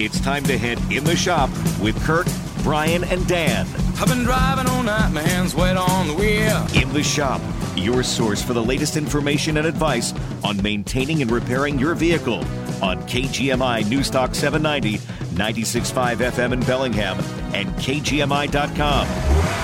It's 0.00 0.20
time 0.20 0.44
to 0.44 0.56
head 0.56 0.78
in 0.92 1.02
the 1.02 1.16
shop 1.16 1.50
with 1.80 2.00
Kirk, 2.04 2.28
Brian, 2.62 3.02
and 3.02 3.26
Dan. 3.26 3.66
I've 3.96 4.06
been 4.06 4.22
driving 4.22 4.68
all 4.68 4.84
night, 4.84 5.10
my 5.10 5.22
hands 5.22 5.56
wet 5.56 5.76
on 5.76 6.06
the 6.06 6.14
wheel. 6.14 6.66
In 6.80 6.92
the 6.92 7.02
shop, 7.02 7.40
your 7.74 8.04
source 8.04 8.40
for 8.40 8.54
the 8.54 8.62
latest 8.62 8.96
information 8.96 9.56
and 9.56 9.66
advice 9.66 10.14
on 10.44 10.62
maintaining 10.62 11.20
and 11.20 11.32
repairing 11.32 11.80
your 11.80 11.96
vehicle 11.96 12.44
on 12.80 13.02
KGMI 13.08 13.82
Newstalk 13.86 14.36
790, 14.36 14.98
96.5 15.34 16.16
FM 16.30 16.52
in 16.52 16.60
Bellingham, 16.60 17.18
and 17.52 17.68
KGMI.com. 17.70 19.57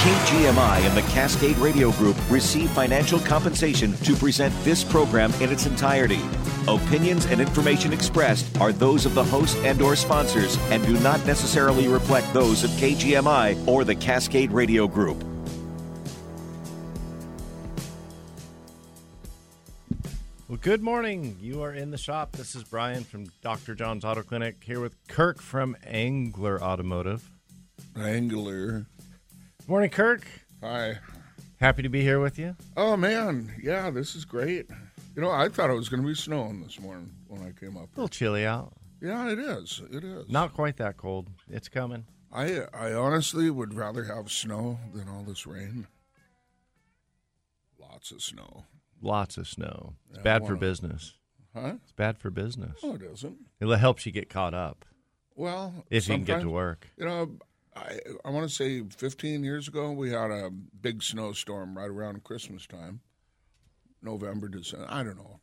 KGMI 0.00 0.86
and 0.86 0.96
the 0.96 1.02
Cascade 1.12 1.58
Radio 1.58 1.92
Group 1.92 2.16
receive 2.30 2.70
financial 2.70 3.18
compensation 3.18 3.92
to 3.98 4.14
present 4.14 4.54
this 4.64 4.82
program 4.82 5.32
in 5.40 5.50
its 5.50 5.66
entirety. 5.66 6.20
Opinions 6.68 7.26
and 7.26 7.40
information 7.40 7.92
expressed 7.92 8.58
are 8.60 8.72
those 8.72 9.06
of 9.06 9.14
the 9.14 9.24
host 9.24 9.56
and 9.58 9.82
or 9.82 9.96
sponsors 9.96 10.56
and 10.70 10.84
do 10.86 10.98
not 11.00 11.24
necessarily 11.26 11.88
reflect 11.88 12.32
those 12.32 12.64
of 12.64 12.70
KGMI 12.70 13.66
or 13.66 13.84
the 13.84 13.94
Cascade 13.94 14.52
Radio 14.52 14.86
Group. 14.86 15.22
Well, 20.48 20.58
good 20.60 20.82
morning. 20.82 21.36
You 21.40 21.62
are 21.62 21.72
in 21.72 21.90
the 21.90 21.98
shop. 21.98 22.32
This 22.32 22.56
is 22.56 22.64
Brian 22.64 23.04
from 23.04 23.26
Dr. 23.40 23.74
John's 23.74 24.04
Auto 24.04 24.22
Clinic 24.22 24.62
here 24.64 24.80
with 24.80 24.96
Kirk 25.06 25.40
from 25.40 25.76
Angler 25.84 26.60
Automotive. 26.60 27.30
Angler. 27.96 28.86
Morning, 29.70 29.88
Kirk. 29.90 30.26
Hi. 30.64 30.98
Happy 31.60 31.82
to 31.82 31.88
be 31.88 32.02
here 32.02 32.18
with 32.18 32.40
you. 32.40 32.56
Oh 32.76 32.96
man, 32.96 33.54
yeah, 33.62 33.88
this 33.88 34.16
is 34.16 34.24
great. 34.24 34.68
You 35.14 35.22
know, 35.22 35.30
I 35.30 35.48
thought 35.48 35.70
it 35.70 35.74
was 35.74 35.88
going 35.88 36.02
to 36.02 36.08
be 36.08 36.14
snowing 36.16 36.60
this 36.60 36.80
morning 36.80 37.12
when 37.28 37.42
I 37.42 37.52
came 37.52 37.76
up. 37.76 37.84
A 37.84 38.00
little 38.00 38.08
chilly 38.08 38.44
out. 38.44 38.72
Yeah, 39.00 39.30
it 39.30 39.38
is. 39.38 39.80
It 39.92 40.02
is. 40.02 40.28
Not 40.28 40.54
quite 40.54 40.76
that 40.78 40.96
cold. 40.96 41.28
It's 41.48 41.68
coming. 41.68 42.04
I 42.32 42.62
I 42.74 42.94
honestly 42.94 43.48
would 43.48 43.72
rather 43.72 44.02
have 44.02 44.32
snow 44.32 44.80
than 44.92 45.08
all 45.08 45.22
this 45.22 45.46
rain. 45.46 45.86
Lots 47.78 48.10
of 48.10 48.22
snow. 48.22 48.64
Lots 49.00 49.36
of 49.36 49.46
snow. 49.46 49.94
It's 50.08 50.18
Yeah, 50.18 50.24
bad 50.24 50.48
for 50.48 50.56
business. 50.56 51.14
Huh? 51.54 51.74
It's 51.84 51.92
bad 51.92 52.18
for 52.18 52.30
business. 52.30 52.82
No, 52.82 52.94
it 52.96 53.02
isn't. 53.02 53.38
It 53.60 53.78
helps 53.78 54.04
you 54.04 54.10
get 54.10 54.28
caught 54.28 54.52
up 54.52 54.84
Well, 55.36 55.84
if 55.90 56.08
you 56.08 56.16
can 56.16 56.24
get 56.24 56.40
to 56.40 56.50
work. 56.50 56.88
You 56.96 57.04
know, 57.04 57.30
I 57.80 57.98
I 58.24 58.30
want 58.30 58.48
to 58.48 58.54
say 58.54 58.82
15 58.82 59.42
years 59.44 59.68
ago 59.68 59.92
we 59.92 60.10
had 60.10 60.30
a 60.30 60.50
big 60.50 61.02
snowstorm 61.02 61.76
right 61.76 61.88
around 61.88 62.24
Christmas 62.24 62.66
time, 62.66 63.00
November, 64.02 64.48
December. 64.48 64.86
I 64.88 65.02
don't 65.02 65.16
know, 65.16 65.40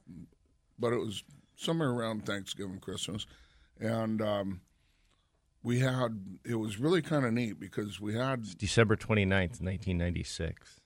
but 0.77 0.93
it 0.93 0.97
was 0.97 1.23
somewhere 1.55 1.89
around 1.89 2.25
Thanksgiving, 2.25 2.79
Christmas, 2.79 3.25
and 3.79 4.21
um, 4.21 4.61
we 5.63 5.79
had. 5.79 6.39
It 6.45 6.55
was 6.55 6.79
really 6.79 7.01
kind 7.01 7.25
of 7.25 7.33
neat 7.33 7.59
because 7.59 7.99
we 7.99 8.13
had. 8.13 8.57
December 8.57 8.95
29th, 8.95 9.61
1996. 9.61 10.79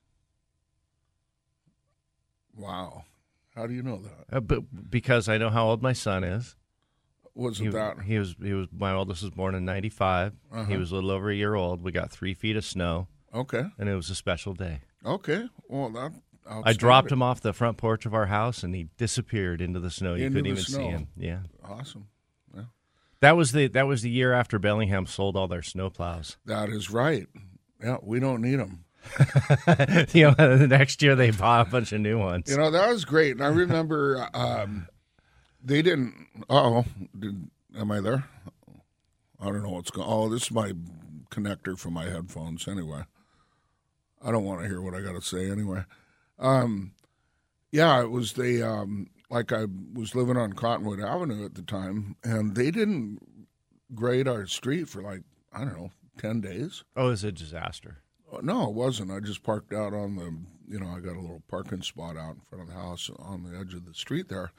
Wow, 2.55 3.03
how 3.55 3.67
do 3.67 3.73
you 3.73 3.83
know 3.83 4.01
that? 4.01 4.37
Uh, 4.37 4.39
but 4.39 4.89
because 4.89 5.29
I 5.29 5.37
know 5.37 5.49
how 5.49 5.67
old 5.67 5.81
my 5.81 5.93
son 5.93 6.23
is. 6.23 6.55
Was 7.35 7.57
He, 7.57 7.67
that? 7.69 8.01
he 8.01 8.17
was 8.19 8.35
he 8.41 8.53
was 8.53 8.67
my 8.75 8.91
oldest 8.91 9.21
was 9.23 9.31
born 9.31 9.55
in 9.55 9.63
95. 9.65 10.33
Uh-huh. 10.51 10.63
He 10.65 10.77
was 10.77 10.91
a 10.91 10.95
little 10.95 11.11
over 11.11 11.29
a 11.29 11.35
year 11.35 11.55
old. 11.55 11.81
We 11.83 11.91
got 11.91 12.11
3 12.11 12.33
feet 12.33 12.55
of 12.57 12.65
snow 12.65 13.07
Okay, 13.33 13.63
and 13.79 13.87
it 13.87 13.95
was 13.95 14.09
a 14.09 14.15
special 14.15 14.53
day. 14.53 14.81
okay. 15.05 15.47
Well, 15.69 15.89
that. 15.91 16.11
I 16.65 16.73
dropped 16.73 17.11
him 17.11 17.21
off 17.21 17.39
the 17.39 17.53
front 17.53 17.77
porch 17.77 18.05
of 18.05 18.13
our 18.13 18.25
house, 18.25 18.63
and 18.63 18.75
he 18.75 18.89
disappeared 18.97 19.61
into 19.61 19.79
the 19.79 19.89
snow. 19.91 20.15
You 20.15 20.27
couldn't 20.29 20.47
even 20.47 20.63
see 20.63 20.81
him. 20.83 21.07
Yeah, 21.15 21.39
Awesome. 21.63 22.07
that 23.21 23.37
was 23.37 23.51
the 23.53 23.67
that 23.67 23.87
was 23.87 24.01
the 24.01 24.09
year 24.09 24.33
after 24.33 24.59
Bellingham 24.59 25.05
sold 25.05 25.37
all 25.37 25.47
their 25.47 25.61
snowplows. 25.61 26.35
That 26.45 26.69
is 26.69 26.89
right. 26.89 27.27
Yeah, 27.81 27.97
we 28.01 28.19
don't 28.19 28.41
need 28.41 28.57
them. 28.57 28.83
you 30.13 30.25
know, 30.37 30.57
the 30.57 30.67
next 30.69 31.01
year 31.01 31.15
they 31.15 31.31
bought 31.31 31.67
a 31.67 31.69
bunch 31.71 31.91
of 31.91 32.01
new 32.01 32.17
ones. 32.19 32.49
You 32.51 32.57
know 32.57 32.71
that 32.71 32.89
was 32.89 33.05
great, 33.05 33.31
and 33.37 33.43
I 33.43 33.47
remember 33.47 34.27
um, 34.33 34.87
they 35.63 35.81
didn't. 35.81 36.27
Oh, 36.49 36.85
did 37.17 37.49
am 37.77 37.91
I 37.91 37.99
there? 37.99 38.25
I 39.39 39.45
don't 39.45 39.63
know 39.63 39.69
what's 39.71 39.91
going. 39.91 40.07
Oh, 40.09 40.29
this 40.29 40.43
is 40.43 40.51
my 40.51 40.73
connector 41.31 41.77
for 41.77 41.89
my 41.89 42.05
headphones. 42.05 42.67
Anyway, 42.67 43.03
I 44.23 44.31
don't 44.31 44.43
want 44.45 44.61
to 44.61 44.67
hear 44.67 44.81
what 44.81 44.93
I 44.93 45.01
got 45.01 45.13
to 45.13 45.21
say. 45.21 45.49
Anyway, 45.49 45.83
um, 46.39 46.93
yeah, 47.71 48.01
it 48.01 48.11
was 48.11 48.33
the 48.33 48.61
um, 48.67 49.07
like 49.29 49.51
I 49.51 49.65
was 49.93 50.15
living 50.15 50.37
on 50.37 50.53
Cottonwood 50.53 50.99
Avenue 50.99 51.45
at 51.45 51.55
the 51.55 51.63
time, 51.63 52.15
and 52.23 52.55
they 52.55 52.71
didn't 52.71 53.19
grade 53.93 54.27
our 54.27 54.45
street 54.45 54.87
for 54.89 55.01
like 55.01 55.21
I 55.53 55.59
don't 55.59 55.77
know 55.77 55.91
ten 56.17 56.41
days. 56.41 56.83
oh, 56.95 57.07
it 57.07 57.09
was 57.11 57.23
a 57.23 57.31
disaster. 57.31 58.03
No, 58.41 58.69
it 58.69 58.73
wasn't. 58.73 59.11
I 59.11 59.19
just 59.19 59.43
parked 59.43 59.73
out 59.73 59.93
on 59.93 60.15
the, 60.15 60.33
you 60.73 60.79
know, 60.79 60.87
I 60.87 61.01
got 61.01 61.17
a 61.17 61.19
little 61.19 61.43
parking 61.49 61.81
spot 61.81 62.15
out 62.15 62.35
in 62.35 62.41
front 62.47 62.61
of 62.63 62.69
the 62.69 62.81
house 62.81 63.09
on 63.19 63.43
the 63.43 63.59
edge 63.59 63.73
of 63.73 63.85
the 63.85 63.93
street 63.93 64.29
there. 64.29 64.53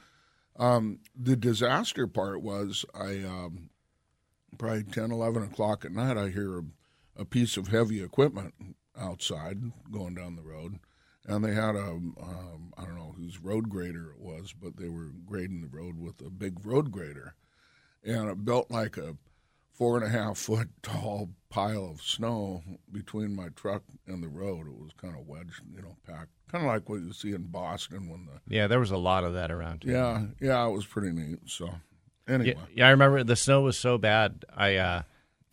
Um, 0.58 1.00
the 1.16 1.36
disaster 1.36 2.06
part 2.06 2.42
was 2.42 2.84
I, 2.94 3.22
um, 3.24 3.70
probably 4.58 4.84
10, 4.84 5.10
11 5.10 5.42
o'clock 5.44 5.84
at 5.84 5.92
night, 5.92 6.16
I 6.16 6.28
hear 6.28 6.58
a, 6.58 6.62
a 7.16 7.24
piece 7.24 7.56
of 7.56 7.68
heavy 7.68 8.02
equipment 8.02 8.54
outside 8.98 9.60
going 9.90 10.14
down 10.14 10.36
the 10.36 10.42
road. 10.42 10.78
And 11.26 11.44
they 11.44 11.54
had 11.54 11.76
a, 11.76 11.88
um, 11.88 12.72
I 12.76 12.84
don't 12.84 12.96
know 12.96 13.14
whose 13.16 13.40
road 13.40 13.68
grader 13.68 14.10
it 14.10 14.20
was, 14.20 14.52
but 14.52 14.76
they 14.76 14.88
were 14.88 15.12
grading 15.24 15.60
the 15.62 15.76
road 15.76 15.98
with 15.98 16.20
a 16.20 16.30
big 16.30 16.66
road 16.66 16.90
grader. 16.90 17.34
And 18.04 18.28
it 18.28 18.44
built 18.44 18.70
like 18.70 18.96
a 18.96 19.16
four 19.72 19.96
and 19.96 20.06
a 20.06 20.08
half 20.08 20.36
foot 20.38 20.68
tall 20.82 21.30
pile 21.48 21.84
of 21.90 22.00
snow 22.02 22.62
between 22.90 23.34
my 23.34 23.48
truck 23.56 23.82
and 24.06 24.22
the 24.22 24.28
road. 24.28 24.66
It 24.66 24.74
was 24.74 24.90
kind 25.00 25.14
of 25.18 25.26
wedged, 25.26 25.60
you 25.74 25.82
know, 25.82 25.96
packed, 26.06 26.30
kind 26.50 26.64
of 26.64 26.68
like 26.68 26.88
what 26.88 27.00
you 27.00 27.12
see 27.12 27.32
in 27.32 27.42
Boston 27.44 28.08
when 28.08 28.26
the 28.26 28.40
Yeah, 28.54 28.66
there 28.66 28.80
was 28.80 28.90
a 28.90 28.96
lot 28.96 29.24
of 29.24 29.34
that 29.34 29.50
around. 29.50 29.82
Here. 29.84 29.92
yeah, 29.94 30.22
yeah, 30.40 30.66
it 30.66 30.70
was 30.72 30.86
pretty 30.86 31.10
neat. 31.12 31.40
So 31.46 31.68
anyway, 32.28 32.54
yeah, 32.56 32.64
yeah. 32.74 32.86
I 32.88 32.90
remember 32.90 33.22
the 33.24 33.36
snow 33.36 33.62
was 33.62 33.76
so 33.78 33.98
bad. 33.98 34.44
I 34.56 34.76
uh, 34.76 35.02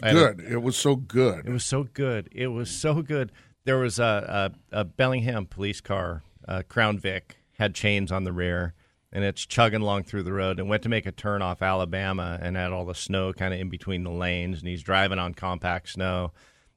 I 0.02 0.08
had 0.08 0.16
a- 0.18 0.34
good. 0.36 0.40
it 0.52 0.62
was 0.62 0.78
so 0.78 0.96
good. 0.96 1.46
It 1.46 1.52
was 1.52 1.66
so 1.66 1.84
good. 1.84 2.30
It 2.32 2.48
was 2.48 2.70
so 2.72 3.02
good. 3.02 3.32
There 3.66 3.78
was 3.78 4.00
a 4.00 4.52
a, 4.72 4.80
a 4.82 4.84
Bellingham 4.86 5.46
police 5.48 5.82
car, 5.82 6.24
uh, 6.48 6.64
Crown 6.70 6.98
Vic, 6.98 7.38
had 7.58 7.76
chains 7.76 8.10
on 8.12 8.24
the 8.24 8.32
rear, 8.32 8.74
and 9.12 9.24
it's 9.24 9.46
chugging 9.46 9.82
along 9.82 10.04
through 10.04 10.24
the 10.24 10.34
road 10.34 10.60
and 10.60 10.70
went 10.70 10.84
to 10.84 10.90
make 10.90 11.06
a 11.06 11.12
turn 11.12 11.42
off 11.42 11.62
Alabama 11.62 12.38
and 12.42 12.56
had 12.56 12.72
all 12.72 12.86
the 12.86 12.94
snow 12.96 13.34
kind 13.34 13.54
of 13.54 13.60
in 13.60 13.70
between 13.70 14.04
the 14.04 14.12
lanes, 14.12 14.60
and 14.60 14.68
he's 14.68 14.84
driving 14.84 15.20
on 15.20 15.34
compact 15.34 15.90
snow, 15.90 16.32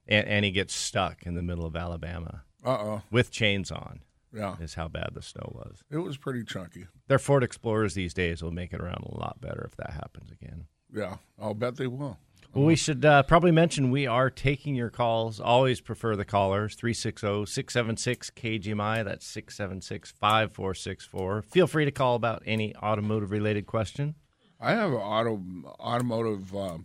and, 0.07 0.27
and 0.27 0.45
he 0.45 0.51
gets 0.51 0.73
stuck 0.73 1.23
in 1.25 1.35
the 1.35 1.43
middle 1.43 1.65
of 1.65 1.75
Alabama 1.75 2.43
Uh 2.65 2.69
oh, 2.71 3.01
with 3.11 3.29
chains 3.31 3.71
on. 3.71 3.99
yeah, 4.33 4.55
Is 4.59 4.73
how 4.75 4.87
bad 4.87 5.11
the 5.13 5.21
snow 5.21 5.51
was. 5.53 5.83
it 5.91 5.97
was 5.97 6.17
pretty 6.17 6.43
chunky. 6.43 6.87
Their 7.07 7.19
Ford 7.19 7.43
Explorers 7.43 7.93
these 7.93 8.13
days 8.13 8.41
will 8.41 8.51
make 8.51 8.73
it 8.73 8.79
around 8.81 9.03
a 9.05 9.17
lot 9.19 9.39
better 9.41 9.63
if 9.69 9.75
that 9.77 9.91
happens 9.91 10.31
again. 10.31 10.65
Yeah, 10.91 11.17
I'll 11.39 11.53
bet 11.53 11.75
they 11.75 11.87
will. 11.87 12.17
Well, 12.53 12.65
we 12.65 12.75
should 12.75 13.03
uh, 13.03 13.23
probably 13.23 13.51
mention 13.51 13.89
we 13.89 14.05
are 14.05 14.29
taking 14.29 14.75
your 14.75 14.89
calls. 14.91 15.39
Always 15.39 15.81
prefer 15.81 16.15
the 16.15 16.25
callers 16.25 16.75
360 16.75 17.45
676 17.51 18.29
KGMI. 18.31 19.03
That's 19.03 19.25
676 19.25 20.11
5464. 20.11 21.41
Feel 21.43 21.65
free 21.67 21.85
to 21.85 21.91
call 21.91 22.15
about 22.15 22.43
any 22.45 22.75
automotive 22.75 23.31
related 23.31 23.65
question. 23.65 24.15
I 24.61 24.71
have 24.71 24.91
an 24.91 24.97
auto 24.97 25.41
automotive 25.79 26.55
uh, 26.55 26.77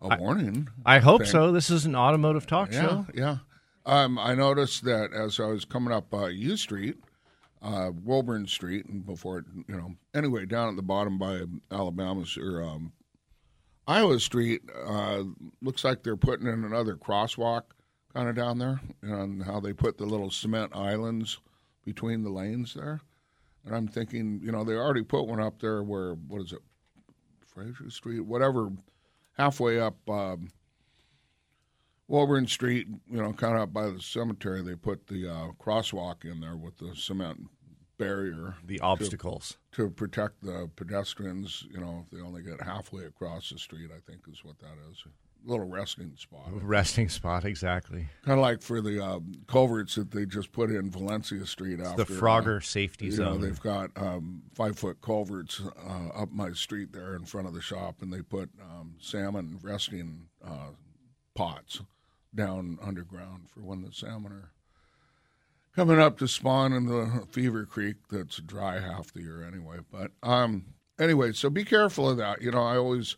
a 0.00 0.16
warning. 0.18 0.68
I 0.84 1.00
hope 1.00 1.22
Thank- 1.22 1.32
so. 1.32 1.50
This 1.52 1.70
is 1.70 1.86
an 1.86 1.96
automotive 1.96 2.46
talk 2.46 2.72
Yeah, 2.72 2.80
show. 2.82 3.06
yeah. 3.12 3.36
Um, 3.84 4.18
I 4.18 4.34
noticed 4.34 4.84
that 4.84 5.12
as 5.12 5.38
I 5.40 5.46
was 5.46 5.64
coming 5.64 5.92
up 5.92 6.12
uh, 6.14 6.26
U 6.26 6.56
Street, 6.56 6.96
uh, 7.62 7.90
Woburn 8.04 8.46
Street, 8.46 8.86
and 8.86 9.04
before 9.06 9.38
it, 9.38 9.44
you 9.68 9.76
know, 9.76 9.94
anyway, 10.14 10.44
down 10.46 10.68
at 10.70 10.76
the 10.76 10.82
bottom 10.82 11.18
by 11.18 11.42
Alabama's 11.70 12.36
or 12.36 12.62
um, 12.62 12.92
Iowa 13.86 14.18
Street, 14.18 14.62
uh, 14.84 15.22
looks 15.62 15.84
like 15.84 16.02
they're 16.02 16.16
putting 16.16 16.46
in 16.46 16.64
another 16.64 16.96
crosswalk 16.96 17.62
kind 18.12 18.28
of 18.28 18.34
down 18.34 18.58
there, 18.58 18.80
and 19.02 19.42
how 19.42 19.60
they 19.60 19.72
put 19.72 19.98
the 19.98 20.06
little 20.06 20.30
cement 20.30 20.74
islands 20.74 21.38
between 21.84 22.22
the 22.22 22.30
lanes 22.30 22.74
there. 22.74 23.00
And 23.64 23.74
I'm 23.74 23.86
thinking, 23.86 24.40
you 24.42 24.52
know, 24.52 24.64
they 24.64 24.74
already 24.74 25.02
put 25.02 25.26
one 25.26 25.40
up 25.40 25.60
there 25.60 25.82
where 25.82 26.14
what 26.14 26.40
is 26.40 26.52
it, 26.52 26.60
Fraser 27.46 27.90
Street, 27.90 28.20
whatever, 28.20 28.70
halfway 29.36 29.78
up. 29.78 29.96
Um, 30.08 30.50
Woburn 32.08 32.46
Street, 32.46 32.86
you 33.10 33.20
know, 33.20 33.32
kind 33.32 33.56
of 33.56 33.62
up 33.62 33.72
by 33.72 33.88
the 33.90 34.00
cemetery, 34.00 34.62
they 34.62 34.76
put 34.76 35.08
the 35.08 35.28
uh, 35.28 35.48
crosswalk 35.60 36.24
in 36.24 36.40
there 36.40 36.56
with 36.56 36.78
the 36.78 36.94
cement 36.94 37.48
barrier 37.98 38.54
The 38.64 38.80
obstacles. 38.80 39.56
to 39.72 39.90
protect 39.90 40.42
the 40.42 40.70
pedestrians. 40.76 41.66
You 41.70 41.80
know, 41.80 42.04
if 42.04 42.10
they 42.10 42.24
only 42.24 42.42
get 42.42 42.60
halfway 42.60 43.04
across 43.04 43.50
the 43.50 43.58
street, 43.58 43.90
I 43.90 44.00
think 44.10 44.22
is 44.30 44.44
what 44.44 44.58
that 44.60 44.74
is. 44.90 45.02
A 45.06 45.48
little 45.50 45.66
resting 45.66 46.12
spot. 46.16 46.48
Resting 46.50 47.08
spot, 47.08 47.44
exactly. 47.44 48.08
Kind 48.24 48.38
of 48.38 48.42
like 48.42 48.62
for 48.62 48.80
the 48.80 49.04
uh, 49.04 49.20
culverts 49.46 49.94
that 49.94 50.10
they 50.10 50.26
just 50.26 50.50
put 50.52 50.70
in 50.70 50.90
Valencia 50.90 51.46
Street 51.46 51.80
after 51.80 52.04
the 52.04 52.12
Frogger 52.12 52.56
uh, 52.58 52.60
safety 52.60 53.06
you 53.06 53.12
zone. 53.12 53.40
Know, 53.40 53.46
they've 53.46 53.60
got 53.60 53.90
um, 53.96 54.42
five 54.54 54.76
foot 54.78 55.00
culverts 55.02 55.60
uh, 55.88 56.08
up 56.20 56.32
my 56.32 56.52
street 56.52 56.92
there 56.92 57.14
in 57.14 57.24
front 57.24 57.46
of 57.46 57.54
the 57.54 57.60
shop, 57.60 58.02
and 58.02 58.12
they 58.12 58.22
put 58.22 58.50
um, 58.60 58.96
salmon 59.00 59.58
resting 59.62 60.26
uh, 60.44 60.70
pots 61.34 61.80
down 62.34 62.78
underground 62.82 63.48
for 63.48 63.60
when 63.60 63.82
the 63.82 63.92
salmon 63.92 64.32
are 64.32 64.50
coming 65.76 66.00
up 66.00 66.18
to 66.18 66.26
spawn 66.26 66.72
in 66.72 66.86
the 66.86 67.24
Fever 67.30 67.66
Creek 67.66 67.96
that's 68.10 68.38
dry 68.38 68.80
half 68.80 69.12
the 69.12 69.20
year 69.20 69.46
anyway. 69.46 69.76
But 69.92 70.10
um, 70.22 70.64
anyway, 70.98 71.32
so 71.32 71.50
be 71.50 71.64
careful 71.64 72.08
of 72.08 72.16
that. 72.16 72.40
You 72.40 72.50
know, 72.50 72.62
I 72.62 72.78
always 72.78 73.14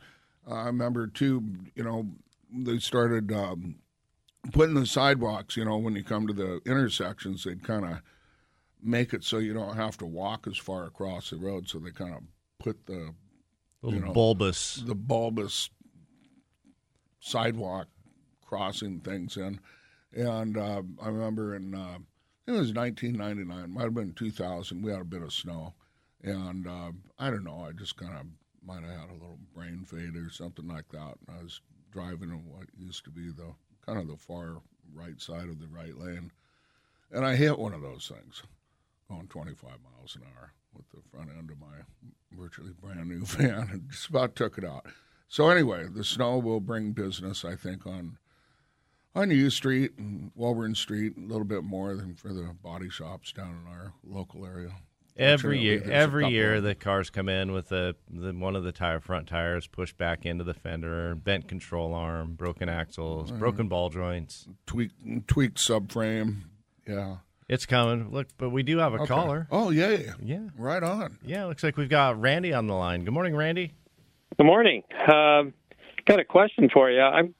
uh, 0.46 0.55
I 0.55 0.66
remember 0.66 1.06
too. 1.06 1.43
You 1.76 1.84
know, 1.84 2.06
they 2.52 2.78
started 2.78 3.32
um, 3.32 3.76
putting 4.52 4.75
the 4.75 4.87
sidewalks. 4.87 5.56
You 5.56 5.64
know, 5.64 5.78
when 5.78 5.94
you 5.94 6.02
come 6.02 6.26
to 6.26 6.32
the 6.32 6.60
intersections, 6.66 7.44
they'd 7.44 7.62
kind 7.62 7.84
of 7.84 8.02
make 8.82 9.14
it 9.14 9.25
so 9.25 9.38
you 9.38 9.55
don't 9.55 9.76
have 9.76 9.96
to 9.99 10.06
walk 10.06 10.46
as 10.49 10.58
far 10.58 10.84
across 10.84 11.31
the 11.31 11.37
road. 11.37 11.69
So 11.69 11.78
they 11.78 11.93
kind 11.93 12.14
of 12.14 12.22
put 12.58 12.87
the 12.87 13.14
little 13.82 14.00
you 14.00 14.05
know, 14.05 14.12
bulbous, 14.12 14.82
the 14.84 14.96
bulbous 14.96 15.70
sidewalk 17.20 17.87
crossing 18.44 19.00
things 19.00 19.37
in. 19.37 19.60
And 20.12 20.56
uh, 20.56 20.82
I 21.00 21.08
remember 21.08 21.55
in 21.55 21.75
uh, 21.75 21.99
it 22.49 22.53
was 22.53 22.73
1999, 22.73 23.71
might 23.71 23.83
have 23.83 23.95
been 23.95 24.15
2000. 24.15 24.81
We 24.81 24.91
had 24.91 25.03
a 25.03 25.05
bit 25.05 25.21
of 25.21 25.35
snow, 25.35 25.75
and 26.23 26.67
uh, 26.67 26.93
I 27.19 27.29
don't 27.29 27.45
know. 27.45 27.67
I 27.69 27.73
just 27.73 27.99
kind 27.99 28.15
of 28.15 28.25
might 28.67 28.83
have 28.83 29.00
had 29.00 29.11
a 29.11 29.12
little 29.12 29.39
brain 29.55 29.85
fade 29.85 30.17
or 30.17 30.31
something 30.31 30.67
like 30.67 30.89
that. 30.93 31.17
And 31.27 31.39
I 31.39 31.43
was 31.43 31.61
driving 31.93 32.31
in 32.31 32.43
what 32.47 32.67
used 32.75 33.05
to 33.05 33.11
be 33.11 33.31
the 33.31 33.53
kind 33.85 33.99
of 33.99 34.09
the 34.09 34.17
far 34.17 34.62
right 34.95 35.21
side 35.21 35.50
of 35.50 35.61
the 35.61 35.69
right 35.69 35.95
lane, 35.95 36.33
and 37.12 37.27
I 37.27 37.37
hit 37.37 37.59
one 37.59 37.75
of 37.75 37.83
those 37.83 38.11
things, 38.11 38.43
going 39.11 39.29
25 39.29 39.69
miles 39.69 40.17
an 40.17 40.23
hour 40.35 40.55
with 40.75 40.89
the 40.89 41.03
front 41.11 41.29
end 41.37 41.51
of 41.51 41.61
my 41.61 41.85
virtually 42.33 42.73
brand 42.81 43.11
new 43.11 43.21
van, 43.27 43.69
and 43.71 43.91
just 43.91 44.09
about 44.09 44.35
took 44.35 44.56
it 44.56 44.65
out. 44.65 44.87
So 45.29 45.51
anyway, 45.51 45.85
the 45.87 46.03
snow 46.03 46.39
will 46.39 46.61
bring 46.61 46.93
business, 46.93 47.44
I 47.44 47.56
think, 47.56 47.87
on 47.87 48.17
on 49.14 49.31
U 49.31 49.50
Street 49.50 49.93
and 49.99 50.31
Woburn 50.34 50.75
Street, 50.75 51.14
a 51.16 51.20
little 51.20 51.44
bit 51.44 51.64
more 51.64 51.94
than 51.94 52.14
for 52.14 52.32
the 52.32 52.55
body 52.62 52.90
shops 52.90 53.32
down 53.32 53.62
in 53.64 53.72
our 53.72 53.93
local 54.05 54.44
area. 54.46 54.72
Every 55.16 55.58
year, 55.58 55.82
every 55.90 56.28
year, 56.28 56.60
the 56.60 56.76
cars 56.76 57.10
come 57.10 57.28
in 57.28 57.50
with 57.50 57.70
the, 57.70 57.96
the 58.08 58.32
one 58.32 58.55
of 58.55 58.62
the 58.62 58.70
tire 58.70 59.00
front 59.00 59.26
tires 59.26 59.66
pushed 59.66 59.99
back 59.99 60.25
into 60.25 60.44
the 60.44 60.55
fender, 60.55 61.16
bent 61.16 61.49
control 61.49 61.93
arm, 61.93 62.34
broken 62.34 62.69
axles, 62.69 63.32
mm. 63.32 63.38
broken 63.40 63.66
ball 63.66 63.90
joints, 63.90 64.46
tweak 64.66 64.93
tweaked 65.26 65.58
subframe. 65.58 66.43
Yeah, 66.87 67.16
it's 67.49 67.66
coming. 67.66 68.12
Look, 68.12 68.28
but 68.38 68.50
we 68.50 68.62
do 68.62 68.78
have 68.78 68.93
a 68.93 68.99
okay. 68.99 69.06
caller. 69.06 69.49
Oh 69.50 69.70
yeah, 69.70 70.14
yeah, 70.22 70.50
right 70.56 70.84
on. 70.84 71.19
Yeah, 71.25 71.46
looks 71.46 71.64
like 71.64 71.76
we've 71.76 71.88
got 71.88 72.20
Randy 72.20 72.52
on 72.52 72.69
the 72.69 72.75
line. 72.75 73.05
Good 73.05 73.14
morning, 73.14 73.34
Randy. 73.34 73.72
Good 74.37 74.46
morning. 74.46 74.84
Uh, 74.93 75.50
got 76.06 76.20
a 76.20 76.25
question 76.25 76.69
for 76.72 76.93
you. 76.93 77.00
I'm 77.00 77.34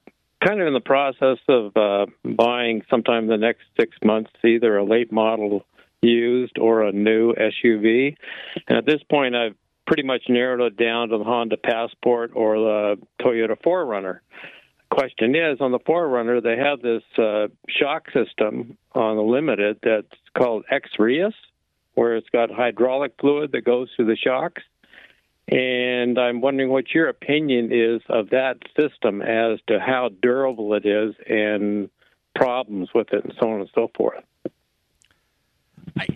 kind 0.45 0.61
of 0.61 0.67
in 0.67 0.75
the 0.75 0.81
process 0.81 1.39
of 1.49 1.77
uh, 1.77 2.07
buying 2.25 2.83
sometime 2.91 3.27
the 3.27 3.37
next 3.37 3.63
six 3.79 3.97
months 4.05 4.31
either 4.45 4.77
a 4.77 4.85
late 4.85 5.13
model 5.13 5.65
used 6.03 6.59
or 6.59 6.83
a 6.83 6.93
new 6.93 7.35
SUV. 7.35 8.17
And 8.69 8.79
at 8.79 8.87
this 8.87 9.03
point, 9.11 9.35
I've 9.35 9.57
pretty 9.87 10.05
much 10.05 10.25
narrowed 10.29 10.61
it 10.61 10.77
down 10.77 11.09
to 11.09 11.19
the 11.19 11.25
Honda 11.25 11.57
Passport 11.57 12.33
or 12.35 12.57
the 12.57 12.97
Toyota 13.21 13.57
4Runner. 13.61 14.21
Question 14.91 15.35
is, 15.35 15.61
on 15.61 15.73
the 15.73 15.79
4Runner, 15.81 16.43
they 16.43 16.57
have 16.57 16.81
this 16.81 17.03
uh, 17.19 17.49
shock 17.69 18.07
system 18.13 18.77
on 18.95 19.17
the 19.17 19.23
Limited 19.23 19.79
that's 19.83 20.07
called 20.37 20.65
X-REAS, 20.71 21.33
where 21.95 22.17
it's 22.17 22.29
got 22.31 22.51
hydraulic 22.51 23.13
fluid 23.21 23.53
that 23.53 23.65
goes 23.65 23.89
through 23.97 24.07
the 24.07 24.17
shocks. 24.17 24.63
And 25.51 26.19
I'm 26.19 26.43
wondering 26.43 26.69
what 26.69 26.93
your 26.93 27.09
opinion 27.09 27.71
is 27.73 28.03
of 28.09 28.31
that 28.31 28.59
system 28.79 29.23
as 29.23 29.59
to 29.69 29.81
how 29.81 30.11
durable 30.21 30.75
it 30.75 30.85
is 30.85 31.15
and 31.27 31.89
problems 32.35 32.91
with 32.95 33.09
it 33.13 33.25
and 33.25 33.33
so 33.41 33.51
on 33.51 33.61
and 33.61 33.71
so 33.75 33.91
forth. 33.97 34.23
I, 35.99 36.07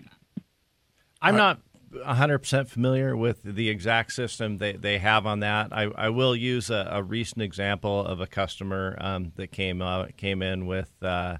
I'm 1.23 1.37
not 1.37 1.61
100% 1.93 2.69
familiar 2.69 3.17
with 3.17 3.43
the 3.43 3.71
exact 3.71 4.13
system 4.13 4.59
they, 4.59 4.73
they 4.73 4.99
have 4.99 5.27
on 5.27 5.41
that. 5.41 5.73
I, 5.73 5.85
I 5.85 6.09
will 6.11 6.37
use 6.37 6.69
a, 6.69 6.89
a 6.91 7.03
recent 7.03 7.43
example 7.43 8.05
of 8.05 8.21
a 8.21 8.27
customer 8.27 8.97
um, 9.01 9.33
that 9.37 9.49
came 9.49 9.81
uh, 9.81 10.07
came 10.17 10.43
in 10.43 10.67
with 10.67 10.93
uh, 11.03 11.39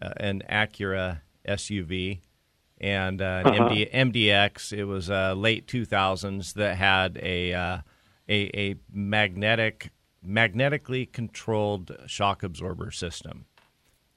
an 0.00 0.42
Acura 0.50 1.20
SUV 1.46 2.20
and 2.80 3.20
uh, 3.20 3.42
uh-huh. 3.44 3.68
MD, 3.68 3.92
MDX. 3.92 4.72
It 4.72 4.84
was 4.84 5.10
uh, 5.10 5.34
late 5.34 5.66
2000s 5.66 6.54
that 6.54 6.76
had 6.76 7.18
a, 7.22 7.52
uh, 7.52 7.78
a, 8.28 8.58
a 8.58 8.76
magnetic 8.92 9.90
magnetically 10.22 11.06
controlled 11.06 11.96
shock 12.06 12.42
absorber 12.42 12.90
system. 12.90 13.46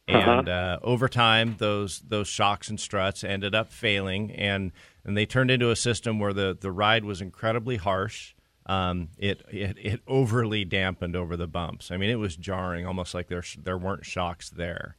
Uh-huh. 0.07 0.31
And 0.31 0.49
uh, 0.49 0.79
over 0.81 1.07
time, 1.07 1.55
those 1.59 2.03
those 2.07 2.27
shocks 2.27 2.69
and 2.69 2.77
struts 2.77 3.23
ended 3.23 3.55
up 3.55 3.71
failing, 3.71 4.31
and, 4.31 4.73
and 5.05 5.15
they 5.15 5.25
turned 5.25 5.49
into 5.49 5.69
a 5.69 5.77
system 5.77 6.19
where 6.19 6.33
the, 6.33 6.57
the 6.59 6.71
ride 6.71 7.05
was 7.05 7.21
incredibly 7.21 7.77
harsh. 7.77 8.33
Um, 8.65 9.09
it, 9.17 9.41
it 9.49 9.77
it 9.81 10.01
overly 10.05 10.65
dampened 10.65 11.15
over 11.15 11.37
the 11.37 11.47
bumps. 11.47 11.89
I 11.89 11.95
mean, 11.95 12.09
it 12.09 12.19
was 12.19 12.35
jarring, 12.35 12.85
almost 12.85 13.13
like 13.13 13.27
there 13.27 13.43
there 13.57 13.77
weren't 13.77 14.05
shocks 14.05 14.49
there 14.49 14.97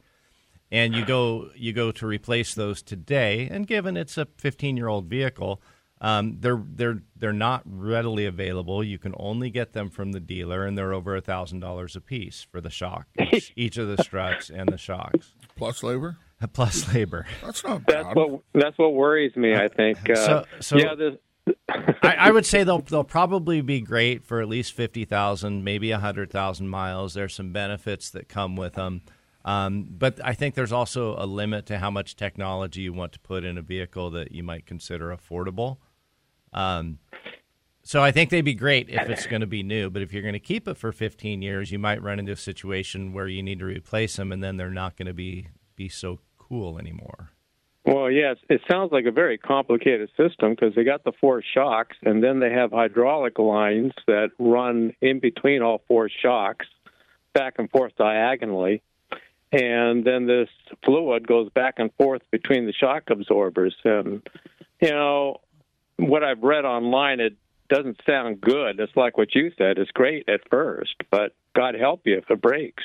and 0.71 0.95
you 0.95 1.05
go 1.05 1.49
you 1.55 1.73
go 1.73 1.91
to 1.91 2.07
replace 2.07 2.53
those 2.53 2.81
today, 2.81 3.47
and 3.51 3.67
given 3.67 3.97
it's 3.97 4.17
a 4.17 4.27
15 4.37 4.77
year 4.77 4.87
old 4.87 5.05
vehicle, 5.05 5.61
um, 6.01 6.37
they're 6.39 6.61
they're 6.63 7.01
they're 7.15 7.33
not 7.33 7.63
readily 7.65 8.25
available. 8.25 8.83
You 8.83 8.97
can 8.97 9.13
only 9.17 9.49
get 9.49 9.73
them 9.73 9.89
from 9.89 10.11
the 10.11 10.19
dealer, 10.19 10.65
and 10.65 10.77
they're 10.77 10.93
over 10.93 11.15
a 11.15 11.21
thousand 11.21 11.61
dollars 11.61 11.95
a 11.95 12.01
piece 12.01 12.45
for 12.51 12.59
the 12.61 12.69
shock, 12.69 13.07
each, 13.31 13.53
each, 13.55 13.77
of 13.77 13.87
the 13.87 14.03
struts 14.03 14.49
and 14.49 14.69
the 14.69 14.77
shocks, 14.77 15.33
plus 15.55 15.83
labor. 15.83 16.17
Plus 16.53 16.93
labor. 16.93 17.25
That's 17.43 17.63
not 17.63 17.85
bad. 17.87 18.05
That's 18.05 18.15
what 18.15 18.41
that's 18.53 18.77
what 18.77 18.93
worries 18.93 19.35
me. 19.35 19.55
I 19.55 19.67
think. 19.67 20.07
Uh, 20.07 20.15
so, 20.15 20.45
so 20.59 20.77
yeah, 20.77 20.93
this, 20.93 21.15
I, 22.03 22.15
I, 22.19 22.31
would 22.31 22.45
say 22.45 22.63
they'll 22.63 22.81
they'll 22.81 23.03
probably 23.03 23.61
be 23.61 23.81
great 23.81 24.23
for 24.25 24.41
at 24.41 24.47
least 24.47 24.73
fifty 24.73 25.05
thousand, 25.05 25.63
maybe 25.63 25.89
hundred 25.91 26.29
thousand 26.31 26.69
miles. 26.69 27.13
There's 27.13 27.33
some 27.33 27.51
benefits 27.51 28.11
that 28.11 28.27
come 28.27 28.55
with 28.55 28.73
them. 28.73 29.01
Um, 29.45 29.85
but 29.87 30.19
I 30.23 30.33
think 30.33 30.55
there's 30.55 30.71
also 30.71 31.15
a 31.19 31.27
limit 31.27 31.67
to 31.67 31.77
how 31.77 31.91
much 31.91 32.15
technology 32.15 32.81
you 32.81 32.93
want 32.93 33.11
to 33.13 33.19
put 33.19 33.43
in 33.43 33.59
a 33.59 33.61
vehicle 33.61 34.09
that 34.09 34.31
you 34.31 34.41
might 34.41 34.65
consider 34.65 35.15
affordable. 35.15 35.77
Um, 36.51 36.97
so 37.83 38.01
I 38.01 38.11
think 38.11 38.31
they'd 38.31 38.41
be 38.41 38.55
great 38.55 38.89
if 38.89 39.07
it's 39.07 39.27
going 39.27 39.41
to 39.41 39.47
be 39.47 39.61
new. 39.61 39.91
But 39.91 40.01
if 40.01 40.11
you're 40.11 40.23
going 40.23 40.33
to 40.33 40.39
keep 40.39 40.67
it 40.67 40.77
for 40.77 40.91
15 40.91 41.43
years, 41.43 41.71
you 41.71 41.77
might 41.77 42.01
run 42.01 42.17
into 42.17 42.31
a 42.31 42.37
situation 42.37 43.13
where 43.13 43.27
you 43.27 43.43
need 43.43 43.59
to 43.59 43.65
replace 43.65 44.15
them, 44.15 44.31
and 44.31 44.43
then 44.43 44.57
they're 44.57 44.71
not 44.71 44.97
going 44.97 45.05
to 45.05 45.13
be 45.13 45.47
be 45.75 45.89
so 45.89 46.19
cool 46.39 46.79
anymore. 46.79 47.31
Well, 47.85 48.09
yes, 48.09 48.37
it 48.49 48.61
sounds 48.67 48.91
like 48.91 49.05
a 49.05 49.11
very 49.11 49.37
complicated 49.37 50.09
system 50.17 50.51
because 50.51 50.73
they 50.73 50.83
got 50.83 51.03
the 51.03 51.11
four 51.21 51.43
shocks, 51.53 51.97
and 52.01 52.23
then 52.23 52.39
they 52.39 52.49
have 52.49 52.71
hydraulic 52.71 53.37
lines 53.37 53.91
that 54.07 54.29
run 54.39 54.93
in 55.01 55.19
between 55.19 55.61
all 55.61 55.81
four 55.87 56.09
shocks, 56.09 56.65
back 57.35 57.55
and 57.59 57.69
forth 57.69 57.91
diagonally 57.95 58.81
and 59.55 60.03
then 60.03 60.27
this 60.27 60.49
fluid 60.83 61.25
goes 61.25 61.49
back 61.49 61.75
and 61.77 61.89
forth 61.93 62.21
between 62.29 62.65
the 62.65 62.73
shock 62.73 63.03
absorbers. 63.09 63.73
And 63.85 64.21
you 64.81 64.89
know 64.89 65.39
what 65.95 66.23
I've 66.25 66.43
read 66.43 66.65
online, 66.65 67.21
it 67.21 67.37
doesn't 67.69 68.01
sound 68.05 68.41
good. 68.41 68.81
It's 68.81 68.95
like 68.97 69.17
what 69.17 69.33
you 69.33 69.51
said. 69.57 69.77
It's 69.77 69.91
great 69.91 70.27
at 70.27 70.41
first, 70.49 70.95
but 71.09 71.33
God 71.55 71.75
help 71.75 72.01
you 72.03 72.17
if 72.17 72.29
it 72.29 72.41
breaks. 72.41 72.83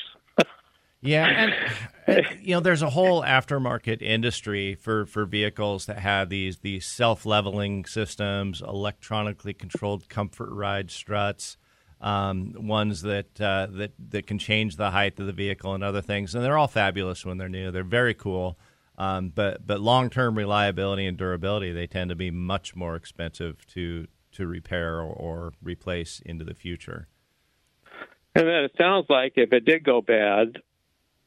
yeah, 1.01 1.27
and, 2.07 2.17
and, 2.25 2.27
you 2.41 2.55
know, 2.55 2.61
there's 2.61 2.83
a 2.83 2.91
whole 2.91 3.23
aftermarket 3.23 4.01
industry 4.01 4.77
for, 4.77 5.07
for 5.07 5.25
vehicles 5.25 5.87
that 5.87 5.99
have 5.99 6.29
these 6.29 6.59
these 6.59 6.87
self 6.87 7.27
leveling 7.27 7.85
systems, 7.85 8.63
electronically 8.63 9.55
controlled 9.55 10.09
comfort 10.09 10.51
ride 10.53 10.93
struts 10.93 11.57
um, 12.01 12.55
ones 12.57 13.03
that 13.03 13.41
uh, 13.41 13.69
that 13.71 13.93
that 14.11 14.27
can 14.27 14.39
change 14.39 14.77
the 14.77 14.91
height 14.91 15.19
of 15.21 15.27
the 15.27 15.33
vehicle 15.33 15.75
and 15.75 15.85
other 15.85 16.01
things, 16.01 16.35
and 16.35 16.45
they're 16.45 16.59
all 16.59 16.69
fabulous 16.69 17.25
when 17.25 17.39
they're 17.39 17.49
new. 17.49 17.71
They're 17.71 17.85
very 17.85 18.15
cool, 18.15 18.59
um, 18.97 19.31
but 19.35 19.67
but 19.67 19.81
long 19.81 20.11
term 20.11 20.37
reliability 20.37 21.07
and 21.07 21.17
durability 21.17 21.73
they 21.73 21.87
tend 21.87 22.11
to 22.11 22.17
be 22.17 22.31
much 22.31 22.75
more 22.75 22.97
expensive 22.97 23.67
to 23.69 24.07
to 24.33 24.47
repair 24.47 25.01
or, 25.01 25.13
or 25.13 25.53
replace 25.63 26.23
into 26.25 26.45
the 26.45 26.55
future. 26.55 27.09
And 28.35 28.47
then 28.47 28.65
it 28.65 28.73
sounds 28.79 29.07
like 29.09 29.33
if 29.37 29.53
it 29.53 29.65
did 29.65 29.83
go 29.83 30.01
bad, 30.01 30.59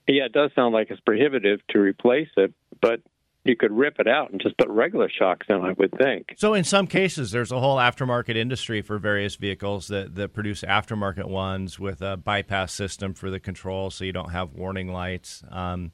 yeah, 0.08 0.26
it 0.26 0.32
does 0.32 0.52
sound 0.56 0.74
like 0.74 0.90
it's 0.90 1.02
prohibitive 1.02 1.60
to 1.70 1.80
replace 1.80 2.30
it. 2.38 2.54
But 2.82 3.02
you 3.46 3.56
could 3.58 3.72
rip 3.72 4.00
it 4.00 4.08
out 4.08 4.32
and 4.32 4.42
just 4.42 4.58
put 4.58 4.70
regular 4.70 5.10
shocks 5.10 5.48
in. 5.50 5.58
I 5.58 5.74
would 5.74 5.92
think. 5.98 6.34
So 6.38 6.54
in 6.54 6.64
some 6.64 6.88
cases, 6.88 7.32
there's 7.32 7.52
a 7.52 7.60
whole 7.60 7.78
aftermarket 7.78 8.36
industry 8.36 8.82
for 8.82 8.98
various 8.98 9.36
vehicles 9.36 9.88
that, 9.88 10.16
that 10.16 10.34
produce 10.34 10.62
aftermarket 10.62 11.26
ones 11.28 11.78
with 11.80 12.02
a 12.02 12.16
bypass 12.18 12.72
system 12.74 13.14
for 13.14 13.30
the 13.30 13.40
control, 13.40 13.90
so 13.90 14.06
you 14.06 14.14
don't 14.14 14.32
have 14.32 14.54
warning 14.54 14.92
lights. 14.94 15.44
Um, 15.52 15.92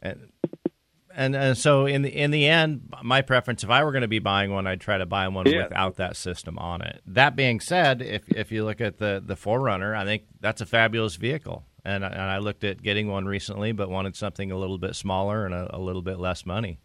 and, 0.00 0.30
and 1.14 1.34
and 1.34 1.58
so 1.58 1.86
in 1.86 2.02
the 2.02 2.10
in 2.10 2.30
the 2.30 2.46
end, 2.46 2.92
my 3.02 3.22
preference, 3.22 3.64
if 3.64 3.70
I 3.70 3.82
were 3.82 3.90
going 3.92 4.02
to 4.02 4.08
be 4.08 4.20
buying 4.20 4.52
one, 4.52 4.66
I'd 4.66 4.80
try 4.80 4.98
to 4.98 5.06
buy 5.06 5.26
one 5.28 5.46
Yeah. 5.46 5.64
without 5.64 5.96
that 5.96 6.16
system 6.16 6.58
on 6.58 6.80
it. 6.82 7.02
That 7.06 7.34
being 7.34 7.58
said, 7.60 8.00
if 8.02 8.28
if 8.28 8.52
you 8.52 8.64
look 8.64 8.80
at 8.80 8.98
the 8.98 9.20
the 9.24 9.34
4Runner, 9.34 9.96
I 9.96 10.04
think 10.04 10.22
that's 10.40 10.60
a 10.60 10.66
fabulous 10.66 11.16
vehicle. 11.16 11.64
And 11.88 12.04
I, 12.04 12.08
and 12.08 12.20
I 12.20 12.38
looked 12.38 12.64
at 12.64 12.82
getting 12.82 13.08
one 13.08 13.24
recently, 13.26 13.72
but 13.72 13.88
wanted 13.88 14.14
something 14.14 14.50
a 14.52 14.56
little 14.58 14.78
bit 14.78 14.94
smaller 14.94 15.46
and 15.46 15.54
a, 15.54 15.74
a 15.76 15.78
little 15.78 16.02
bit 16.02 16.18
less 16.18 16.44
money. 16.44 16.80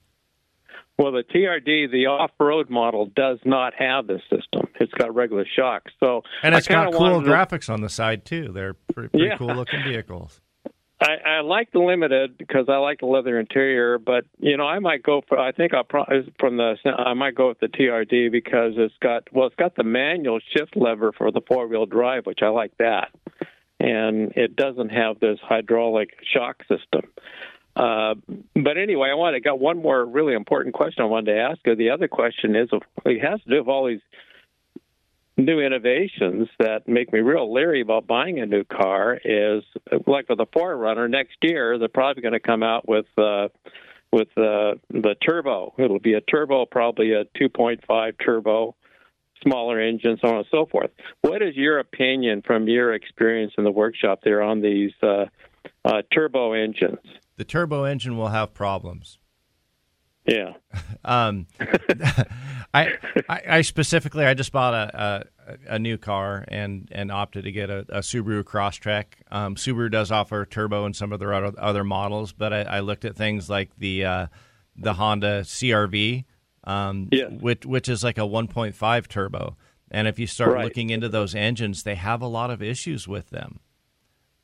Well, 0.98 1.12
the 1.12 1.24
TRD, 1.24 1.91
the 1.91 2.05
off-road 2.05 2.69
model, 2.69 3.07
does 3.15 3.39
not 3.45 3.74
have 3.74 4.05
this 4.07 4.22
system. 4.29 4.67
It's 4.79 4.93
got 4.93 5.13
regular 5.13 5.45
shocks. 5.55 5.91
So 6.00 6.22
And 6.43 6.53
it's 6.55 6.67
got 6.67 6.91
cool 6.93 7.01
wanted 7.01 7.25
to- 7.25 7.31
graphics 7.31 7.69
on 7.72 7.81
the 7.81 7.89
side 7.89 8.25
too. 8.25 8.51
They're 8.53 8.75
pretty, 8.75 9.10
pretty 9.10 9.25
Yeah. 9.25 9.38
cool 9.38 9.53
looking 9.55 9.83
vehicles. 9.83 10.39
I, 11.01 11.15
I 11.25 11.41
like 11.41 11.72
the 11.74 11.79
limited 11.79 12.38
because 12.38 12.67
I 12.69 12.77
like 12.77 13.00
the 13.00 13.07
leather 13.07 13.38
interior, 13.38 13.98
but 13.98 14.24
you 14.39 14.55
know 14.55 14.65
I 14.65 14.79
might 14.79 15.03
go 15.03 15.22
for. 15.27 15.38
I 15.38 15.51
think 15.51 15.74
I'll 15.74 15.83
pro- 15.83 16.05
from 16.39 16.55
the. 16.55 16.75
I 16.98 17.13
might 17.13 17.36
go 17.36 17.50
with 17.50 17.60
the 17.60 17.67
TRD 17.67 18.31
because 18.31 18.74
it's 18.77 18.93
got 19.01 19.24
well, 19.33 19.48
it's 19.48 19.55
got 19.57 19.75
the 19.75 19.83
manual 19.83 20.39
shift 20.55 20.77
lever 20.77 21.12
for 21.12 21.29
the 21.29 21.41
four 21.45 21.67
wheel 21.67 21.86
drive, 21.86 22.25
which 22.25 22.39
I 22.41 22.48
like 22.50 22.72
that, 22.77 23.10
and 23.83 24.31
it 24.37 24.55
doesn't 24.55 24.89
have 24.89 25.19
this 25.19 25.37
hydraulic 25.41 26.11
shock 26.33 26.63
system. 26.69 27.11
Uh, 27.75 28.15
but 28.55 28.77
anyway, 28.77 29.09
I 29.11 29.15
want 29.15 29.35
to 29.35 29.41
got 29.41 29.59
one 29.59 29.81
more 29.81 30.05
really 30.05 30.33
important 30.33 30.73
question 30.73 31.03
I 31.03 31.07
wanted 31.07 31.33
to 31.33 31.39
ask 31.39 31.59
you. 31.65 31.75
The 31.75 31.89
other 31.89 32.07
question 32.07 32.55
is, 32.55 32.69
it 33.05 33.21
has 33.21 33.41
to 33.41 33.49
do 33.49 33.57
with 33.57 33.67
all 33.67 33.87
these 33.87 34.01
new 35.35 35.59
innovations 35.59 36.47
that 36.59 36.87
make 36.87 37.11
me 37.11 37.19
real 37.19 37.51
leery 37.51 37.81
about 37.81 38.07
buying 38.07 38.39
a 38.39 38.45
new 38.45 38.63
car 38.63 39.19
is 39.25 39.63
like 40.05 40.29
with 40.29 40.37
the 40.37 40.45
4Runner 40.45 41.09
next 41.09 41.37
year 41.41 41.79
they're 41.79 41.87
probably 41.87 42.21
going 42.21 42.33
to 42.33 42.39
come 42.39 42.61
out 42.61 42.87
with 42.87 43.07
uh 43.17 43.47
with 44.11 44.27
uh, 44.37 44.77
the 44.91 45.15
turbo 45.25 45.73
it'll 45.79 45.97
be 45.97 46.13
a 46.13 46.21
turbo 46.21 46.67
probably 46.67 47.13
a 47.13 47.25
2.5 47.35 48.13
turbo 48.23 48.75
smaller 49.43 49.79
engines, 49.79 50.19
so 50.21 50.29
on 50.29 50.38
and 50.38 50.45
so 50.50 50.65
forth 50.65 50.89
what 51.21 51.41
is 51.41 51.55
your 51.55 51.79
opinion 51.79 52.41
from 52.45 52.67
your 52.67 52.93
experience 52.93 53.53
in 53.57 53.63
the 53.63 53.71
workshop 53.71 54.19
there 54.23 54.41
on 54.41 54.62
these 54.62 54.91
uh, 55.03 55.25
uh, 55.85 56.01
turbo 56.13 56.53
engines 56.53 57.00
The 57.38 57.43
turbo 57.45 57.83
engine 57.83 58.17
will 58.17 58.29
have 58.29 58.53
problems. 58.53 59.19
yeah 60.25 60.53
Um, 61.05 61.47
I, 62.73 62.93
I 63.27 63.41
I 63.50 63.62
specifically 63.62 64.25
I 64.25 64.33
just 64.33 64.51
bought 64.53 64.73
a, 64.73 65.27
a, 65.47 65.75
a 65.75 65.79
new 65.79 65.97
car 65.97 66.45
and, 66.47 66.88
and 66.93 67.12
opted 67.12 67.43
to 67.43 67.51
get 67.51 67.69
a, 67.69 67.79
a 67.89 68.00
Subaru 68.00 68.43
Crosstrek. 68.43 69.05
Um, 69.29 69.55
Subaru 69.55 69.91
does 69.91 70.12
offer 70.12 70.45
turbo 70.45 70.85
in 70.85 70.93
some 70.93 71.12
of 71.12 71.19
their 71.19 71.33
other, 71.33 71.51
other 71.57 71.83
models, 71.83 72.31
but 72.31 72.53
I, 72.53 72.62
I 72.62 72.79
looked 72.79 73.03
at 73.03 73.17
things 73.17 73.50
like 73.50 73.71
the 73.77 74.05
uh, 74.05 74.27
the 74.77 74.93
Honda 74.93 75.41
CRV, 75.41 76.23
um, 76.63 77.10
which 77.39 77.65
which 77.65 77.89
is 77.89 78.03
like 78.03 78.17
a 78.17 78.22
1.5 78.22 79.08
turbo. 79.08 79.55
And 79.91 80.08
if 80.08 80.17
you 80.17 80.25
start 80.27 80.53
Right. 80.53 80.63
looking 80.63 80.89
into 80.89 81.10
those 81.10 81.36
engines, 81.36 81.84
they 81.84 81.96
have 81.96 82.22
a 82.22 82.27
lot 82.27 82.50
of 82.50 82.62
issues 82.63 83.08
with 83.08 83.29
them. 83.29 83.60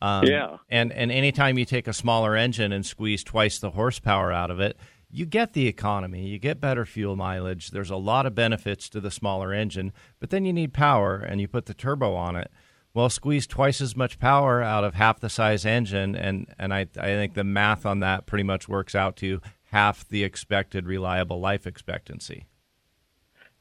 Um, 0.01 0.25
Yeah. 0.25 0.57
And 0.69 0.91
and 0.93 1.11
anytime 1.11 1.57
you 1.57 1.65
take 1.65 1.87
a 1.87 1.93
smaller 1.93 2.35
engine 2.35 2.71
and 2.71 2.85
squeeze 2.85 3.23
twice 3.23 3.59
the 3.59 3.71
horsepower 3.71 4.31
out 4.31 4.51
of 4.51 4.59
it, 4.59 4.77
you 5.11 5.25
get 5.25 5.53
the 5.53 5.67
economy, 5.67 6.27
you 6.27 6.37
get 6.39 6.61
better 6.61 6.85
fuel 6.85 7.15
mileage. 7.15 7.71
There's 7.71 7.89
a 7.89 7.95
lot 7.95 8.25
of 8.27 8.35
benefits 8.35 8.89
to 8.89 9.01
the 9.01 9.09
smaller 9.11 9.51
engine, 9.53 9.91
but 10.19 10.29
then 10.29 10.45
you 10.45 10.53
need 10.53 10.73
power 10.73 11.15
and 11.17 11.41
you 11.41 11.47
put 11.47 11.65
the 11.65 11.73
turbo 11.73 12.13
on 12.15 12.35
it. 12.35 12.51
Well, 12.93 13.09
squeeze 13.09 13.45
twice 13.47 13.81
as 13.81 13.95
much 13.95 14.19
power 14.19 14.61
out 14.63 14.83
of 14.83 14.95
half 14.95 15.19
the 15.19 15.29
size 15.29 15.63
engine, 15.65 16.15
and, 16.15 16.47
and 16.57 16.73
I, 16.73 16.81
I 16.97 17.05
think 17.05 17.33
the 17.35 17.43
math 17.43 17.85
on 17.85 17.99
that 17.99 18.25
pretty 18.25 18.43
much 18.43 18.67
works 18.67 18.93
out 18.95 19.15
to 19.17 19.41
half 19.71 20.07
the 20.07 20.23
expected 20.23 20.85
reliable 20.87 21.39
life 21.39 21.65
expectancy. 21.67 22.45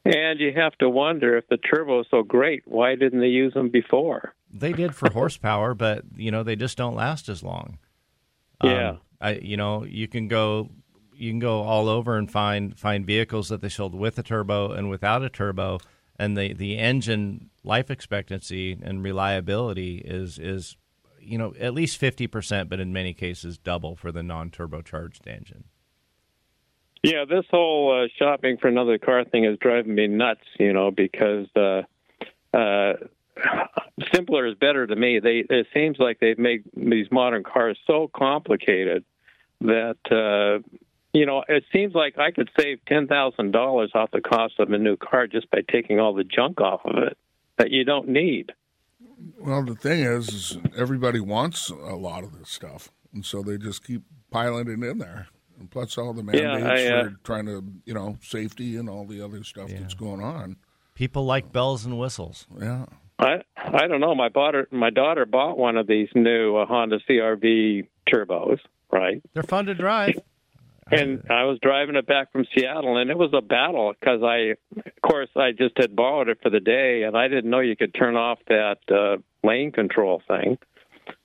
and 0.04 0.40
you 0.40 0.52
have 0.54 0.76
to 0.78 0.88
wonder 0.88 1.36
if 1.36 1.46
the 1.48 1.56
turbo 1.58 2.00
is 2.00 2.06
so 2.10 2.22
great 2.22 2.62
why 2.66 2.94
didn't 2.94 3.20
they 3.20 3.26
use 3.26 3.52
them 3.54 3.68
before 3.68 4.34
They 4.50 4.72
did 4.72 4.94
for 4.94 5.10
horsepower, 5.10 5.74
but 5.86 6.04
you 6.16 6.30
know 6.30 6.42
they 6.42 6.56
just 6.56 6.76
don't 6.78 6.94
last 6.94 7.28
as 7.28 7.42
long. 7.42 7.78
yeah 8.62 8.90
Um, 8.90 8.98
I 9.20 9.30
you 9.34 9.56
know 9.56 9.84
you 9.84 10.08
can 10.08 10.28
go 10.28 10.70
you 11.14 11.30
can 11.32 11.40
go 11.40 11.62
all 11.62 11.88
over 11.88 12.16
and 12.16 12.30
find 12.30 12.78
find 12.78 13.04
vehicles 13.04 13.48
that 13.48 13.60
they 13.60 13.68
sold 13.68 13.94
with 13.94 14.18
a 14.18 14.22
turbo 14.22 14.70
and 14.72 14.88
without 14.88 15.22
a 15.24 15.28
turbo, 15.28 15.78
and 16.18 16.36
the 16.38 16.52
the 16.54 16.78
engine 16.78 17.50
life 17.64 17.90
expectancy 17.90 18.78
and 18.80 19.02
reliability 19.02 19.98
is 19.98 20.38
is 20.38 20.76
you 21.20 21.36
know 21.36 21.52
at 21.58 21.74
least 21.74 21.98
fifty 21.98 22.26
percent, 22.28 22.70
but 22.70 22.78
in 22.80 22.92
many 22.92 23.12
cases 23.12 23.58
double 23.58 23.96
for 23.96 24.12
the 24.12 24.22
non 24.22 24.48
turbocharged 24.50 25.26
engine. 25.26 25.64
Yeah, 27.08 27.24
this 27.24 27.46
whole 27.50 28.04
uh, 28.04 28.08
shopping 28.18 28.58
for 28.58 28.68
another 28.68 28.98
car 28.98 29.24
thing 29.24 29.46
is 29.46 29.56
driving 29.58 29.94
me 29.94 30.08
nuts. 30.08 30.44
You 30.58 30.74
know, 30.74 30.90
because 30.90 31.46
uh, 31.56 31.82
uh, 32.54 32.92
simpler 34.12 34.46
is 34.46 34.56
better 34.56 34.86
to 34.86 34.94
me. 34.94 35.18
They 35.18 35.42
it 35.48 35.68
seems 35.72 35.96
like 35.98 36.20
they've 36.20 36.38
made 36.38 36.64
these 36.76 37.06
modern 37.10 37.44
cars 37.44 37.78
so 37.86 38.10
complicated 38.14 39.06
that 39.62 39.96
uh, 40.10 40.62
you 41.14 41.24
know 41.24 41.44
it 41.48 41.64
seems 41.72 41.94
like 41.94 42.18
I 42.18 42.30
could 42.30 42.50
save 42.60 42.84
ten 42.86 43.06
thousand 43.06 43.52
dollars 43.52 43.90
off 43.94 44.10
the 44.10 44.20
cost 44.20 44.58
of 44.58 44.70
a 44.70 44.76
new 44.76 44.98
car 44.98 45.26
just 45.26 45.50
by 45.50 45.62
taking 45.66 45.98
all 45.98 46.12
the 46.12 46.24
junk 46.24 46.60
off 46.60 46.82
of 46.84 46.98
it 47.04 47.16
that 47.56 47.70
you 47.70 47.84
don't 47.84 48.08
need. 48.08 48.52
Well, 49.38 49.64
the 49.64 49.74
thing 49.74 50.00
is, 50.00 50.28
is 50.28 50.58
everybody 50.76 51.20
wants 51.20 51.70
a 51.70 51.96
lot 51.96 52.22
of 52.22 52.38
this 52.38 52.50
stuff, 52.50 52.90
and 53.14 53.24
so 53.24 53.42
they 53.42 53.56
just 53.56 53.82
keep 53.82 54.02
piling 54.30 54.68
it 54.68 54.84
in 54.84 54.98
there. 54.98 55.28
And 55.58 55.70
plus, 55.70 55.98
all 55.98 56.12
the 56.12 56.22
Yeah, 56.22 56.56
mandates 56.56 56.90
I, 56.90 56.92
uh, 56.92 57.04
for 57.04 57.16
trying 57.24 57.46
to, 57.46 57.64
you 57.84 57.94
know, 57.94 58.16
safety 58.22 58.76
and 58.76 58.88
all 58.88 59.04
the 59.06 59.20
other 59.22 59.42
stuff 59.44 59.70
that's 59.70 59.94
going 59.94 60.22
on. 60.22 60.56
People 60.94 61.24
like 61.24 61.52
bells 61.52 61.84
and 61.84 61.98
whistles. 61.98 62.46
Yeah. 62.60 62.86
I 63.18 63.42
I 63.56 63.86
don't 63.88 64.00
know. 64.00 64.14
My 64.14 64.28
daughter 64.28 64.68
my 64.70 64.90
daughter 64.90 65.26
bought 65.26 65.58
one 65.58 65.76
of 65.76 65.86
these 65.86 66.08
new 66.14 66.56
uh, 66.56 66.66
Honda 66.66 66.98
CRV 67.08 67.88
turbos, 68.12 68.58
right? 68.92 69.20
They're 69.34 69.42
fun 69.42 69.66
to 69.66 69.74
drive. 69.74 70.14
And 70.90 71.22
I 71.28 71.44
was 71.44 71.58
driving 71.60 71.96
it 71.96 72.06
back 72.06 72.32
from 72.32 72.46
Seattle, 72.54 72.96
and 72.96 73.10
it 73.10 73.18
was 73.18 73.30
a 73.34 73.42
battle 73.42 73.92
because 74.00 74.22
I, 74.22 74.54
of 74.74 75.02
course, 75.02 75.28
I 75.36 75.50
just 75.52 75.76
had 75.76 75.94
borrowed 75.94 76.30
it 76.30 76.38
for 76.42 76.48
the 76.48 76.60
day, 76.60 77.02
and 77.02 77.14
I 77.14 77.28
didn't 77.28 77.50
know 77.50 77.60
you 77.60 77.76
could 77.76 77.94
turn 77.94 78.16
off 78.16 78.38
that 78.48 78.78
uh, 78.90 79.18
lane 79.46 79.70
control 79.70 80.22
thing. 80.26 80.56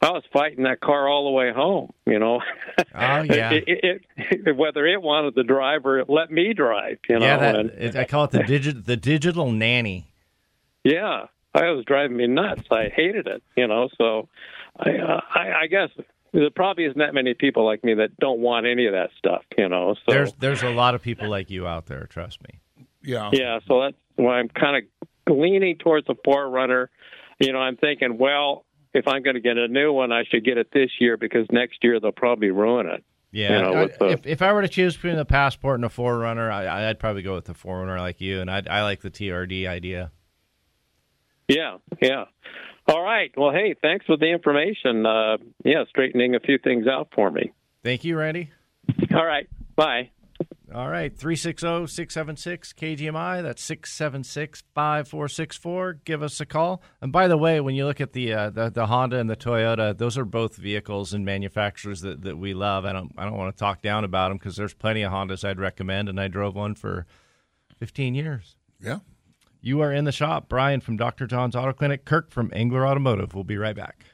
I 0.01 0.11
was 0.11 0.23
fighting 0.31 0.63
that 0.63 0.81
car 0.81 1.07
all 1.07 1.25
the 1.25 1.31
way 1.31 1.51
home, 1.51 1.91
you 2.05 2.19
know. 2.19 2.41
Oh, 2.77 2.83
yeah. 2.93 3.51
it, 3.51 3.63
it, 3.67 4.01
it, 4.17 4.55
whether 4.57 4.85
it 4.85 5.01
wanted 5.01 5.35
to 5.35 5.43
drive 5.43 5.85
or 5.85 5.99
it 5.99 6.09
let 6.09 6.31
me 6.31 6.53
drive, 6.53 6.97
you 7.07 7.19
know. 7.19 7.25
yeah, 7.25 7.37
that, 7.37 7.55
and, 7.55 7.69
it, 7.71 7.95
I 7.95 8.05
call 8.05 8.25
it 8.25 8.31
the 8.31 8.43
digit 8.43 8.85
the 8.85 8.97
digital 8.97 9.51
nanny. 9.51 10.07
yeah, 10.83 11.27
I 11.53 11.69
was 11.71 11.85
driving 11.85 12.17
me 12.17 12.27
nuts. 12.27 12.63
I 12.71 12.89
hated 12.93 13.27
it, 13.27 13.43
you 13.55 13.67
know. 13.67 13.89
So, 13.97 14.27
I, 14.77 14.89
uh, 14.91 15.21
I, 15.33 15.51
I 15.63 15.67
guess 15.67 15.89
there 16.33 16.49
probably 16.49 16.85
isn't 16.85 16.97
that 16.97 17.13
many 17.13 17.33
people 17.35 17.65
like 17.65 17.83
me 17.83 17.93
that 17.95 18.17
don't 18.17 18.39
want 18.39 18.65
any 18.65 18.87
of 18.87 18.93
that 18.93 19.11
stuff, 19.17 19.43
you 19.57 19.69
know. 19.69 19.93
So 19.93 20.11
There's 20.13 20.33
there's 20.33 20.63
a 20.63 20.71
lot 20.71 20.95
of 20.95 21.01
people 21.01 21.29
like 21.29 21.49
you 21.49 21.67
out 21.67 21.85
there. 21.85 22.07
Trust 22.07 22.41
me. 22.43 22.59
Yeah. 23.03 23.29
Yeah, 23.31 23.59
so 23.67 23.81
that's 23.81 23.97
why 24.15 24.39
I'm 24.39 24.49
kind 24.49 24.87
of 25.27 25.37
leaning 25.37 25.77
towards 25.77 26.07
the 26.07 26.15
4Runner. 26.25 26.87
You 27.39 27.53
know, 27.53 27.59
I'm 27.59 27.75
thinking, 27.77 28.17
well, 28.17 28.65
if 28.93 29.07
I'm 29.07 29.23
going 29.23 29.35
to 29.35 29.41
get 29.41 29.57
a 29.57 29.67
new 29.67 29.91
one, 29.93 30.11
I 30.11 30.23
should 30.25 30.43
get 30.45 30.57
it 30.57 30.67
this 30.71 30.89
year 30.99 31.17
because 31.17 31.47
next 31.51 31.83
year 31.83 31.99
they'll 31.99 32.11
probably 32.11 32.51
ruin 32.51 32.87
it. 32.87 33.03
Yeah, 33.31 33.55
You 33.57 33.61
know, 33.63 33.73
I- 33.81 33.85
the- 33.87 34.07
if 34.09 34.27
if 34.27 34.41
I 34.43 34.53
were 34.53 34.61
to 34.61 34.67
choose 34.67 34.95
between 34.95 35.15
the 35.15 35.25
passport 35.25 35.75
and 35.79 35.85
a 35.85 35.89
4Runner, 35.89 36.51
I, 36.51 36.89
I'd 36.89 36.99
probably 36.99 37.23
go 37.23 37.33
with 37.33 37.45
the 37.45 37.53
4Runner 37.53 37.97
like 37.97 38.21
you, 38.21 38.41
and 38.41 38.49
I 38.51 38.61
I 38.69 38.83
like 38.83 39.01
the 39.01 39.09
TRD 39.09 39.67
idea. 39.67 40.11
Yeah, 41.47 41.77
yeah. 42.01 42.25
All 42.87 43.01
right. 43.01 43.31
Well, 43.35 43.51
hey, 43.51 43.75
thanks 43.81 44.05
for 44.05 44.17
the 44.17 44.27
information. 44.31 45.05
Uh, 45.05 45.37
yeah, 45.65 45.83
straightening 45.89 46.35
a 46.35 46.39
few 46.39 46.57
things 46.57 46.85
out 46.87 47.09
for 47.15 47.31
me. 47.31 47.51
Thank 47.83 48.03
you, 48.03 48.17
Randy. 48.17 48.51
All 49.13 49.25
right. 49.25 49.47
Bye. 49.75 50.11
All 50.73 50.89
right, 50.89 51.13
oh, 51.15 51.23
360-676 51.23 52.73
KGMI. 52.73 53.43
That's 53.43 53.63
676-5464. 53.69 55.99
Give 56.03 56.23
us 56.23 56.41
a 56.41 56.47
call. 56.47 56.81
And 56.99 57.11
by 57.11 57.27
the 57.27 57.37
way, 57.37 57.61
when 57.61 57.75
you 57.75 57.85
look 57.85 58.01
at 58.01 58.13
the 58.13 58.33
uh, 58.33 58.49
the, 58.49 58.71
the 58.71 58.87
Honda 58.87 59.19
and 59.19 59.29
the 59.29 59.35
Toyota, 59.35 59.95
those 59.95 60.17
are 60.17 60.25
both 60.25 60.55
vehicles 60.55 61.13
and 61.13 61.23
manufacturers 61.23 62.01
that, 62.01 62.23
that 62.23 62.39
we 62.39 62.55
love. 62.55 62.85
I 62.85 62.93
don't 62.93 63.11
I 63.17 63.25
don't 63.25 63.37
want 63.37 63.55
to 63.55 63.59
talk 63.59 63.83
down 63.83 64.03
about 64.03 64.29
them 64.29 64.39
because 64.39 64.55
there's 64.55 64.73
plenty 64.73 65.03
of 65.03 65.11
Hondas 65.11 65.47
I'd 65.47 65.59
recommend, 65.59 66.09
and 66.09 66.19
I 66.19 66.27
drove 66.27 66.55
one 66.55 66.73
for 66.73 67.05
15 67.77 68.15
years. 68.15 68.55
Yeah. 68.81 68.97
You 69.61 69.81
are 69.81 69.93
in 69.93 70.05
the 70.05 70.11
shop. 70.11 70.49
Brian 70.49 70.81
from 70.81 70.97
Dr. 70.97 71.27
John's 71.27 71.55
Auto 71.55 71.73
Clinic. 71.73 72.03
Kirk 72.03 72.31
from 72.31 72.49
Angler 72.51 72.87
Automotive. 72.87 73.35
We'll 73.35 73.43
be 73.43 73.57
right 73.57 73.75
back. 73.75 74.05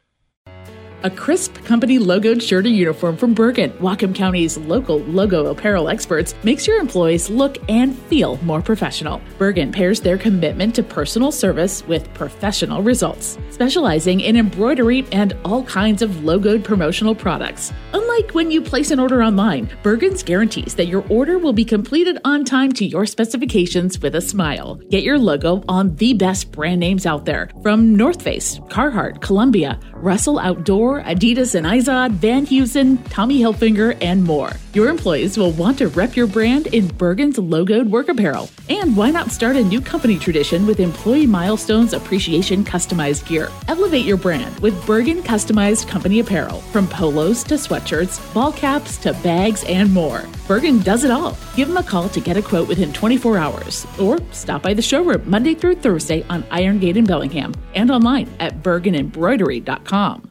A 1.03 1.09
crisp 1.09 1.63
company 1.63 1.97
logoed 1.97 2.41
shirt 2.41 2.65
or 2.65 2.69
uniform 2.69 3.15
from 3.15 3.33
Bergen, 3.33 3.71
Whatcom 3.79 4.13
County's 4.13 4.57
local 4.57 4.99
logo 4.99 5.47
apparel 5.47 5.89
experts, 5.89 6.35
makes 6.43 6.67
your 6.67 6.79
employees 6.79 7.29
look 7.29 7.57
and 7.69 7.97
feel 7.97 8.37
more 8.43 8.61
professional. 8.61 9.21
Bergen 9.37 9.71
pairs 9.71 10.01
their 10.01 10.17
commitment 10.17 10.75
to 10.75 10.83
personal 10.83 11.31
service 11.31 11.85
with 11.87 12.13
professional 12.13 12.83
results, 12.83 13.37
specializing 13.49 14.19
in 14.19 14.35
embroidery 14.35 15.05
and 15.11 15.35
all 15.45 15.63
kinds 15.63 16.01
of 16.01 16.11
logoed 16.21 16.63
promotional 16.63 17.15
products. 17.15 17.71
Unlike 17.93 18.31
when 18.31 18.51
you 18.51 18.61
place 18.61 18.91
an 18.91 18.99
order 18.99 19.23
online, 19.23 19.69
Bergen's 19.83 20.23
guarantees 20.23 20.75
that 20.75 20.87
your 20.87 21.05
order 21.09 21.39
will 21.39 21.53
be 21.53 21.65
completed 21.65 22.17
on 22.25 22.43
time 22.43 22.71
to 22.73 22.85
your 22.85 23.05
specifications 23.05 23.99
with 23.99 24.15
a 24.15 24.21
smile. 24.21 24.75
Get 24.89 25.03
your 25.03 25.17
logo 25.17 25.63
on 25.67 25.95
the 25.95 26.13
best 26.13 26.51
brand 26.51 26.79
names 26.79 27.05
out 27.05 27.25
there 27.25 27.49
from 27.61 27.95
North 27.95 28.21
Face, 28.21 28.59
Carhartt, 28.67 29.21
Columbia, 29.21 29.79
Russell 29.93 30.39
Outdoor, 30.39 30.88
Adidas 30.97 31.55
and 31.55 31.65
Izod, 31.65 32.11
Van 32.11 32.45
Heusen, 32.45 32.99
Tommy 33.09 33.39
Hilfiger, 33.39 33.97
and 34.01 34.23
more. 34.23 34.51
Your 34.73 34.87
employees 34.87 35.37
will 35.37 35.51
want 35.51 35.79
to 35.79 35.87
rep 35.87 36.15
your 36.15 36.27
brand 36.27 36.67
in 36.67 36.87
Bergen's 36.87 37.37
logoed 37.37 37.89
work 37.89 38.07
apparel. 38.07 38.49
And 38.69 38.95
why 38.95 39.09
not 39.09 39.31
start 39.31 39.55
a 39.55 39.63
new 39.63 39.81
company 39.81 40.19
tradition 40.19 40.67
with 40.67 40.79
Employee 40.79 41.25
Milestones 41.25 41.93
Appreciation 41.93 42.63
Customized 42.63 43.27
Gear? 43.27 43.49
Elevate 43.67 44.05
your 44.05 44.17
brand 44.17 44.59
with 44.59 44.85
Bergen 44.85 45.23
Customized 45.23 45.87
Company 45.87 46.19
Apparel, 46.19 46.61
from 46.71 46.87
polos 46.87 47.43
to 47.45 47.55
sweatshirts, 47.55 48.33
ball 48.33 48.51
caps 48.51 48.97
to 48.97 49.13
bags, 49.23 49.63
and 49.63 49.91
more. 49.91 50.23
Bergen 50.47 50.79
does 50.79 51.03
it 51.03 51.11
all. 51.11 51.37
Give 51.55 51.67
them 51.67 51.77
a 51.77 51.83
call 51.83 52.09
to 52.09 52.19
get 52.19 52.37
a 52.37 52.41
quote 52.41 52.67
within 52.67 52.93
24 52.93 53.37
hours, 53.37 53.87
or 53.99 54.19
stop 54.31 54.61
by 54.61 54.73
the 54.73 54.81
showroom 54.81 55.23
Monday 55.29 55.55
through 55.55 55.75
Thursday 55.75 56.23
on 56.29 56.43
Iron 56.51 56.79
Gate 56.79 56.97
in 56.97 57.05
Bellingham 57.05 57.53
and 57.73 57.89
online 57.89 58.29
at 58.39 58.61
bergenembroidery.com. 58.61 60.28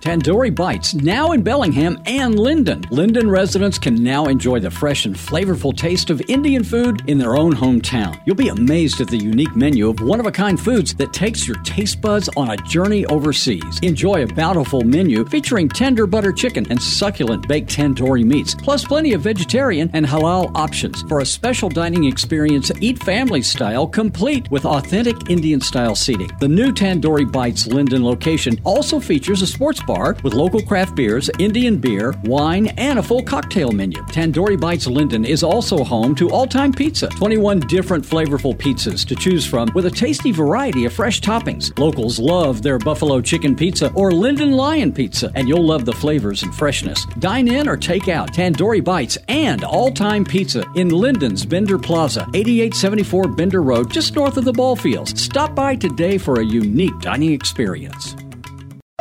Tandoori 0.00 0.54
Bites, 0.54 0.94
now 0.94 1.32
in 1.32 1.42
Bellingham 1.42 2.00
and 2.06 2.34
Lynden. 2.34 2.82
Lynden 2.86 3.30
residents 3.30 3.78
can 3.78 4.02
now 4.02 4.24
enjoy 4.26 4.58
the 4.58 4.70
fresh 4.70 5.04
and 5.04 5.14
flavorful 5.14 5.76
taste 5.76 6.08
of 6.08 6.22
Indian 6.26 6.64
food 6.64 7.02
in 7.06 7.18
their 7.18 7.36
own 7.36 7.52
hometown. 7.52 8.18
You'll 8.24 8.34
be 8.34 8.48
amazed 8.48 9.02
at 9.02 9.08
the 9.08 9.18
unique 9.18 9.54
menu 9.54 9.90
of 9.90 10.00
one 10.00 10.18
of 10.18 10.24
a 10.24 10.32
kind 10.32 10.58
foods 10.58 10.94
that 10.94 11.12
takes 11.12 11.46
your 11.46 11.58
taste 11.64 12.00
buds 12.00 12.30
on 12.34 12.48
a 12.48 12.56
journey 12.56 13.04
overseas. 13.06 13.78
Enjoy 13.82 14.22
a 14.22 14.34
bountiful 14.34 14.80
menu 14.80 15.26
featuring 15.26 15.68
tender 15.68 16.06
butter 16.06 16.32
chicken 16.32 16.66
and 16.70 16.80
succulent 16.80 17.46
baked 17.46 17.70
tandoori 17.70 18.24
meats, 18.24 18.54
plus 18.54 18.86
plenty 18.86 19.12
of 19.12 19.20
vegetarian 19.20 19.90
and 19.92 20.06
halal 20.06 20.50
options. 20.56 21.02
For 21.02 21.20
a 21.20 21.26
special 21.26 21.68
dining 21.68 22.04
experience, 22.04 22.72
eat 22.80 23.02
family 23.02 23.42
style, 23.42 23.86
complete 23.86 24.50
with 24.50 24.64
authentic 24.64 25.28
Indian 25.28 25.60
style 25.60 25.94
seating. 25.94 26.30
The 26.40 26.48
new 26.48 26.72
Tandoori 26.72 27.30
Bites 27.30 27.66
Lynden 27.66 28.02
location 28.02 28.58
also 28.64 28.98
features 28.98 29.42
a 29.42 29.46
sports 29.46 29.80
bar 29.90 30.16
with 30.22 30.34
local 30.34 30.62
craft 30.62 30.94
beers, 30.94 31.28
Indian 31.40 31.76
beer, 31.76 32.14
wine, 32.22 32.68
and 32.78 33.00
a 33.00 33.02
full 33.02 33.24
cocktail 33.24 33.72
menu. 33.72 34.00
Tandoori 34.04 34.58
Bites 34.60 34.86
Lynden 34.86 35.26
is 35.26 35.42
also 35.42 35.82
home 35.82 36.14
to 36.14 36.30
All 36.30 36.46
Time 36.46 36.72
Pizza, 36.72 37.08
21 37.08 37.60
different 37.60 38.04
flavorful 38.04 38.56
pizzas 38.56 39.04
to 39.04 39.16
choose 39.16 39.44
from 39.44 39.68
with 39.74 39.86
a 39.86 39.90
tasty 39.90 40.30
variety 40.30 40.84
of 40.84 40.92
fresh 40.92 41.20
toppings. 41.20 41.76
Locals 41.76 42.20
love 42.20 42.62
their 42.62 42.78
buffalo 42.78 43.20
chicken 43.20 43.56
pizza 43.56 43.92
or 43.94 44.12
Lynden 44.12 44.52
Lion 44.52 44.92
pizza, 44.92 45.32
and 45.34 45.48
you'll 45.48 45.66
love 45.66 45.84
the 45.84 45.92
flavors 46.04 46.44
and 46.44 46.54
freshness. 46.54 47.04
Dine 47.18 47.48
in 47.48 47.68
or 47.68 47.76
take 47.76 48.06
out 48.08 48.32
Tandoori 48.32 48.84
Bites 48.84 49.18
and 49.26 49.64
All 49.64 49.90
Time 49.90 50.24
Pizza 50.24 50.60
in 50.76 50.88
Lynden's 50.90 51.44
Bender 51.44 51.78
Plaza, 51.78 52.20
8874 52.34 53.28
Bender 53.28 53.62
Road, 53.62 53.90
just 53.90 54.14
north 54.14 54.36
of 54.36 54.44
the 54.44 54.52
ball 54.52 54.76
fields. 54.76 55.20
Stop 55.20 55.56
by 55.56 55.74
today 55.74 56.16
for 56.16 56.38
a 56.38 56.44
unique 56.44 56.98
dining 57.00 57.32
experience. 57.32 58.14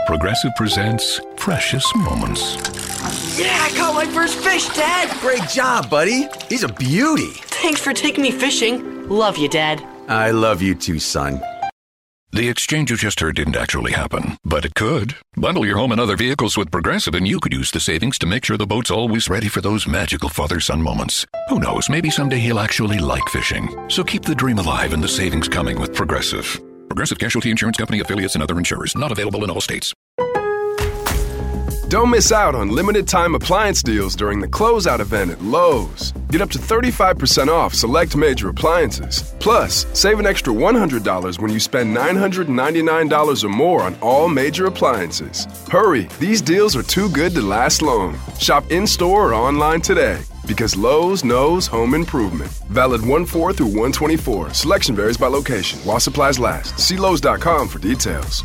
Progressive 0.10 0.56
presents 0.56 1.22
Precious 1.36 1.86
Moments. 1.96 2.56
Yeah, 3.40 3.56
I 3.62 3.72
caught 3.78 3.94
my 3.94 4.08
first 4.08 4.40
fish, 4.40 4.68
Dad! 4.70 5.16
Great 5.20 5.48
job, 5.48 5.88
buddy. 5.88 6.28
He's 6.50 6.64
a 6.64 6.68
beauty. 6.68 7.28
Thanks 7.62 7.80
for 7.80 7.94
taking 7.94 8.24
me 8.24 8.32
fishing. 8.32 9.08
Love 9.08 9.38
you, 9.38 9.48
Dad. 9.48 9.86
I 10.08 10.32
love 10.32 10.64
you 10.64 10.74
too, 10.74 10.98
son. 10.98 11.40
The 12.32 12.50
exchange 12.50 12.90
you 12.90 12.98
just 12.98 13.20
heard 13.20 13.36
didn't 13.36 13.56
actually 13.56 13.92
happen, 13.92 14.40
but 14.44 14.66
it 14.66 14.74
could. 14.74 15.16
Bundle 15.36 15.64
your 15.64 15.78
home 15.78 15.92
and 15.92 16.02
other 16.02 16.18
vehicles 16.18 16.58
with 16.58 16.72
Progressive, 16.72 17.14
and 17.14 17.28
you 17.28 17.40
could 17.40 17.54
use 17.54 17.70
the 17.70 17.80
savings 17.80 18.18
to 18.18 18.26
make 18.26 18.44
sure 18.44 18.58
the 18.58 18.66
boat's 18.66 18.90
always 18.90 19.30
ready 19.30 19.48
for 19.48 19.62
those 19.62 19.88
magical 19.88 20.30
father 20.30 20.60
son 20.60 20.82
moments. 20.82 21.24
Who 21.50 21.60
knows, 21.60 21.88
maybe 21.88 22.10
someday 22.10 22.40
he'll 22.40 22.60
actually 22.60 22.98
like 22.98 23.30
fishing. 23.30 23.70
So 23.92 24.04
keep 24.04 24.24
the 24.24 24.34
dream 24.34 24.58
alive 24.58 24.94
and 24.94 25.04
the 25.04 25.08
savings 25.08 25.48
coming 25.48 25.80
with 25.80 25.94
Progressive. 25.94 26.60
Progressive 26.90 27.20
Casualty 27.20 27.52
Insurance 27.52 27.78
Company 27.78 28.00
affiliates 28.00 28.34
and 28.36 28.44
other 28.44 28.58
insurers, 28.58 28.96
not 28.96 29.12
available 29.12 29.44
in 29.44 29.50
all 29.50 29.62
states. 29.62 29.94
Don't 31.90 32.12
miss 32.12 32.32
out 32.32 32.54
on 32.54 32.70
limited 32.70 33.08
time 33.08 33.34
appliance 33.34 33.82
deals 33.82 34.16
during 34.16 34.40
the 34.40 34.48
closeout 34.48 35.00
event 35.00 35.32
at 35.32 35.42
Lowe's. 35.42 36.12
Get 36.30 36.40
up 36.40 36.52
to 36.52 36.60
35% 36.60 37.48
off 37.48 37.74
select 37.74 38.16
major 38.16 38.50
appliances. 38.50 39.34
Plus, 39.40 39.88
save 39.94 40.20
an 40.20 40.28
extra 40.28 40.54
$100 40.54 41.40
when 41.40 41.52
you 41.52 41.60
spend 41.60 41.96
$999 41.96 43.44
or 43.44 43.50
more 43.50 43.82
on 43.82 43.96
all 44.02 44.28
major 44.28 44.68
appliances. 44.68 45.48
Hurry, 45.72 46.08
these 46.20 46.42
deals 46.42 46.76
are 46.76 46.84
too 46.84 47.10
good 47.10 47.34
to 47.34 47.42
last 47.42 47.82
long. 47.82 48.20
Shop 48.38 48.70
in 48.70 48.86
store 48.86 49.30
or 49.30 49.34
online 49.34 49.82
today. 49.82 50.22
Because 50.50 50.76
Lowe's 50.76 51.24
knows 51.24 51.68
home 51.68 51.94
improvement. 51.94 52.50
Valid 52.70 53.06
1 53.06 53.26
4 53.28 53.54
through 53.54 53.68
124. 53.68 54.52
Selection 54.56 54.96
varies 54.96 55.16
by 55.16 55.28
location. 55.28 55.80
While 55.82 56.00
supplies 56.00 56.40
last. 56.40 56.80
See 56.80 56.98
Lowe's.com 56.98 57.68
for 57.68 57.78
details. 57.78 58.44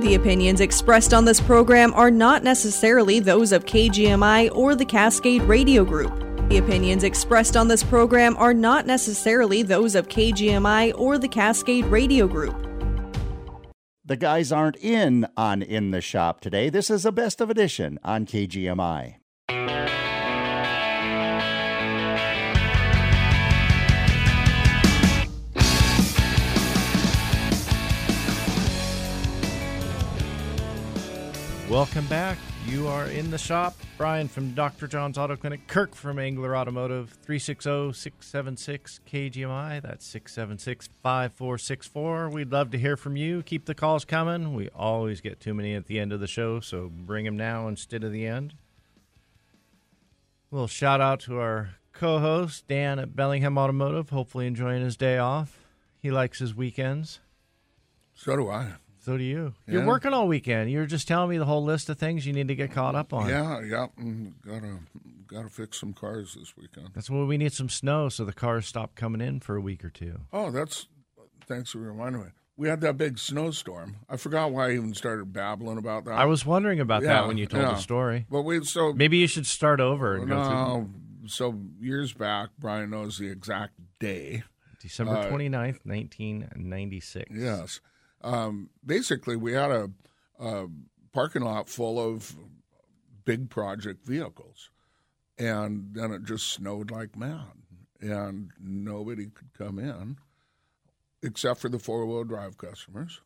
The 0.00 0.14
opinions 0.14 0.62
expressed 0.62 1.12
on 1.12 1.26
this 1.26 1.38
program 1.38 1.92
are 1.92 2.10
not 2.10 2.42
necessarily 2.42 3.20
those 3.20 3.52
of 3.52 3.66
KGMI 3.66 4.56
or 4.56 4.74
the 4.74 4.86
Cascade 4.86 5.42
Radio 5.42 5.84
Group. 5.84 6.18
The 6.48 6.56
opinions 6.56 7.04
expressed 7.04 7.54
on 7.54 7.68
this 7.68 7.84
program 7.84 8.36
are 8.38 8.54
not 8.54 8.86
necessarily 8.86 9.62
those 9.62 9.94
of 9.94 10.08
KGMI 10.08 10.98
or 10.98 11.18
the 11.18 11.28
Cascade 11.28 11.84
Radio 11.84 12.26
Group. 12.26 12.56
The 14.02 14.16
guys 14.16 14.50
aren't 14.50 14.76
in 14.76 15.26
on 15.36 15.60
In 15.60 15.90
the 15.90 16.00
Shop 16.00 16.40
today. 16.40 16.70
This 16.70 16.88
is 16.88 17.04
a 17.04 17.12
best 17.12 17.42
of 17.42 17.50
edition 17.50 17.98
on 18.02 18.24
KGMI. 18.24 19.21
Welcome 31.72 32.06
back. 32.08 32.36
You 32.66 32.86
are 32.86 33.06
in 33.06 33.30
the 33.30 33.38
shop. 33.38 33.74
Brian 33.96 34.28
from 34.28 34.52
Dr. 34.52 34.86
John's 34.86 35.16
Auto 35.16 35.36
Clinic, 35.36 35.66
Kirk 35.68 35.94
from 35.94 36.18
Angler 36.18 36.54
Automotive, 36.54 37.16
360 37.22 37.94
676 37.94 39.00
KGMI. 39.10 39.80
That's 39.80 40.06
676 40.06 40.90
5464. 41.02 42.28
We'd 42.28 42.52
love 42.52 42.72
to 42.72 42.78
hear 42.78 42.98
from 42.98 43.16
you. 43.16 43.42
Keep 43.42 43.64
the 43.64 43.74
calls 43.74 44.04
coming. 44.04 44.52
We 44.52 44.68
always 44.76 45.22
get 45.22 45.40
too 45.40 45.54
many 45.54 45.74
at 45.74 45.86
the 45.86 45.98
end 45.98 46.12
of 46.12 46.20
the 46.20 46.26
show, 46.26 46.60
so 46.60 46.90
bring 46.94 47.24
them 47.24 47.38
now 47.38 47.68
instead 47.68 48.04
of 48.04 48.12
the 48.12 48.26
end. 48.26 48.52
Little 50.52 50.68
shout 50.68 51.00
out 51.00 51.18
to 51.20 51.38
our 51.40 51.70
co 51.94 52.18
host, 52.18 52.68
Dan 52.68 52.98
at 52.98 53.16
Bellingham 53.16 53.56
Automotive. 53.56 54.10
Hopefully, 54.10 54.46
enjoying 54.46 54.82
his 54.82 54.96
day 54.98 55.16
off. 55.16 55.58
He 55.98 56.10
likes 56.10 56.38
his 56.40 56.54
weekends. 56.54 57.20
So 58.14 58.36
do 58.36 58.48
I. 58.50 58.72
So 59.00 59.16
do 59.16 59.24
you. 59.24 59.54
Yeah. 59.66 59.74
You're 59.74 59.86
working 59.86 60.12
all 60.12 60.28
weekend. 60.28 60.70
You're 60.70 60.84
just 60.86 61.08
telling 61.08 61.30
me 61.30 61.38
the 61.38 61.46
whole 61.46 61.64
list 61.64 61.88
of 61.88 61.98
things 61.98 62.26
you 62.26 62.32
need 62.34 62.48
to 62.48 62.54
get 62.54 62.70
caught 62.70 62.94
up 62.94 63.12
on. 63.14 63.28
Yeah, 63.28 63.60
yeah. 63.62 63.86
mm, 63.98 64.34
Gotta 64.46 64.78
gotta 65.26 65.48
fix 65.48 65.80
some 65.80 65.94
cars 65.94 66.34
this 66.38 66.54
weekend. 66.56 66.90
That's 66.94 67.08
why 67.08 67.24
we 67.24 67.38
need 67.38 67.54
some 67.54 67.70
snow 67.70 68.10
so 68.10 68.24
the 68.26 68.32
cars 68.34 68.66
stop 68.66 68.94
coming 68.94 69.22
in 69.22 69.40
for 69.40 69.56
a 69.56 69.60
week 69.60 69.82
or 69.84 69.90
two. 69.90 70.20
Oh, 70.34 70.50
that's 70.50 70.86
thanks 71.48 71.70
for 71.70 71.78
reminding 71.78 72.22
me. 72.24 72.28
We 72.56 72.68
had 72.68 72.80
that 72.82 72.96
big 72.98 73.18
snowstorm. 73.18 73.96
I 74.08 74.16
forgot 74.16 74.52
why 74.52 74.68
I 74.68 74.72
even 74.72 74.94
started 74.94 75.32
babbling 75.32 75.78
about 75.78 76.04
that. 76.04 76.12
I 76.12 76.26
was 76.26 76.44
wondering 76.44 76.80
about 76.80 77.02
Yeah, 77.02 77.08
that 77.14 77.26
when 77.28 77.38
you 77.38 77.46
told 77.46 77.62
yeah. 77.62 77.70
the 77.72 77.78
story. 77.78 78.26
But 78.30 78.42
we 78.42 78.62
so 78.64 78.92
Maybe 78.92 79.16
you 79.18 79.26
should 79.26 79.46
start 79.46 79.80
over 79.80 80.16
and 80.16 80.28
go 80.28 80.34
through 80.44 80.52
no. 80.54 80.90
So 81.26 81.58
years 81.80 82.12
back, 82.12 82.50
Brian 82.58 82.90
knows 82.90 83.18
the 83.18 83.28
exact 83.30 83.74
day. 84.00 84.42
December 84.80 85.16
Uh, 85.16 85.30
29th, 85.30 85.78
1996. 85.86 87.30
Yes. 87.32 87.80
Um, 88.22 88.70
basically, 88.84 89.36
we 89.36 89.52
had 89.52 89.70
a, 89.70 89.90
a 90.38 90.66
parking 91.12 91.42
lot 91.42 91.68
full 91.68 91.98
of 91.98 92.34
big 93.24 93.48
project 93.50 94.04
vehicles, 94.04 94.70
and 95.38 95.90
then 95.94 96.10
it 96.12 96.24
just 96.24 96.48
snowed 96.48 96.90
like 96.90 97.16
mad, 97.16 97.52
and 98.00 98.50
nobody 98.60 99.26
could 99.26 99.52
come 99.56 99.78
in 99.78 100.18
except 101.22 101.60
for 101.60 101.68
the 101.68 101.78
four 101.78 102.06
wheel 102.06 102.24
drive 102.24 102.58
customers. 102.58 103.20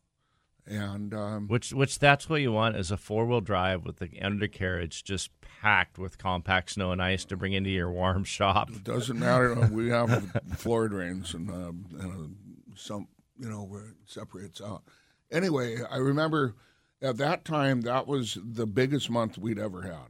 And 0.69 1.15
um, 1.15 1.47
Which, 1.47 1.73
which 1.73 2.01
that's 2.01 2.29
what 2.29 2.41
you 2.41 2.51
want 2.51 2.77
is 2.77 2.91
a 2.91 2.97
four 2.97 3.25
wheel 3.25 3.41
drive 3.41 3.85
with 3.85 3.99
the 3.99 4.11
undercarriage 4.21 5.05
just 5.05 5.31
packed 5.41 5.97
with 5.97 6.19
compact 6.19 6.73
snow 6.73 6.91
and 6.91 7.01
ice 7.01 7.25
to 7.27 7.37
bring 7.37 7.53
into 7.53 7.71
your 7.71 7.91
warm 7.91 8.25
shop. 8.25 8.71
It 8.71 8.83
doesn't 8.83 9.19
matter. 9.19 9.55
we 9.71 9.91
have 9.91 10.33
floor 10.57 10.89
drains 10.89 11.35
and, 11.35 11.51
um, 11.51 11.87
and 12.01 12.13
uh, 12.13 12.75
some, 12.77 13.07
you 13.39 13.49
know, 13.49 13.63
where 13.63 13.87
it 13.87 13.95
separates 14.07 14.61
out. 14.61 14.83
anyway, 15.31 15.79
I 15.89 15.99
remember 15.99 16.57
at 17.01 17.17
that 17.19 17.45
time 17.45 17.83
that 17.83 18.09
was 18.09 18.37
the 18.45 18.67
biggest 18.67 19.09
month 19.09 19.39
we'd 19.39 19.59
ever 19.59 19.83
had 19.83 20.09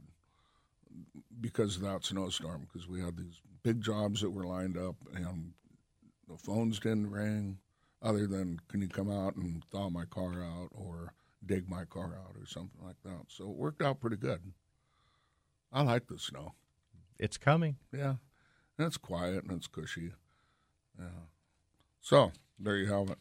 because 1.39 1.75
of 1.75 1.83
that 1.83 2.03
snowstorm. 2.03 2.61
Because 2.61 2.87
we 2.87 3.01
had 3.01 3.17
these 3.17 3.41
big 3.63 3.81
jobs 3.81 4.21
that 4.21 4.31
were 4.31 4.45
lined 4.45 4.77
up, 4.77 4.95
and 5.13 5.51
the 6.27 6.37
phones 6.37 6.79
didn't 6.79 7.11
ring. 7.11 7.59
Other 8.07 8.25
than, 8.25 8.59
can 8.69 8.81
you 8.81 8.87
come 8.87 9.11
out 9.11 9.35
and 9.35 9.63
thaw 9.69 9.89
my 9.89 10.05
car 10.05 10.41
out 10.41 10.69
or 10.71 11.13
dig 11.47 11.69
my 11.69 11.85
car 11.85 12.13
out 12.17 12.35
or 12.39 12.45
something 12.45 12.79
like 12.83 12.97
that. 13.03 13.25
So 13.29 13.49
it 13.49 13.55
worked 13.55 13.81
out 13.81 13.99
pretty 13.99 14.17
good. 14.17 14.41
I 15.71 15.81
like 15.81 16.07
the 16.07 16.19
snow. 16.19 16.53
It's 17.19 17.37
coming. 17.37 17.77
Yeah. 17.91 18.15
And 18.77 18.87
it's 18.87 18.97
quiet 18.97 19.43
and 19.43 19.51
it's 19.53 19.67
cushy. 19.67 20.11
Yeah. 20.99 21.25
So 22.01 22.31
there 22.59 22.77
you 22.77 22.91
have 22.93 23.09
it. 23.09 23.17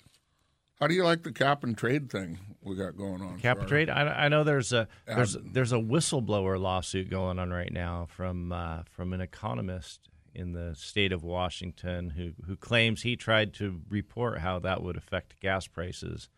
How 0.81 0.87
do 0.87 0.95
you 0.95 1.05
like 1.05 1.23
the 1.23 1.33
cap 1.33 1.65
and 1.65 1.77
trade 1.77 2.11
thing 2.11 2.39
we 2.61 2.77
got 2.77 2.97
going 2.97 3.23
on? 3.23 3.39
Cap 3.41 3.61
and 3.61 3.69
trade. 3.69 3.89
I, 3.89 4.03
I 4.25 4.29
know 4.29 4.45
there's 4.45 4.75
a 4.75 4.89
there's 5.07 5.35
there's 5.43 5.73
a 5.73 5.77
whistleblower 5.77 6.61
lawsuit 6.61 7.09
going 7.09 7.39
on 7.39 7.51
right 7.51 7.73
now 7.73 8.07
from 8.15 8.53
uh, 8.53 8.83
from 8.91 9.15
an 9.15 9.23
economist 9.23 10.11
in 10.37 10.53
the 10.53 10.75
state 10.77 11.13
of 11.13 11.25
Washington 11.25 12.11
who 12.11 12.33
who 12.47 12.57
claims 12.57 13.03
he 13.03 13.17
tried 13.17 13.55
to 13.55 13.81
report 13.89 14.39
how 14.39 14.59
that 14.61 14.83
would 14.83 14.97
affect 14.97 15.41
gas 15.41 15.67
prices. 15.67 16.29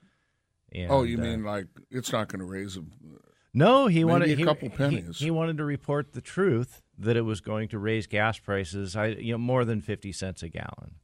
And, 0.72 0.90
oh, 0.90 1.02
you 1.02 1.18
uh, 1.18 1.22
mean 1.22 1.44
like 1.44 1.66
it's 1.90 2.12
not 2.12 2.28
going 2.28 2.40
to 2.40 2.46
raise 2.46 2.74
them? 2.74 2.92
No, 3.52 3.86
he 3.86 4.00
Maybe 4.00 4.04
wanted 4.04 4.30
a 4.30 4.36
he- 4.36 4.44
couple 4.44 4.68
he- 4.68 4.76
pennies. 4.76 5.18
He, 5.18 5.30
wanted 5.30 5.56
to 5.56 5.64
report 5.64 6.12
the 6.12 6.20
truth 6.20 6.82
that 6.98 7.16
it 7.16 7.22
was 7.22 7.40
going 7.40 7.68
to 7.70 7.78
raise 7.78 8.06
gas 8.06 8.38
prices. 8.38 8.94
I 8.94 9.06
you 9.08 9.32
know 9.32 9.38
more 9.38 9.64
than 9.64 9.80
fifty 9.80 10.12
cents 10.12 10.42
a 10.42 10.48
gallon, 10.48 10.96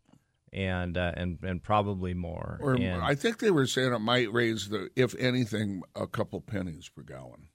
and 0.52 0.96
uh, 0.96 1.12
and 1.16 1.38
and 1.42 1.62
probably 1.62 2.14
more. 2.14 2.58
Or 2.62 2.74
and, 2.74 3.02
I 3.02 3.14
think 3.14 3.38
they 3.38 3.50
were 3.50 3.66
saying 3.66 3.92
it 3.92 3.98
might 3.98 4.32
raise 4.32 4.68
the, 4.68 4.88
if 4.94 5.14
anything, 5.18 5.82
a 5.96 6.06
couple 6.06 6.40
pennies 6.40 6.88
per 6.88 7.02
gallon. 7.02 7.48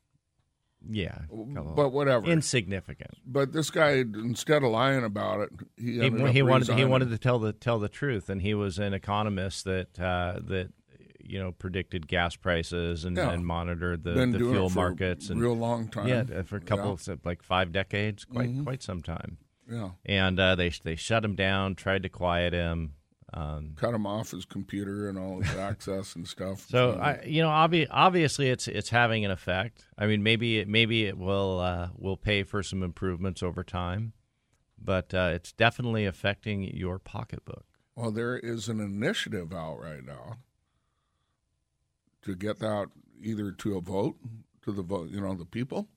Yeah, 0.88 1.20
But 1.30 1.90
whatever. 1.90 2.26
insignificant. 2.26 3.12
But 3.26 3.52
this 3.54 3.70
guy, 3.70 3.98
instead 4.00 4.64
of 4.64 4.72
lying 4.72 5.04
about 5.04 5.42
it, 5.42 5.50
he 5.78 6.00
He, 6.00 6.32
he 6.34 6.42
wanted 6.42 6.70
he 6.78 6.86
wanted 6.86 7.10
to 7.10 7.18
tell 7.18 7.40
the 7.40 7.54
tell 7.54 7.80
the 7.80 7.90
truth, 7.90 8.30
and 8.30 8.42
he 8.42 8.54
was 8.54 8.80
an 8.80 8.94
economist 8.94 9.66
that 9.66 10.00
uh, 10.00 10.40
that 10.48 10.70
you 11.22 11.38
know 11.40 11.52
predicted 11.52 12.08
gas 12.08 12.36
prices 12.36 13.06
and, 13.06 13.16
Yeah. 13.18 13.32
and 13.32 13.46
monitored 13.46 14.04
the, 14.04 14.14
the 14.14 14.38
fuel 14.40 14.70
for 14.70 14.80
a 14.80 14.90
markets 14.90 15.30
and 15.30 15.40
real 15.42 15.54
long 15.58 15.88
time. 15.90 16.08
Yeah, 16.08 16.42
for 16.44 16.56
a 16.58 16.62
couple 16.62 16.98
Yeah. 17.06 17.14
of 17.14 17.26
like 17.26 17.44
five 17.44 17.72
decades, 17.72 18.26
quite 18.26 18.50
Mhm. 18.50 18.64
quite 18.64 18.82
some 18.84 19.02
time. 19.02 19.38
Yeah. 19.72 19.92
and 20.06 20.40
uh, 20.40 20.56
they 20.56 20.70
they 20.84 20.96
shut 20.96 21.24
him 21.24 21.36
down, 21.36 21.76
tried 21.76 22.02
to 22.04 22.10
quiet 22.10 22.54
him. 22.54 22.94
Um, 23.32 23.74
cut 23.76 23.94
him 23.94 24.08
off 24.08 24.32
his 24.32 24.46
computer 24.46 25.08
and 25.08 25.18
all 25.18 25.42
his 25.42 25.56
access 25.58 26.16
and 26.16 26.28
stuff. 26.28 26.66
So 26.68 26.94
I, 27.00 27.22
you 27.24 27.42
know, 27.42 27.50
obvi- 27.50 27.88
obviously, 27.92 28.50
it's 28.50 28.68
it's 28.68 28.90
having 28.90 29.24
an 29.26 29.32
effect. 29.32 29.86
I 29.98 30.08
mean, 30.08 30.24
maybe 30.24 30.60
it, 30.60 30.68
maybe 30.68 31.06
it 31.06 31.18
will 31.18 31.60
uh, 31.60 31.90
will 31.96 32.18
pay 32.18 32.44
for 32.44 32.64
some 32.64 32.82
improvements 32.82 33.44
over 33.44 33.64
time, 33.64 34.14
but 34.78 35.14
uh, 35.14 35.32
it's 35.34 35.52
definitely 35.52 36.06
affecting 36.06 36.64
your 36.64 36.98
pocketbook. 36.98 37.66
Well, 37.96 38.12
there 38.12 38.38
is 38.38 38.70
an 38.70 38.80
initiative 38.80 39.54
out 39.54 39.80
right 39.80 40.04
now 40.04 40.38
to 42.22 42.36
get 42.36 42.60
that 42.60 42.88
either 43.22 43.52
to 43.52 43.78
a 43.78 43.82
vote 43.82 44.16
to 44.64 44.72
the 44.72 44.82
vote, 44.82 45.10
you 45.10 45.22
know, 45.22 45.34
the 45.36 45.46
people. 45.46 45.88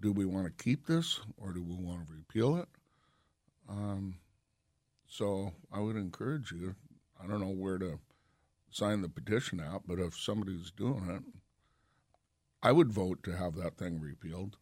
Do 0.00 0.12
we 0.12 0.24
want 0.24 0.46
to 0.46 0.64
keep 0.64 0.86
this 0.86 1.20
or 1.36 1.52
do 1.52 1.62
we 1.62 1.74
want 1.74 2.06
to 2.06 2.12
repeal 2.12 2.56
it? 2.56 2.68
Um, 3.68 4.16
so 5.14 5.52
I 5.72 5.78
would 5.80 5.94
encourage 5.96 6.50
you. 6.50 6.74
I 7.22 7.28
don't 7.28 7.40
know 7.40 7.54
where 7.54 7.78
to 7.78 8.00
sign 8.70 9.00
the 9.02 9.08
petition 9.08 9.60
out, 9.60 9.82
but 9.86 10.00
if 10.00 10.18
somebody's 10.18 10.72
doing 10.72 11.08
it, 11.08 11.22
I 12.62 12.72
would 12.72 12.92
vote 12.92 13.22
to 13.24 13.36
have 13.36 13.54
that 13.56 13.76
thing 13.76 14.00
repealed. 14.00 14.56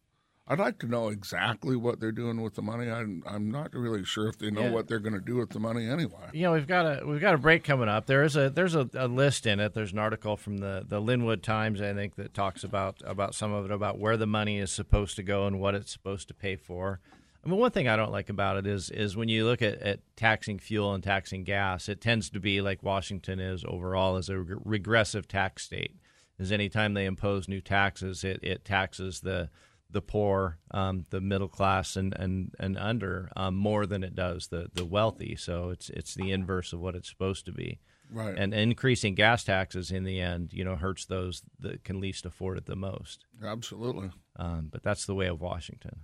I'd 0.45 0.59
like 0.59 0.77
to 0.79 0.87
know 0.87 1.07
exactly 1.07 1.75
what 1.77 1.99
they're 2.01 2.11
doing 2.11 2.41
with 2.41 2.53
the 2.55 2.61
money. 2.61 2.91
I'm, 2.91 3.23
I'm 3.25 3.49
not 3.49 3.73
really 3.73 4.03
sure 4.03 4.27
if 4.27 4.37
they 4.37 4.51
know 4.51 4.63
Yeah. 4.63 4.71
what 4.71 4.87
they're 4.87 4.99
going 4.99 5.13
to 5.13 5.21
do 5.25 5.37
with 5.37 5.49
the 5.51 5.59
money 5.59 5.87
anyway. 5.89 6.29
You 6.33 6.43
know, 6.43 6.51
we've 6.51 6.67
got 6.67 6.85
a 7.01 7.05
we've 7.07 7.21
got 7.21 7.33
a 7.33 7.37
break 7.37 7.63
coming 7.63 7.87
up. 7.87 8.05
There 8.07 8.23
is 8.23 8.35
a 8.35 8.49
there's 8.49 8.75
a, 8.75 8.87
a 8.93 9.07
list 9.07 9.45
in 9.47 9.61
it. 9.61 9.73
There's 9.73 9.93
an 9.93 9.99
article 9.99 10.35
from 10.35 10.57
the 10.57 10.83
the 10.87 11.01
Lynnwood 11.01 11.41
Times, 11.43 11.81
I 11.81 11.93
think, 11.93 12.15
that 12.17 12.33
talks 12.33 12.63
about 12.65 13.01
about 13.05 13.33
some 13.35 13.53
of 13.53 13.63
it 13.65 13.71
about 13.71 13.99
where 13.99 14.17
the 14.17 14.27
money 14.27 14.59
is 14.59 14.69
supposed 14.71 15.15
to 15.15 15.23
go 15.23 15.47
and 15.47 15.61
what 15.61 15.75
it's 15.75 15.93
supposed 15.93 16.27
to 16.27 16.33
pay 16.33 16.57
for. 16.57 16.99
I 17.43 17.49
mean, 17.49 17.59
one 17.59 17.71
thing 17.71 17.89
I 17.89 17.97
don't 17.97 18.11
like 18.11 18.29
about 18.29 18.57
it 18.57 18.65
is 18.65 18.89
is 18.89 19.17
when 19.17 19.27
you 19.27 19.45
look 19.45 19.61
at, 19.61 19.81
at 19.81 19.99
taxing 20.15 20.59
fuel 20.59 20.93
and 20.93 21.03
taxing 21.03 21.43
gas, 21.43 21.89
it 21.89 21.99
tends 21.99 22.29
to 22.31 22.39
be 22.39 22.61
like 22.61 22.83
Washington 22.83 23.39
is 23.39 23.65
overall 23.67 24.15
as 24.15 24.29
a 24.29 24.39
reg- 24.39 24.61
regressive 24.63 25.27
tax 25.27 25.63
state. 25.63 25.97
Is 26.39 26.51
anytime 26.51 26.93
they 26.93 27.05
impose 27.05 27.47
new 27.47 27.61
taxes, 27.61 28.23
it, 28.23 28.39
it 28.41 28.65
taxes 28.65 29.21
the 29.21 29.49
the 29.89 30.01
poor, 30.01 30.57
um, 30.71 31.05
the 31.11 31.21
middle 31.21 31.47
class, 31.47 31.95
and 31.95 32.15
and 32.17 32.53
and 32.59 32.77
under 32.77 33.29
um, 33.35 33.55
more 33.55 33.85
than 33.85 34.03
it 34.03 34.15
does 34.15 34.47
the 34.47 34.69
the 34.73 34.85
wealthy. 34.85 35.35
So 35.35 35.69
it's 35.69 35.89
it's 35.89 36.15
the 36.15 36.31
inverse 36.31 36.73
of 36.73 36.79
what 36.79 36.95
it's 36.95 37.09
supposed 37.09 37.45
to 37.45 37.51
be. 37.51 37.79
Right. 38.09 38.37
And 38.37 38.53
increasing 38.53 39.15
gas 39.15 39.43
taxes 39.43 39.91
in 39.91 40.03
the 40.03 40.19
end, 40.19 40.53
you 40.53 40.63
know, 40.63 40.75
hurts 40.75 41.05
those 41.05 41.41
that 41.59 41.83
can 41.83 41.99
least 41.99 42.25
afford 42.25 42.57
it 42.57 42.67
the 42.67 42.75
most. 42.75 43.25
Absolutely. 43.43 44.11
Um, 44.35 44.69
but 44.71 44.83
that's 44.83 45.05
the 45.05 45.15
way 45.15 45.27
of 45.27 45.41
Washington. 45.41 46.01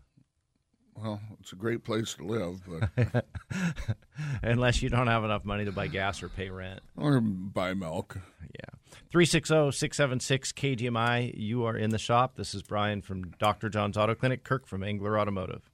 Well, 1.02 1.22
it's 1.40 1.54
a 1.54 1.56
great 1.56 1.84
place 1.84 2.14
to 2.16 2.24
live, 2.26 2.62
but 2.68 3.26
Unless 4.44 4.82
you 4.82 4.90
don't 4.90 5.08
have 5.08 5.24
enough 5.24 5.46
money 5.46 5.66
to 5.66 5.72
buy 5.72 5.88
gas 5.88 6.22
or 6.22 6.30
pay 6.30 6.50
rent. 6.50 6.82
or 6.98 7.22
buy 7.22 7.74
milk. 7.74 8.18
Yeah. 8.42 8.70
360 9.12 9.72
676 9.72 10.52
KGMI. 10.52 11.34
You 11.38 11.64
are 11.66 11.78
in 11.78 11.92
the 11.92 11.98
shop. 11.98 12.36
This 12.36 12.54
is 12.54 12.64
Brian 12.64 13.02
from 13.02 13.32
Dr. 13.40 13.70
John's 13.70 13.98
Auto 13.98 14.14
Clinic, 14.16 14.44
Kirk 14.44 14.68
from 14.68 14.84
Angler 14.84 15.18
Automotive. 15.20 15.69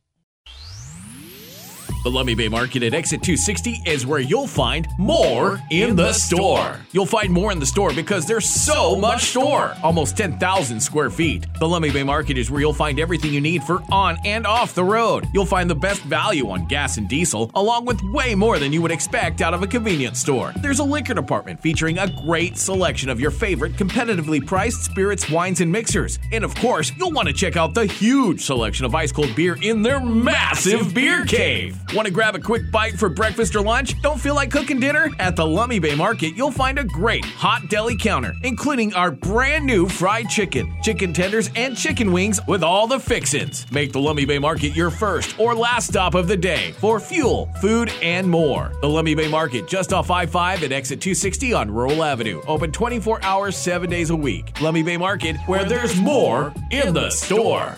The 2.05 2.11
Lummi 2.11 2.37
Bay 2.37 2.49
Market 2.49 2.83
at 2.83 2.93
Exit 2.93 3.23
260 3.23 3.81
is 3.83 4.05
where 4.05 4.19
you'll 4.19 4.45
find 4.45 4.87
more 4.99 5.59
in 5.71 5.95
the 5.95 6.13
store. 6.13 6.79
You'll 6.91 7.07
find 7.07 7.33
more 7.33 7.51
in 7.51 7.57
the 7.57 7.65
store 7.65 7.91
because 7.93 8.27
there's 8.27 8.47
so 8.47 8.95
much 8.95 9.23
store. 9.31 9.75
Almost 9.81 10.15
10,000 10.15 10.79
square 10.79 11.09
feet. 11.09 11.47
The 11.59 11.65
Lummi 11.65 11.91
Bay 11.91 12.03
Market 12.03 12.37
is 12.37 12.51
where 12.51 12.61
you'll 12.61 12.73
find 12.73 12.99
everything 12.99 13.33
you 13.33 13.41
need 13.41 13.63
for 13.63 13.81
on 13.91 14.19
and 14.23 14.45
off 14.45 14.75
the 14.75 14.83
road. 14.83 15.27
You'll 15.33 15.47
find 15.47 15.67
the 15.67 15.73
best 15.73 16.03
value 16.03 16.47
on 16.47 16.67
gas 16.67 16.97
and 16.97 17.09
diesel, 17.09 17.49
along 17.55 17.85
with 17.85 17.99
way 18.13 18.35
more 18.35 18.59
than 18.59 18.71
you 18.71 18.83
would 18.83 18.91
expect 18.91 19.41
out 19.41 19.55
of 19.55 19.63
a 19.63 19.67
convenience 19.67 20.19
store. 20.19 20.53
There's 20.57 20.77
a 20.77 20.83
liquor 20.83 21.15
department 21.15 21.59
featuring 21.59 21.97
a 21.97 22.07
great 22.23 22.55
selection 22.55 23.09
of 23.09 23.19
your 23.19 23.31
favorite 23.31 23.77
competitively 23.77 24.45
priced 24.45 24.83
spirits, 24.83 25.27
wines, 25.31 25.59
and 25.59 25.71
mixers. 25.71 26.19
And 26.31 26.43
of 26.43 26.53
course, 26.53 26.91
you'll 26.99 27.13
want 27.13 27.29
to 27.29 27.33
check 27.33 27.57
out 27.57 27.73
the 27.73 27.87
huge 27.87 28.41
selection 28.41 28.85
of 28.85 28.93
ice 28.93 29.11
cold 29.11 29.35
beer 29.35 29.57
in 29.63 29.81
their 29.81 29.99
massive 29.99 30.93
beer 30.93 31.25
cave. 31.25 31.75
Want 31.95 32.07
to 32.07 32.13
grab 32.13 32.35
a 32.35 32.39
quick 32.39 32.69
bite 32.71 32.99
for 32.99 33.07
breakfast 33.07 33.55
or 33.55 33.61
lunch? 33.61 34.01
Don't 34.01 34.19
feel 34.19 34.35
like 34.35 34.51
cooking 34.51 34.81
dinner? 34.81 35.09
At 35.17 35.37
the 35.37 35.45
Lummi 35.45 35.81
Bay 35.81 35.95
Market, 35.95 36.35
you'll 36.35 36.51
find 36.51 36.77
a 36.77 36.83
great 36.83 37.23
hot 37.23 37.69
deli 37.69 37.95
counter, 37.95 38.33
including 38.43 38.93
our 38.95 39.11
brand 39.11 39.65
new 39.65 39.87
fried 39.87 40.27
chicken, 40.27 40.75
chicken 40.81 41.13
tenders, 41.13 41.49
and 41.55 41.77
chicken 41.77 42.11
wings 42.11 42.41
with 42.49 42.63
all 42.63 42.85
the 42.85 42.99
fixins. 42.99 43.65
Make 43.71 43.93
the 43.93 43.99
Lummi 43.99 44.27
Bay 44.27 44.39
Market 44.39 44.75
your 44.75 44.89
first 44.89 45.39
or 45.39 45.55
last 45.55 45.87
stop 45.87 46.15
of 46.15 46.27
the 46.27 46.35
day 46.35 46.73
for 46.79 46.99
fuel, 46.99 47.49
food, 47.61 47.89
and 48.01 48.27
more. 48.29 48.73
The 48.81 48.87
Lummi 48.87 49.15
Bay 49.15 49.29
Market, 49.29 49.65
just 49.65 49.93
off 49.93 50.11
I 50.11 50.25
5 50.25 50.63
at 50.63 50.73
exit 50.73 50.99
260 50.99 51.53
on 51.53 51.71
Rural 51.71 52.03
Avenue. 52.03 52.41
Open 52.45 52.73
24 52.73 53.23
hours, 53.23 53.55
7 53.55 53.89
days 53.89 54.09
a 54.09 54.15
week. 54.17 54.53
Lummi 54.55 54.83
Bay 54.83 54.97
Market, 54.97 55.37
where 55.45 55.63
there's 55.63 55.95
more 55.95 56.53
in 56.71 56.93
the 56.93 57.09
store. 57.09 57.73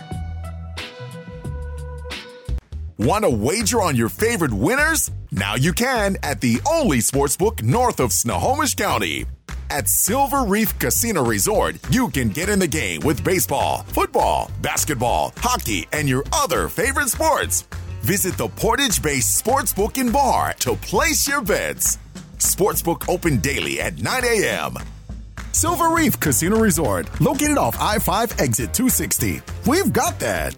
Want 2.99 3.25
to 3.25 3.29
wager 3.29 3.79
on 3.79 3.95
your 3.95 4.09
favorite 4.09 4.51
winners? 4.51 5.11
Now 5.31 5.53
you 5.53 5.71
can 5.71 6.17
at 6.23 6.41
the 6.41 6.59
only 6.67 6.97
sportsbook 6.97 7.61
north 7.61 7.99
of 7.99 8.11
Snohomish 8.11 8.73
County. 8.73 9.25
At 9.69 9.87
Silver 9.87 10.43
Reef 10.43 10.79
Casino 10.79 11.23
Resort, 11.23 11.75
you 11.91 12.09
can 12.09 12.29
get 12.29 12.49
in 12.49 12.57
the 12.57 12.67
game 12.67 13.01
with 13.01 13.23
baseball, 13.23 13.83
football, 13.89 14.49
basketball, 14.63 15.31
hockey, 15.37 15.87
and 15.91 16.09
your 16.09 16.23
other 16.33 16.69
favorite 16.69 17.09
sports. 17.09 17.65
Visit 18.01 18.35
the 18.35 18.47
Portage 18.47 18.99
Bay 19.03 19.17
Sportsbook 19.17 20.01
and 20.01 20.11
Bar 20.11 20.53
to 20.61 20.73
place 20.77 21.27
your 21.27 21.43
bets. 21.43 21.99
Sportsbook 22.37 23.07
open 23.07 23.37
daily 23.37 23.79
at 23.79 24.01
9 24.01 24.23
a.m. 24.25 24.73
Silver 25.51 25.93
Reef 25.93 26.19
Casino 26.19 26.59
Resort, 26.59 27.21
located 27.21 27.59
off 27.59 27.77
I 27.79 27.99
5 27.99 28.39
exit 28.39 28.73
260. 28.73 29.41
We've 29.67 29.93
got 29.93 30.19
that. 30.19 30.55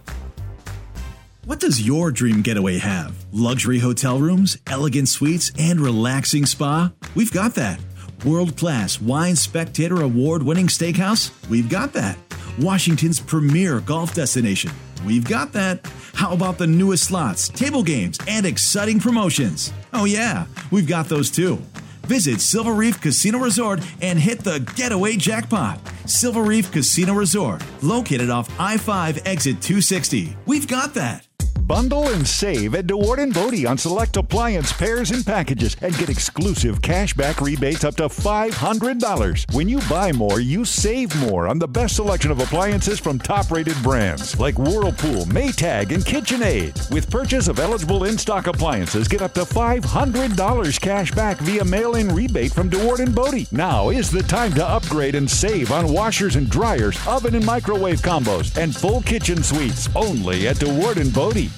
What 1.49 1.59
does 1.59 1.81
your 1.81 2.11
dream 2.11 2.43
getaway 2.43 2.77
have? 2.77 3.25
Luxury 3.31 3.79
hotel 3.79 4.19
rooms, 4.19 4.59
elegant 4.67 5.09
suites, 5.09 5.51
and 5.57 5.79
relaxing 5.79 6.45
spa? 6.45 6.91
We've 7.15 7.33
got 7.33 7.55
that. 7.55 7.79
World 8.23 8.55
class 8.55 9.01
wine 9.01 9.35
spectator 9.35 10.03
award 10.03 10.43
winning 10.43 10.67
steakhouse? 10.67 11.31
We've 11.49 11.67
got 11.67 11.91
that. 11.93 12.19
Washington's 12.59 13.19
premier 13.19 13.79
golf 13.79 14.13
destination? 14.13 14.69
We've 15.03 15.27
got 15.27 15.51
that. 15.53 15.91
How 16.13 16.33
about 16.33 16.59
the 16.59 16.67
newest 16.67 17.05
slots, 17.05 17.49
table 17.49 17.81
games, 17.81 18.19
and 18.27 18.45
exciting 18.45 18.99
promotions? 18.99 19.73
Oh, 19.91 20.05
yeah, 20.05 20.45
we've 20.69 20.87
got 20.87 21.09
those 21.09 21.31
too. 21.31 21.55
Visit 22.03 22.41
Silver 22.41 22.73
Reef 22.73 23.01
Casino 23.01 23.39
Resort 23.39 23.81
and 24.03 24.19
hit 24.19 24.43
the 24.43 24.59
getaway 24.75 25.15
jackpot. 25.15 25.79
Silver 26.05 26.43
Reef 26.43 26.71
Casino 26.71 27.15
Resort, 27.15 27.63
located 27.81 28.29
off 28.29 28.51
I 28.59 28.77
5 28.77 29.23
exit 29.25 29.63
260. 29.63 30.37
We've 30.45 30.67
got 30.67 30.93
that. 30.93 31.25
Bundle 31.69 32.07
and 32.07 32.27
save 32.27 32.73
at 32.73 32.87
DeWaard 32.87 33.19
and 33.19 33.31
Bode 33.31 33.63
on 33.67 33.77
select 33.77 34.17
appliance 34.17 34.73
pairs 34.73 35.11
and 35.11 35.23
packages 35.23 35.77
and 35.83 35.95
get 35.99 36.09
exclusive 36.09 36.81
cashback 36.81 37.45
rebates 37.45 37.83
up 37.83 37.95
to 37.97 38.05
$500. 38.05 39.53
When 39.53 39.69
you 39.69 39.79
buy 39.87 40.11
more, 40.11 40.39
you 40.39 40.65
save 40.65 41.15
more 41.29 41.47
on 41.47 41.59
the 41.59 41.67
best 41.67 41.97
selection 41.97 42.31
of 42.31 42.39
appliances 42.39 42.99
from 42.99 43.19
top 43.19 43.51
rated 43.51 43.79
brands 43.83 44.39
like 44.39 44.57
Whirlpool, 44.57 45.25
Maytag, 45.25 45.93
and 45.93 46.03
KitchenAid. 46.03 46.91
With 46.91 47.11
purchase 47.11 47.47
of 47.47 47.59
eligible 47.59 48.05
in 48.05 48.17
stock 48.17 48.47
appliances, 48.47 49.07
get 49.07 49.21
up 49.21 49.35
to 49.35 49.41
$500 49.41 50.81
cash 50.81 51.11
back 51.11 51.37
via 51.37 51.63
mail 51.63 51.93
in 51.93 52.09
rebate 52.09 52.51
from 52.51 52.71
DeWaard 52.71 52.97
and 52.97 53.13
Bode. 53.13 53.47
Now 53.51 53.89
is 53.89 54.09
the 54.09 54.23
time 54.23 54.53
to 54.53 54.67
upgrade 54.67 55.13
and 55.13 55.29
save 55.29 55.71
on 55.71 55.93
washers 55.93 56.35
and 56.35 56.49
dryers, 56.49 56.97
oven 57.07 57.35
and 57.35 57.45
microwave 57.45 58.01
combos, 58.01 58.57
and 58.57 58.75
full 58.75 59.03
kitchen 59.03 59.43
suites 59.43 59.87
only 59.95 60.47
at 60.47 60.55
DeWaard 60.55 60.97
and 60.97 61.13
Bode. 61.13 61.51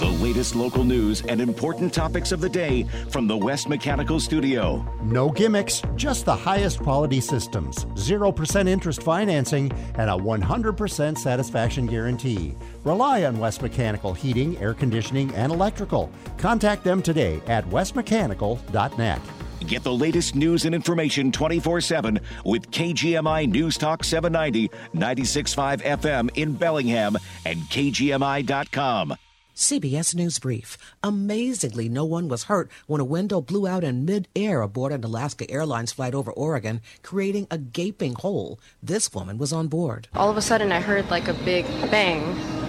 The 0.00 0.06
latest 0.06 0.56
local 0.56 0.82
news 0.82 1.22
and 1.22 1.40
important 1.40 1.94
topics 1.94 2.32
of 2.32 2.40
the 2.40 2.48
day 2.48 2.82
from 3.10 3.28
the 3.28 3.36
West 3.36 3.68
Mechanical 3.68 4.18
Studio. 4.18 4.84
No 5.04 5.30
gimmicks, 5.30 5.82
just 5.94 6.24
the 6.24 6.34
highest 6.34 6.80
quality 6.80 7.20
systems, 7.20 7.84
0% 7.94 8.68
interest 8.68 9.04
financing, 9.04 9.70
and 9.94 10.10
a 10.10 10.14
100% 10.14 11.16
satisfaction 11.16 11.86
guarantee. 11.86 12.56
Rely 12.82 13.24
on 13.24 13.38
West 13.38 13.62
Mechanical 13.62 14.12
Heating, 14.12 14.58
Air 14.58 14.74
Conditioning, 14.74 15.32
and 15.36 15.52
Electrical. 15.52 16.10
Contact 16.38 16.82
them 16.82 17.00
today 17.00 17.40
at 17.46 17.64
westmechanical.net. 17.66 19.20
Get 19.68 19.84
the 19.84 19.94
latest 19.94 20.34
news 20.34 20.64
and 20.64 20.74
information 20.74 21.30
24 21.30 21.80
7 21.80 22.18
with 22.44 22.68
KGMI 22.72 23.48
News 23.48 23.78
Talk 23.78 24.02
790, 24.02 24.68
96.5 24.92 25.82
FM 25.82 26.30
in 26.34 26.52
Bellingham, 26.52 27.16
and 27.46 27.60
KGMI.com. 27.60 29.16
CBS 29.54 30.16
News 30.16 30.40
Brief. 30.40 30.76
Amazingly, 31.04 31.88
no 31.88 32.04
one 32.04 32.26
was 32.26 32.44
hurt 32.44 32.68
when 32.88 33.00
a 33.00 33.04
window 33.04 33.40
blew 33.40 33.68
out 33.68 33.84
in 33.84 34.04
midair 34.04 34.62
aboard 34.62 34.90
an 34.90 35.04
Alaska 35.04 35.48
Airlines 35.48 35.92
flight 35.92 36.12
over 36.12 36.32
Oregon, 36.32 36.80
creating 37.02 37.46
a 37.52 37.58
gaping 37.58 38.14
hole. 38.14 38.58
This 38.82 39.14
woman 39.14 39.38
was 39.38 39.52
on 39.52 39.68
board. 39.68 40.08
All 40.14 40.28
of 40.28 40.36
a 40.36 40.42
sudden, 40.42 40.72
I 40.72 40.80
heard 40.80 41.08
like 41.08 41.28
a 41.28 41.34
big 41.34 41.66
bang, 41.88 42.22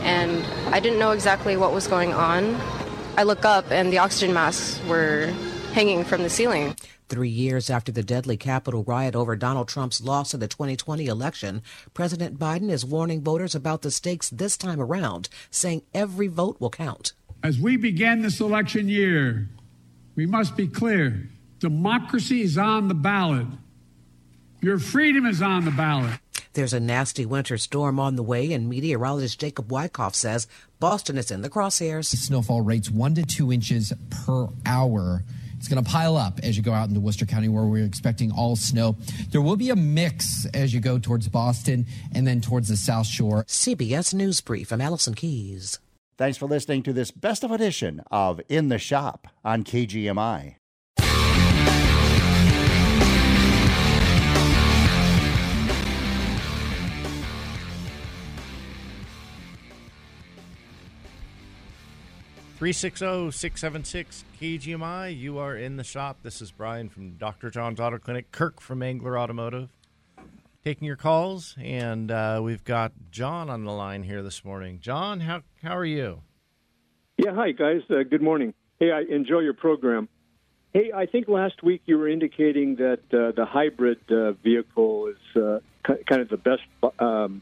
and 0.04 0.46
I 0.74 0.80
didn't 0.80 1.00
know 1.00 1.10
exactly 1.10 1.58
what 1.58 1.74
was 1.74 1.88
going 1.88 2.14
on. 2.14 2.56
I 3.18 3.24
look 3.24 3.46
up, 3.46 3.72
and 3.72 3.92
the 3.92 3.98
oxygen 3.98 4.32
masks 4.32 4.80
were 4.88 5.34
hanging 5.74 6.04
from 6.04 6.22
the 6.22 6.30
ceiling. 6.30 6.76
Three 7.08 7.30
years 7.30 7.70
after 7.70 7.92
the 7.92 8.02
deadly 8.02 8.36
Capitol 8.36 8.84
riot 8.84 9.16
over 9.16 9.36
Donald 9.36 9.68
Trump's 9.68 10.02
loss 10.02 10.34
in 10.34 10.40
the 10.40 10.48
2020 10.48 11.06
election, 11.06 11.62
President 11.94 12.40
Biden 12.40 12.72
is 12.72 12.84
warning 12.84 13.22
voters 13.22 13.54
about 13.54 13.84
the 13.84 13.92
stakes 13.92 14.30
this 14.32 14.58
time 14.58 14.82
around, 14.82 15.30
saying 15.52 15.84
every 15.94 16.28
vote 16.28 16.60
will 16.60 16.72
count. 16.72 17.14
As 17.44 17.60
we 17.60 17.78
begin 17.78 18.24
this 18.24 18.42
election 18.42 18.90
year, 18.90 19.48
we 20.16 20.26
must 20.26 20.58
be 20.58 20.68
clear 20.68 21.30
democracy 21.60 22.42
is 22.42 22.58
on 22.58 22.88
the 22.88 22.94
ballot. 22.96 23.48
Your 24.62 24.80
freedom 24.80 25.28
is 25.28 25.44
on 25.44 25.66
the 25.66 25.72
ballot. 25.72 26.20
There's 26.54 26.74
a 26.74 26.80
nasty 26.80 27.26
winter 27.26 27.58
storm 27.58 28.00
on 28.00 28.16
the 28.16 28.24
way, 28.24 28.52
and 28.52 28.70
meteorologist 28.70 29.40
Jacob 29.40 29.68
Wycoff 29.68 30.16
says 30.16 30.48
Boston 30.80 31.18
is 31.18 31.30
in 31.30 31.42
the 31.42 31.50
crosshairs. 31.50 32.06
Snowfall 32.06 32.62
rates 32.62 32.90
one 32.90 33.14
to 33.16 33.24
two 33.24 33.52
inches 33.52 33.94
per 34.10 34.50
hour. 34.66 35.24
It's 35.66 35.74
going 35.74 35.84
to 35.84 35.90
pile 35.90 36.16
up 36.16 36.40
as 36.44 36.56
you 36.56 36.62
go 36.62 36.74
out 36.74 36.90
into 36.90 37.00
Worcester 37.00 37.26
County, 37.26 37.50
where 37.50 37.66
we're 37.66 37.86
expecting 37.86 38.32
all 38.32 38.56
snow. 38.56 38.98
There 39.32 39.42
will 39.42 39.56
be 39.56 39.72
a 39.72 39.76
mix 39.76 40.46
as 40.54 40.76
you 40.76 40.80
go 40.80 41.00
towards 41.00 41.28
Boston 41.28 41.88
and 42.14 42.28
then 42.28 42.40
towards 42.40 42.68
the 42.68 42.78
South 42.78 43.08
Shore. 43.08 43.46
CBS 43.46 44.14
News 44.14 44.42
Brief. 44.42 44.72
I'm 44.72 44.80
Allison 44.80 45.16
Keyes. 45.16 45.80
Thanks 46.20 46.38
for 46.38 46.46
listening 46.46 46.84
to 46.84 46.94
this 46.94 47.10
best 47.10 47.44
of 47.44 47.50
edition 47.50 48.04
of 48.12 48.40
In 48.48 48.70
the 48.70 48.78
Shop 48.78 49.28
on 49.44 49.64
KGMI. 49.64 50.58
Three 62.58 62.72
six 62.72 63.00
zero 63.00 63.32
six 63.32 63.60
seven 63.60 63.84
six 63.84 64.24
KGMI. 64.40 65.18
You 65.18 65.40
are 65.40 65.58
in 65.58 65.76
the 65.76 65.84
shop. 65.84 66.20
This 66.24 66.42
is 66.42 66.52
Brian 66.52 66.88
from 66.88 67.12
Dr. 67.18 67.50
John's 67.50 67.82
Auto 67.82 67.98
Clinic. 67.98 68.32
Kirk 68.32 68.62
from 68.62 68.82
Angler 68.82 69.20
Automotive. 69.20 69.68
Taking 70.64 70.88
your 70.88 70.96
calls, 70.96 71.56
and 71.62 72.10
uh, 72.10 72.40
we've 72.42 72.64
got 72.64 72.94
John 73.12 73.50
on 73.50 73.66
the 73.66 73.74
line 73.74 74.04
here 74.04 74.24
this 74.24 74.46
morning. 74.46 74.80
John, 74.80 75.20
how 75.20 75.42
how 75.64 75.76
are 75.76 75.84
you? 75.84 76.22
Yeah, 77.18 77.36
hi 77.36 77.52
guys. 77.52 77.82
Uh, 77.90 78.04
good 78.10 78.22
morning. 78.22 78.54
Hey, 78.80 78.92
I 78.92 79.02
enjoy 79.02 79.40
your 79.40 79.54
program. 79.54 80.08
Hey, 80.74 80.92
I 80.96 81.08
think 81.08 81.28
last 81.28 81.62
week 81.62 81.82
you 81.86 81.98
were 81.98 82.08
indicating 82.08 82.76
that 82.78 83.02
uh, 83.12 83.32
the 83.36 83.46
hybrid 83.46 84.00
uh, 84.10 84.32
vehicle 84.32 85.08
is 85.08 85.42
uh, 85.42 85.60
kind 85.84 86.22
of 86.22 86.30
the 86.30 86.38
best. 86.38 86.62
Um, 87.00 87.42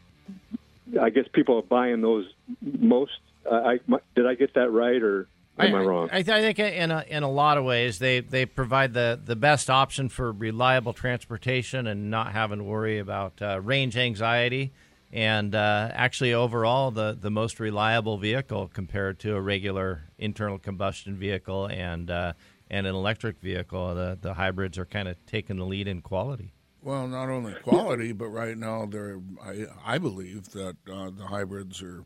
I 1.00 1.12
guess 1.12 1.26
people 1.32 1.60
are 1.60 1.62
buying 1.62 2.02
those 2.02 2.26
most. 2.62 3.20
Uh, 3.50 3.56
I, 3.56 3.80
my, 3.88 4.00
did 4.16 4.26
I 4.26 4.36
get 4.36 4.54
that 4.56 4.70
right, 4.72 5.02
or 5.02 5.28
am 5.60 5.76
I, 5.76 5.82
wrong? 5.84 6.10
I, 6.12 6.20
I 6.20 6.24
think 6.24 6.60
in 6.60 6.92
a, 6.92 7.04
in 7.08 7.24
a 7.24 7.30
lot 7.30 7.58
of 7.58 7.64
ways 7.64 8.00
they, 8.00 8.20
they 8.20 8.46
provide 8.46 8.94
the, 8.94 9.20
the 9.24 9.36
best 9.36 9.70
option 9.70 10.10
for 10.10 10.32
reliable 10.32 10.94
transportation 10.94 11.88
and 11.88 12.10
not 12.10 12.32
having 12.32 12.60
to 12.60 12.64
worry 12.64 13.00
about 13.00 13.42
uh, 13.42 13.60
range 13.62 13.98
anxiety. 13.98 14.72
And 15.12 15.54
uh, 15.54 15.92
actually, 15.94 16.34
overall, 16.34 16.90
the, 16.90 17.16
the 17.20 17.30
most 17.30 17.60
reliable 17.60 18.18
vehicle 18.18 18.68
compared 18.74 19.20
to 19.20 19.36
a 19.36 19.42
regular 19.42 20.06
internal 20.18 20.58
combustion 20.58 21.18
vehicle 21.18 21.68
and 21.68 22.10
uh, 22.10 22.34
and 22.72 22.88
an 22.88 22.96
electric 22.96 23.40
vehicle. 23.40 23.94
The 23.94 24.18
the 24.20 24.34
hybrids 24.34 24.80
are 24.80 24.88
kind 24.88 25.08
of 25.08 25.24
taking 25.28 25.58
the 25.58 25.66
lead 25.66 25.88
in 25.88 26.02
quality. 26.02 26.54
Well, 26.82 27.08
not 27.08 27.30
only 27.30 27.54
quality, 27.54 28.12
but 28.12 28.30
right 28.30 28.58
now 28.58 28.88
they're. 28.88 29.22
I, 29.40 29.68
I 29.86 29.98
believe 30.00 30.50
that 30.54 30.78
uh, 30.92 31.12
the 31.16 31.28
hybrids 31.28 31.84
are. 31.84 32.06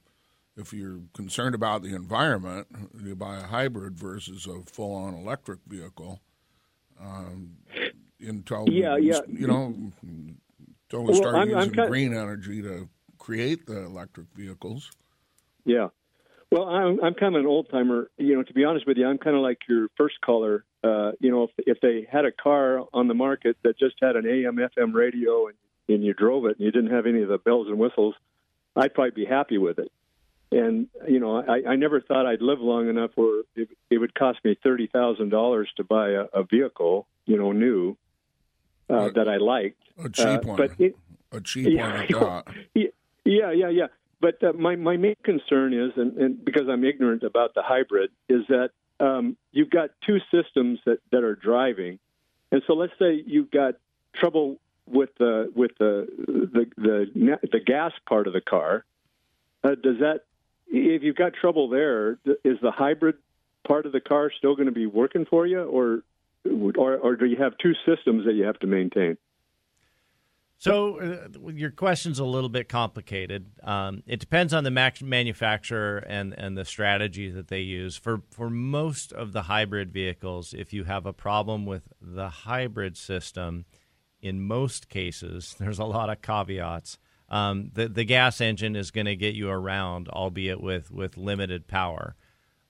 If 0.58 0.74
you're 0.74 1.02
concerned 1.14 1.54
about 1.54 1.84
the 1.84 1.94
environment, 1.96 2.68
you 3.04 3.16
buy 3.16 3.38
a 3.38 3.44
hybrid 3.44 3.98
versus 3.98 4.48
a 4.48 4.64
full-on 4.66 5.14
electric 5.14 5.60
vehicle. 5.68 6.20
Um, 7.00 7.58
until 8.20 8.68
Yeah, 8.68 8.98
yeah. 8.98 9.20
you 9.28 9.46
know, 9.46 9.66
until 10.02 11.02
we 11.04 11.10
Well, 11.10 11.14
start 11.14 11.36
I'm- 11.36 11.50
I'm 11.50 11.58
using 11.60 11.74
kind- 11.74 11.90
green 11.90 12.14
energy 12.14 12.64
to 12.64 12.90
create 13.20 13.68
the 13.68 13.84
electric 13.86 14.28
vehicles. 14.36 14.90
Yeah. 15.64 15.90
Well, 16.52 16.64
I'm 16.64 17.00
I'm 17.04 17.14
kind 17.14 17.36
of 17.36 17.42
an 17.42 17.46
old 17.46 17.70
timer. 17.70 18.10
You 18.18 18.36
know, 18.36 18.42
to 18.44 18.54
be 18.54 18.64
honest 18.64 18.88
with 18.88 18.98
you, 18.98 19.06
I'm 19.06 19.18
kind 19.20 19.36
of 19.36 19.44
like 19.44 19.60
your 19.68 19.90
first 19.98 20.20
caller. 20.22 20.64
Uh, 20.84 21.12
you 21.20 21.30
know, 21.30 21.44
if 21.44 21.52
if 21.68 21.82
they 21.82 22.08
had 22.10 22.26
a 22.26 22.32
car 22.32 22.84
on 22.94 23.08
the 23.08 23.14
market 23.14 23.58
that 23.64 23.78
just 23.78 23.96
had 24.02 24.16
an 24.16 24.26
AM 24.26 24.56
FM 24.58 24.94
radio 24.94 25.48
and, 25.48 25.58
and 25.90 26.04
you 26.04 26.14
drove 26.14 26.46
it 26.46 26.58
and 26.58 26.62
you 26.66 26.72
didn't 26.72 26.92
have 26.92 27.06
any 27.06 27.22
of 27.22 27.28
the 27.28 27.38
bells 27.38 27.68
and 27.68 27.78
whistles, 27.78 28.16
I'd 28.78 28.94
probably 28.94 29.12
be 29.12 29.26
happy 29.26 29.58
with 29.58 29.78
it. 29.78 29.92
And 30.52 30.88
you 31.08 31.20
know, 31.20 31.38
I, 31.46 31.72
I 31.72 31.76
never 31.76 32.00
thought 32.00 32.26
I'd 32.26 32.42
live 32.42 32.60
long 32.62 32.88
enough 32.90 33.12
where 33.16 33.42
it, 33.56 33.70
it 33.90 33.98
would 33.98 34.16
cost 34.16 34.40
me 34.46 34.58
thirty 34.64 34.88
thousand 34.88 35.30
dollars 35.30 35.70
to 35.78 35.84
buy 35.84 36.12
a, 36.12 36.26
a 36.34 36.44
vehicle, 36.44 37.06
you 37.26 37.38
know, 37.38 37.52
new 37.52 37.98
uh, 38.90 39.10
that 39.16 39.28
I 39.28 39.38
liked. 39.38 39.82
A 40.04 40.10
cheap 40.10 40.26
Uh, 40.26 40.40
one. 40.44 40.58
but 40.58 40.72
it, 40.80 40.96
A 41.34 41.42
cheap 41.42 41.78
one 41.78 41.92
at 41.92 42.08
that. 42.10 42.44
yeah, 42.74 42.84
yeah, 43.26 43.52
yeah, 43.52 43.70
yeah. 43.70 43.88
But 44.22 44.42
uh, 44.42 44.54
my 44.54 44.76
my 44.78 44.96
main 44.96 45.16
concern 45.24 45.74
is, 45.74 45.92
and, 45.98 46.18
and 46.18 46.44
because 46.46 46.70
I'm 46.70 46.86
ignorant 46.86 47.24
about 47.24 47.54
the 47.54 47.62
hybrid, 47.62 48.10
is 48.30 48.44
that 48.48 48.70
um, 49.02 49.36
you've 49.52 49.70
got 49.70 49.90
two 50.06 50.20
systems 50.32 50.80
that, 50.86 51.00
that 51.12 51.24
are 51.24 51.36
driving, 51.36 52.00
and 52.54 52.62
so 52.68 52.74
let's 52.74 52.94
say 52.98 53.22
you've 53.26 53.52
got 53.52 53.76
trouble 54.16 54.58
with 54.88 55.10
the 55.20 55.52
with 55.54 55.72
the 55.78 56.08
the 56.26 56.66
the, 56.78 57.38
the 57.52 57.60
gas 57.60 57.92
part 58.08 58.28
of 58.28 58.34
the 58.34 58.42
car. 58.42 58.86
Uh, 59.64 59.76
does 59.76 60.00
that 60.00 60.22
if 60.70 61.04
you've 61.04 61.16
got 61.16 61.34
trouble 61.34 61.70
there, 61.70 62.14
is 62.44 62.58
the 62.62 62.72
hybrid 62.72 63.16
part 63.68 63.86
of 63.86 63.92
the 63.92 64.00
car 64.00 64.32
still 64.38 64.56
going 64.56 64.68
to 64.68 64.72
be 64.72 64.86
working 64.86 65.26
for 65.26 65.46
you, 65.46 65.64
or 65.64 66.02
or 66.78 66.98
or 66.98 67.16
do 67.16 67.26
you 67.26 67.38
have 67.38 67.58
two 67.58 67.74
systems 67.86 68.26
that 68.26 68.34
you 68.34 68.46
have 68.46 68.60
to 68.60 68.68
maintain? 68.68 69.18
So 70.60 71.00
uh, 71.00 71.50
your 71.52 71.70
question's 71.70 72.18
a 72.18 72.26
little 72.26 72.50
bit 72.50 72.68
complicated. 72.68 73.52
Um, 73.64 74.02
it 74.08 74.20
depends 74.20 74.56
on 74.56 74.64
the 74.64 74.72
manufacturer 74.72 76.00
and, 76.00 76.34
and 76.34 76.58
the 76.58 76.66
strategy 76.66 77.30
that 77.30 77.48
they 77.48 77.60
use. 77.60 77.96
For 77.96 78.24
for 78.32 78.50
most 78.50 79.14
of 79.14 79.34
the 79.34 79.44
hybrid 79.44 79.92
vehicles, 79.94 80.56
if 80.58 80.74
you 80.74 80.86
have 80.86 81.06
a 81.06 81.14
problem 81.14 81.66
with 81.66 81.84
the 82.02 82.30
hybrid 82.30 82.98
system, 82.98 83.66
in 84.20 84.42
most 84.42 84.90
cases, 84.90 85.56
there's 85.60 85.80
a 85.80 85.86
lot 85.86 86.10
of 86.10 86.22
caveats. 86.22 86.98
Um, 87.30 87.72
the 87.74 87.90
the 87.90 88.06
gas 88.06 88.40
engine 88.40 88.76
is 88.76 88.92
going 88.92 89.06
to 89.06 89.16
get 89.16 89.36
you 89.36 89.50
around, 89.50 90.08
albeit 90.10 90.62
with 90.62 90.92
with 90.92 91.18
limited 91.18 91.68
power. 91.68 92.16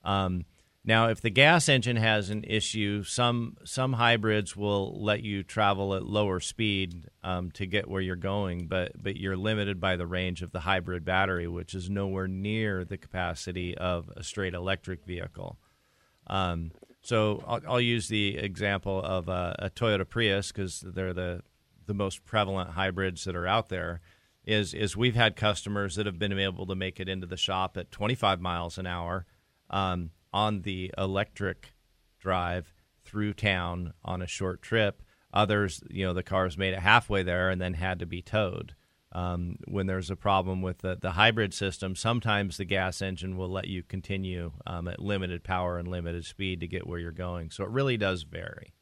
Um, 0.04 0.44
Now, 0.84 1.08
if 1.08 1.20
the 1.20 1.30
gas 1.30 1.68
engine 1.68 1.96
has 1.96 2.30
an 2.30 2.44
issue, 2.44 3.02
some 3.02 3.56
some 3.64 3.94
hybrids 3.94 4.56
will 4.56 4.98
let 5.02 5.22
you 5.22 5.42
travel 5.42 5.94
at 5.94 6.04
lower 6.04 6.40
speed 6.40 7.08
um, 7.22 7.50
to 7.52 7.66
get 7.66 7.88
where 7.88 8.00
you're 8.00 8.16
going, 8.16 8.68
but 8.68 8.92
but 9.02 9.16
you're 9.16 9.36
limited 9.36 9.80
by 9.80 9.96
the 9.96 10.06
range 10.06 10.40
of 10.42 10.50
the 10.50 10.60
hybrid 10.60 11.04
battery, 11.04 11.46
which 11.46 11.74
is 11.74 11.90
nowhere 11.90 12.26
near 12.26 12.84
the 12.84 12.96
capacity 12.96 13.76
of 13.76 14.10
a 14.16 14.22
straight 14.22 14.54
electric 14.54 15.04
vehicle. 15.04 15.58
Um, 16.26 16.72
so 17.02 17.42
I'll, 17.46 17.60
I'll, 17.68 17.80
use 17.80 18.08
the 18.08 18.36
example 18.36 19.02
of 19.02 19.28
a, 19.28 19.56
a 19.58 19.70
Toyota 19.70 20.08
Prius 20.08 20.52
because 20.52 20.80
they're 20.80 21.14
the 21.14 21.42
the 21.86 21.94
most 21.94 22.24
prevalent 22.24 22.70
hybrids 22.70 23.24
that 23.24 23.36
are 23.36 23.46
out 23.46 23.68
there. 23.68 24.00
Is 24.48 24.72
is 24.72 24.96
we've 24.96 25.14
had 25.14 25.36
customers 25.36 25.96
that 25.96 26.06
have 26.06 26.18
been 26.18 26.32
able 26.38 26.66
to 26.66 26.74
make 26.74 27.00
it 27.00 27.08
into 27.08 27.26
the 27.26 27.36
shop 27.36 27.76
at 27.76 27.90
25 27.90 28.40
miles 28.40 28.78
an 28.78 28.86
hour. 28.86 29.26
Um, 29.70 30.10
on 30.32 30.62
the 30.62 30.92
electric 30.96 31.74
drive 32.18 32.72
through 33.04 33.34
town 33.34 33.94
on 34.04 34.22
a 34.22 34.26
short 34.26 34.62
trip. 34.62 35.02
Others, 35.32 35.82
you 35.90 36.04
know, 36.04 36.14
the 36.14 36.22
cars 36.22 36.56
made 36.58 36.74
it 36.74 36.80
halfway 36.80 37.22
there 37.22 37.50
and 37.50 37.60
then 37.60 37.74
had 37.74 37.98
to 37.98 38.06
be 38.06 38.22
towed. 38.22 38.74
Um, 39.12 39.56
when 39.66 39.86
there's 39.86 40.10
a 40.10 40.16
problem 40.16 40.60
with 40.60 40.78
the, 40.78 40.96
the 41.00 41.12
hybrid 41.12 41.54
system, 41.54 41.96
sometimes 41.96 42.58
the 42.58 42.66
gas 42.66 43.00
engine 43.00 43.38
will 43.38 43.48
let 43.48 43.66
you 43.66 43.82
continue 43.82 44.52
um, 44.66 44.86
at 44.86 45.00
limited 45.00 45.42
power 45.42 45.78
and 45.78 45.88
limited 45.88 46.26
speed 46.26 46.60
to 46.60 46.66
get 46.66 46.86
where 46.86 46.98
you're 46.98 47.10
going. 47.10 47.50
So 47.50 47.64
it 47.64 47.70
really 47.70 47.96
does 47.96 48.22
vary. 48.22 48.74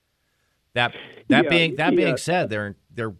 That 0.74 0.94
that 1.28 1.44
yeah, 1.44 1.50
being 1.50 1.76
that 1.76 1.92
yeah. 1.92 1.96
being 1.96 2.16
said, 2.16 2.50
they're 2.50 2.76
they're 2.92 3.14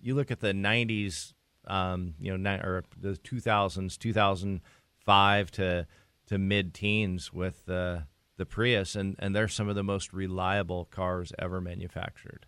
you 0.00 0.14
look 0.14 0.30
at 0.30 0.40
the 0.40 0.52
90s, 0.52 1.32
um, 1.66 2.14
you 2.18 2.36
know, 2.36 2.54
or 2.56 2.84
the 2.98 3.10
2000s, 3.10 3.98
2005 3.98 5.50
to 5.52 5.86
to 6.26 6.38
mid 6.38 6.72
teens 6.74 7.32
with 7.32 7.66
the 7.66 8.04
the 8.38 8.46
Prius, 8.46 8.96
and, 8.96 9.14
and 9.18 9.36
they're 9.36 9.48
some 9.48 9.68
of 9.68 9.74
the 9.74 9.82
most 9.82 10.12
reliable 10.12 10.86
cars 10.86 11.32
ever 11.38 11.60
manufactured. 11.60 12.46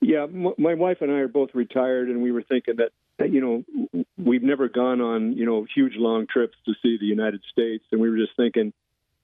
Yeah, 0.00 0.26
my 0.26 0.74
wife 0.74 0.98
and 1.00 1.10
I 1.10 1.16
are 1.16 1.28
both 1.28 1.50
retired, 1.54 2.08
and 2.08 2.22
we 2.22 2.32
were 2.32 2.42
thinking 2.42 2.76
that 2.76 3.30
you 3.30 3.40
know 3.40 4.04
we've 4.18 4.42
never 4.42 4.68
gone 4.68 5.00
on 5.00 5.34
you 5.34 5.46
know 5.46 5.66
huge 5.74 5.94
long 5.96 6.26
trips 6.26 6.56
to 6.66 6.72
see 6.82 6.98
the 6.98 7.06
United 7.06 7.42
States, 7.50 7.84
and 7.92 8.00
we 8.00 8.10
were 8.10 8.16
just 8.16 8.36
thinking, 8.36 8.72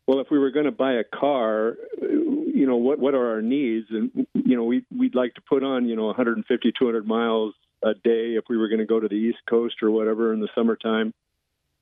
well, 0.07 0.21
if 0.21 0.29
we 0.31 0.39
were 0.39 0.51
going 0.51 0.67
to 0.67 0.73
buy 0.73 0.95
a 0.95 1.05
car, 1.05 1.77
you 2.01 2.67
know 2.67 2.77
what 2.77 2.99
what 2.99 3.15
are 3.15 3.31
our 3.31 3.43
needs, 3.43 3.89
and 3.91 4.27
you 4.35 4.57
know 4.57 4.65
we 4.65 4.85
we'd 4.97 5.15
like 5.15 5.35
to 5.35 5.43
put 5.43 5.63
on 5.63 5.87
you 5.87 5.97
know 5.97 6.07
150 6.07 6.73
200 6.79 7.07
miles 7.07 7.55
a 7.83 7.95
day 7.95 8.35
if 8.37 8.45
we 8.49 8.57
were 8.57 8.69
going 8.69 8.81
to 8.81 8.87
go 8.87 9.01
to 9.01 9.09
the 9.09 9.15
East 9.15 9.39
Coast 9.49 9.83
or 9.83 9.91
whatever 9.91 10.33
in 10.33 10.41
the 10.41 10.49
summertime 10.55 11.15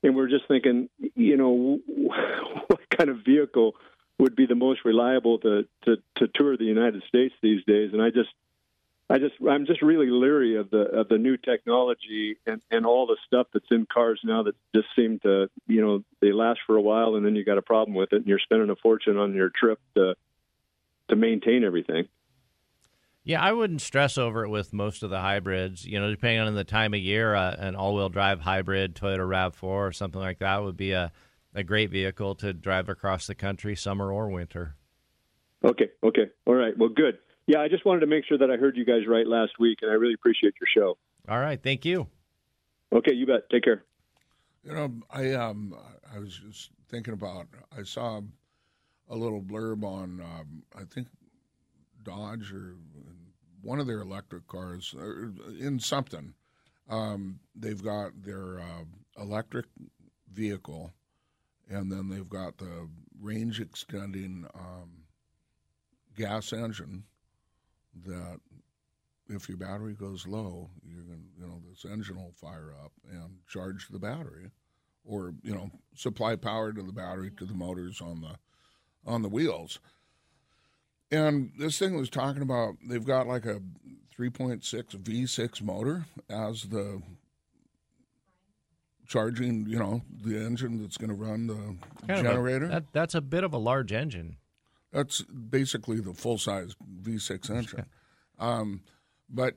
and 0.02 0.14
we're 0.14 0.28
just 0.28 0.46
thinking, 0.46 0.88
you 1.14 1.36
know, 1.36 1.80
what 2.66 2.80
kind 2.96 3.10
of 3.10 3.24
vehicle 3.24 3.74
would 4.18 4.36
be 4.36 4.46
the 4.46 4.54
most 4.54 4.84
reliable 4.84 5.38
to, 5.38 5.66
to, 5.84 5.96
to 6.16 6.28
tour 6.34 6.56
the 6.56 6.64
United 6.64 7.02
States 7.08 7.34
these 7.42 7.64
days? 7.64 7.92
And 7.92 8.02
I 8.02 8.10
just, 8.10 8.30
I 9.10 9.18
just, 9.18 9.34
I'm 9.48 9.66
just 9.66 9.80
really 9.80 10.10
leery 10.10 10.56
of 10.56 10.70
the 10.70 10.82
of 10.82 11.08
the 11.08 11.16
new 11.16 11.38
technology 11.38 12.36
and 12.46 12.60
and 12.70 12.84
all 12.84 13.06
the 13.06 13.16
stuff 13.26 13.46
that's 13.54 13.70
in 13.70 13.86
cars 13.90 14.20
now 14.22 14.42
that 14.42 14.54
just 14.74 14.88
seem 14.94 15.18
to, 15.20 15.48
you 15.66 15.80
know, 15.80 16.04
they 16.20 16.30
last 16.30 16.60
for 16.66 16.76
a 16.76 16.82
while 16.82 17.14
and 17.14 17.24
then 17.24 17.34
you 17.34 17.42
got 17.42 17.56
a 17.56 17.62
problem 17.62 17.94
with 17.94 18.12
it 18.12 18.16
and 18.16 18.26
you're 18.26 18.38
spending 18.38 18.68
a 18.68 18.76
fortune 18.76 19.16
on 19.16 19.32
your 19.32 19.48
trip 19.48 19.80
to 19.94 20.14
to 21.08 21.16
maintain 21.16 21.64
everything. 21.64 22.06
Yeah, 23.28 23.42
I 23.42 23.52
wouldn't 23.52 23.82
stress 23.82 24.16
over 24.16 24.42
it 24.44 24.48
with 24.48 24.72
most 24.72 25.02
of 25.02 25.10
the 25.10 25.20
hybrids. 25.20 25.84
You 25.84 26.00
know, 26.00 26.10
depending 26.10 26.40
on 26.40 26.54
the 26.54 26.64
time 26.64 26.94
of 26.94 27.00
year, 27.00 27.34
uh, 27.34 27.54
an 27.58 27.76
all-wheel 27.76 28.08
drive 28.08 28.40
hybrid 28.40 28.94
Toyota 28.94 29.18
Rav4 29.18 29.62
or 29.64 29.92
something 29.92 30.18
like 30.18 30.38
that 30.38 30.64
would 30.64 30.78
be 30.78 30.92
a 30.92 31.12
a 31.54 31.62
great 31.62 31.90
vehicle 31.90 32.34
to 32.36 32.54
drive 32.54 32.88
across 32.88 33.26
the 33.26 33.34
country, 33.34 33.76
summer 33.76 34.10
or 34.10 34.30
winter. 34.30 34.76
Okay. 35.62 35.90
Okay. 36.02 36.30
All 36.46 36.54
right. 36.54 36.72
Well, 36.78 36.88
good. 36.88 37.18
Yeah, 37.46 37.60
I 37.60 37.68
just 37.68 37.84
wanted 37.84 38.00
to 38.00 38.06
make 38.06 38.24
sure 38.24 38.38
that 38.38 38.50
I 38.50 38.56
heard 38.56 38.78
you 38.78 38.86
guys 38.86 39.06
right 39.06 39.26
last 39.26 39.52
week, 39.58 39.80
and 39.82 39.90
I 39.90 39.94
really 39.94 40.14
appreciate 40.14 40.54
your 40.58 40.68
show. 40.74 40.98
All 41.28 41.38
right. 41.38 41.62
Thank 41.62 41.84
you. 41.84 42.06
Okay. 42.94 43.12
You 43.12 43.26
bet. 43.26 43.50
Take 43.50 43.64
care. 43.64 43.84
You 44.64 44.72
know, 44.72 44.94
I 45.10 45.32
um, 45.32 45.74
I 46.14 46.18
was 46.18 46.40
just 46.48 46.70
thinking 46.88 47.12
about. 47.12 47.46
I 47.78 47.82
saw 47.82 48.22
a 49.10 49.14
little 49.14 49.42
blurb 49.42 49.84
on. 49.84 50.22
Um, 50.22 50.62
I 50.74 50.84
think 50.84 51.08
Dodge 52.04 52.52
or 52.52 52.76
one 53.62 53.80
of 53.80 53.86
their 53.86 54.00
electric 54.00 54.46
cars 54.46 54.94
in 55.58 55.78
something. 55.80 56.34
Um, 56.88 57.40
they've 57.54 57.82
got 57.82 58.22
their 58.22 58.60
uh, 58.60 58.84
electric 59.20 59.66
vehicle, 60.32 60.92
and 61.68 61.92
then 61.92 62.08
they've 62.08 62.28
got 62.28 62.58
the 62.58 62.88
range 63.20 63.60
extending 63.60 64.46
um, 64.54 65.04
gas 66.16 66.52
engine. 66.52 67.04
That 68.06 68.40
if 69.28 69.48
your 69.48 69.58
battery 69.58 69.94
goes 69.94 70.26
low, 70.26 70.70
you're 70.86 71.02
going 71.02 71.24
you 71.38 71.46
know 71.46 71.60
this 71.68 71.84
engine 71.84 72.16
will 72.16 72.34
fire 72.40 72.72
up 72.84 72.92
and 73.10 73.38
charge 73.48 73.88
the 73.88 73.98
battery, 73.98 74.50
or 75.04 75.34
you 75.42 75.54
know 75.54 75.70
supply 75.94 76.36
power 76.36 76.72
to 76.72 76.82
the 76.82 76.92
battery 76.92 77.30
to 77.36 77.44
the 77.44 77.54
motors 77.54 78.00
on 78.00 78.20
the 78.20 78.36
on 79.04 79.22
the 79.22 79.28
wheels. 79.28 79.78
And 81.10 81.52
this 81.58 81.78
thing 81.78 81.96
was 81.96 82.10
talking 82.10 82.42
about 82.42 82.76
they've 82.86 83.04
got 83.04 83.26
like 83.26 83.46
a 83.46 83.60
3.6 84.18 84.62
V6 84.96 85.62
motor 85.62 86.04
as 86.28 86.64
the 86.64 87.00
charging, 89.06 89.66
you 89.66 89.78
know, 89.78 90.02
the 90.22 90.36
engine 90.36 90.82
that's 90.82 90.98
going 90.98 91.08
to 91.08 91.14
run 91.14 91.46
the 91.46 91.76
kind 92.06 92.26
generator. 92.26 92.66
A, 92.66 92.68
that, 92.68 92.84
that's 92.92 93.14
a 93.14 93.20
bit 93.20 93.42
of 93.42 93.54
a 93.54 93.58
large 93.58 93.92
engine. 93.92 94.36
That's 94.92 95.22
basically 95.22 96.00
the 96.00 96.14
full 96.14 96.38
size 96.38 96.76
V6 97.02 97.50
engine. 97.50 97.86
Um, 98.40 98.82
but 99.28 99.54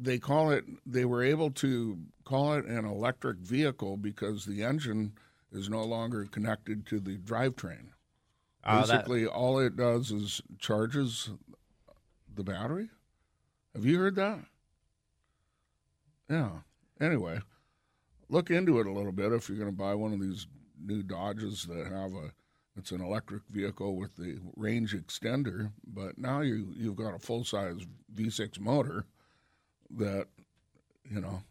they 0.00 0.18
call 0.18 0.52
it, 0.52 0.64
they 0.86 1.04
were 1.04 1.22
able 1.22 1.50
to 1.50 1.98
call 2.24 2.54
it 2.54 2.64
an 2.64 2.86
electric 2.86 3.40
vehicle 3.40 3.98
because 3.98 4.46
the 4.46 4.62
engine 4.62 5.12
is 5.52 5.68
no 5.68 5.84
longer 5.84 6.24
connected 6.24 6.86
to 6.86 6.98
the 6.98 7.18
drivetrain. 7.18 7.88
Uh, 8.64 8.82
Basically, 8.82 9.24
that... 9.24 9.30
all 9.30 9.58
it 9.58 9.76
does 9.76 10.10
is 10.10 10.40
charges 10.58 11.30
the 12.34 12.44
battery. 12.44 12.88
Have 13.74 13.84
you 13.84 13.98
heard 13.98 14.16
that? 14.16 14.40
Yeah. 16.30 16.50
Anyway, 17.00 17.40
look 18.28 18.50
into 18.50 18.80
it 18.80 18.86
a 18.86 18.92
little 18.92 19.12
bit 19.12 19.32
if 19.32 19.48
you're 19.48 19.58
going 19.58 19.70
to 19.70 19.76
buy 19.76 19.94
one 19.94 20.12
of 20.12 20.20
these 20.20 20.46
new 20.80 21.02
Dodges 21.02 21.64
that 21.66 21.86
have 21.86 22.12
a 22.14 22.32
it's 22.76 22.90
an 22.90 23.02
electric 23.02 23.42
vehicle 23.50 23.96
with 23.96 24.16
the 24.16 24.38
range 24.56 24.94
extender, 24.94 25.70
but 25.86 26.16
now 26.16 26.40
you 26.40 26.72
you've 26.74 26.96
got 26.96 27.14
a 27.14 27.18
full 27.18 27.44
size 27.44 27.76
V6 28.14 28.58
motor 28.60 29.04
that 29.90 30.28
you 31.04 31.20
know 31.20 31.42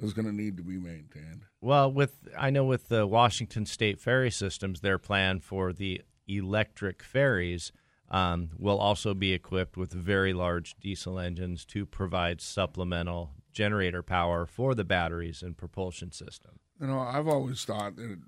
is 0.00 0.12
going 0.12 0.26
to 0.26 0.32
need 0.32 0.56
to 0.56 0.62
be 0.62 0.78
maintained. 0.78 1.44
Well, 1.60 1.90
with 1.90 2.28
I 2.36 2.50
know 2.50 2.64
with 2.64 2.88
the 2.88 3.06
Washington 3.06 3.66
State 3.66 4.00
ferry 4.00 4.30
systems, 4.30 4.80
their 4.80 4.98
plan 4.98 5.40
for 5.40 5.72
the 5.72 6.02
electric 6.28 7.02
ferries 7.02 7.72
um, 8.10 8.50
will 8.58 8.78
also 8.78 9.14
be 9.14 9.32
equipped 9.32 9.76
with 9.76 9.92
very 9.92 10.32
large 10.32 10.76
diesel 10.80 11.18
engines 11.18 11.64
to 11.66 11.86
provide 11.86 12.40
supplemental 12.40 13.32
generator 13.52 14.02
power 14.02 14.46
for 14.46 14.74
the 14.74 14.84
batteries 14.84 15.42
and 15.42 15.56
propulsion 15.56 16.12
system. 16.12 16.58
You 16.80 16.88
know, 16.88 16.98
I've 16.98 17.26
always 17.26 17.64
thought 17.64 17.96
that 17.96 18.18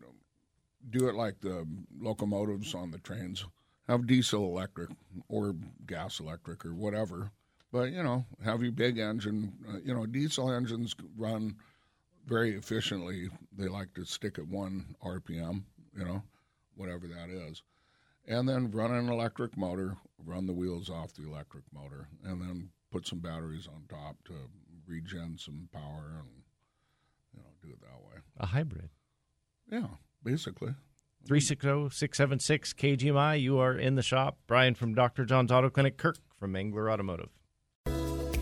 do 0.91 1.09
it 1.09 1.15
like 1.15 1.41
the 1.41 1.67
locomotives 2.01 2.75
on 2.75 2.91
the 2.91 2.99
trains, 2.99 3.45
have 3.89 4.07
diesel 4.07 4.45
electric 4.45 4.91
or 5.29 5.55
gas 5.87 6.19
electric 6.19 6.65
or 6.65 6.75
whatever 6.75 7.31
but 7.73 7.93
you 7.93 8.03
know, 8.03 8.25
have 8.45 8.63
your 8.63 8.73
big 8.73 8.99
engine. 8.99 9.53
Uh, 9.69 9.79
you 9.85 9.95
know, 9.95 10.07
diesel 10.07 10.51
engines 10.51 10.95
run 11.17 11.57
very 12.27 12.55
efficiently. 12.55 13.29
They 13.57 13.69
like 13.69 13.95
to 13.95 14.05
stick 14.05 14.39
at 14.39 14.47
one 14.47 14.95
RPM. 15.05 15.63
You 15.97 16.05
know, 16.05 16.23
whatever 16.77 17.07
that 17.09 17.31
is, 17.31 17.63
and 18.27 18.49
then 18.49 18.71
run 18.71 18.93
an 18.93 19.09
electric 19.09 19.57
motor. 19.57 19.97
Run 20.25 20.47
the 20.47 20.53
wheels 20.53 20.91
off 20.91 21.15
the 21.15 21.27
electric 21.27 21.65
motor, 21.73 22.09
and 22.25 22.41
then 22.41 22.71
put 22.91 23.07
some 23.07 23.19
batteries 23.19 23.69
on 23.69 23.85
top 23.89 24.17
to 24.25 24.35
regen 24.87 25.37
some 25.39 25.69
power 25.73 26.13
and 26.19 26.29
you 27.35 27.41
know 27.41 27.49
do 27.63 27.69
it 27.69 27.81
that 27.81 28.01
way. 28.03 28.21
A 28.39 28.47
hybrid. 28.47 28.91
Yeah, 29.71 29.87
basically. 30.25 30.75
360-676 31.29 32.75
KGMI. 32.75 33.41
You 33.41 33.59
are 33.59 33.77
in 33.77 33.97
the 33.97 34.03
shop. 34.03 34.39
Brian 34.47 34.75
from 34.75 34.95
Dr. 34.95 35.27
John's 35.27 35.53
Auto 35.53 35.69
Clinic. 35.69 35.99
Kirk 35.99 36.17
from 36.39 36.57
Engler 36.57 36.91
Automotive. 36.91 37.29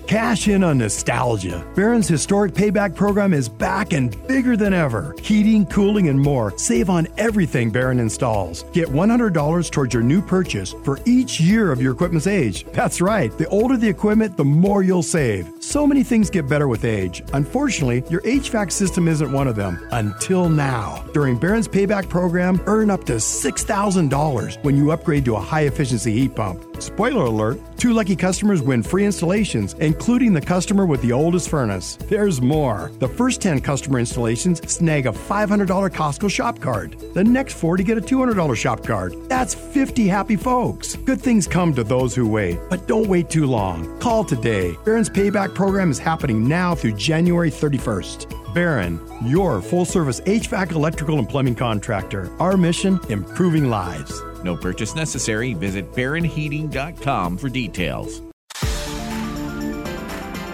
Cash 0.06 0.46
in 0.46 0.62
on 0.62 0.78
nostalgia. 0.78 1.66
Barron's 1.74 2.06
historic 2.06 2.52
payback 2.52 2.94
program 2.94 3.34
is 3.34 3.48
back 3.48 3.92
and 3.92 4.16
bigger 4.28 4.56
than 4.56 4.72
ever. 4.72 5.16
Heating, 5.20 5.66
cooling, 5.66 6.08
and 6.08 6.20
more. 6.20 6.56
Save 6.56 6.90
on 6.90 7.08
everything 7.18 7.70
Barron 7.70 7.98
installs. 7.98 8.62
Get 8.72 8.86
$100 8.86 9.68
towards 9.68 9.92
your 9.92 10.04
new 10.04 10.22
purchase 10.22 10.76
for 10.84 11.00
each 11.06 11.40
year 11.40 11.72
of 11.72 11.82
your 11.82 11.92
equipment's 11.92 12.28
age. 12.28 12.64
That's 12.66 13.00
right. 13.00 13.36
The 13.36 13.48
older 13.48 13.76
the 13.76 13.88
equipment, 13.88 14.36
the 14.36 14.44
more 14.44 14.84
you'll 14.84 15.02
save. 15.02 15.50
So 15.58 15.88
many 15.88 16.04
things 16.04 16.30
get 16.30 16.48
better 16.48 16.68
with 16.68 16.84
age. 16.84 17.24
Unfortunately, 17.32 18.04
your 18.08 18.20
HVAC 18.20 18.70
system 18.70 19.08
isn't 19.08 19.32
one 19.32 19.48
of 19.48 19.56
them 19.56 19.88
until 19.90 20.48
now. 20.48 21.04
During 21.14 21.36
Barron's 21.36 21.66
payback 21.66 22.08
program, 22.08 22.60
earn 22.66 22.90
up 22.90 23.02
to 23.06 23.14
$6,000 23.14 24.62
when 24.62 24.76
you 24.76 24.92
upgrade 24.92 25.24
to 25.24 25.34
a 25.34 25.40
high 25.40 25.62
efficiency 25.62 26.12
heat 26.12 26.36
pump. 26.36 26.62
Spoiler 26.80 27.24
alert, 27.24 27.58
two 27.76 27.92
lucky 27.92 28.16
customers 28.16 28.62
win 28.62 28.82
free 28.82 29.04
installations, 29.04 29.74
including 29.80 30.32
the 30.32 30.40
customer 30.40 30.86
with 30.86 31.02
the 31.02 31.12
oldest 31.12 31.48
furnace. 31.48 31.96
There's 32.08 32.40
more. 32.40 32.90
The 32.98 33.08
first 33.08 33.40
10 33.42 33.60
customer 33.60 33.98
installations 33.98 34.60
snag 34.70 35.06
a 35.06 35.12
$500 35.12 35.90
Costco 35.90 36.30
shop 36.30 36.60
card. 36.60 36.98
The 37.14 37.24
next 37.24 37.54
four 37.54 37.76
to 37.76 37.82
get 37.82 37.98
a 37.98 38.00
$200 38.00 38.56
shop 38.56 38.84
card. 38.84 39.14
That's 39.28 39.54
50 39.54 40.08
happy 40.08 40.36
folks. 40.36 40.96
Good 40.96 41.20
things 41.20 41.46
come 41.46 41.74
to 41.74 41.84
those 41.84 42.14
who 42.14 42.26
wait, 42.26 42.58
but 42.70 42.86
don't 42.86 43.08
wait 43.08 43.28
too 43.28 43.46
long. 43.46 43.98
Call 43.98 44.24
today. 44.24 44.74
Barron's 44.84 45.10
payback 45.10 45.54
program 45.54 45.90
is 45.90 45.98
happening 45.98 46.48
now 46.48 46.74
through 46.74 46.96
January 46.96 47.50
31st. 47.50 48.54
Barron, 48.54 48.98
your 49.22 49.60
full 49.60 49.84
service 49.84 50.20
HVAC 50.20 50.72
electrical 50.72 51.18
and 51.18 51.28
plumbing 51.28 51.56
contractor. 51.56 52.30
Our 52.40 52.56
mission 52.56 52.98
improving 53.10 53.68
lives. 53.68 54.22
No 54.44 54.56
purchase 54.56 54.94
necessary. 54.94 55.54
Visit 55.54 55.92
barronheating.com 55.92 57.38
for 57.38 57.48
details. 57.48 58.22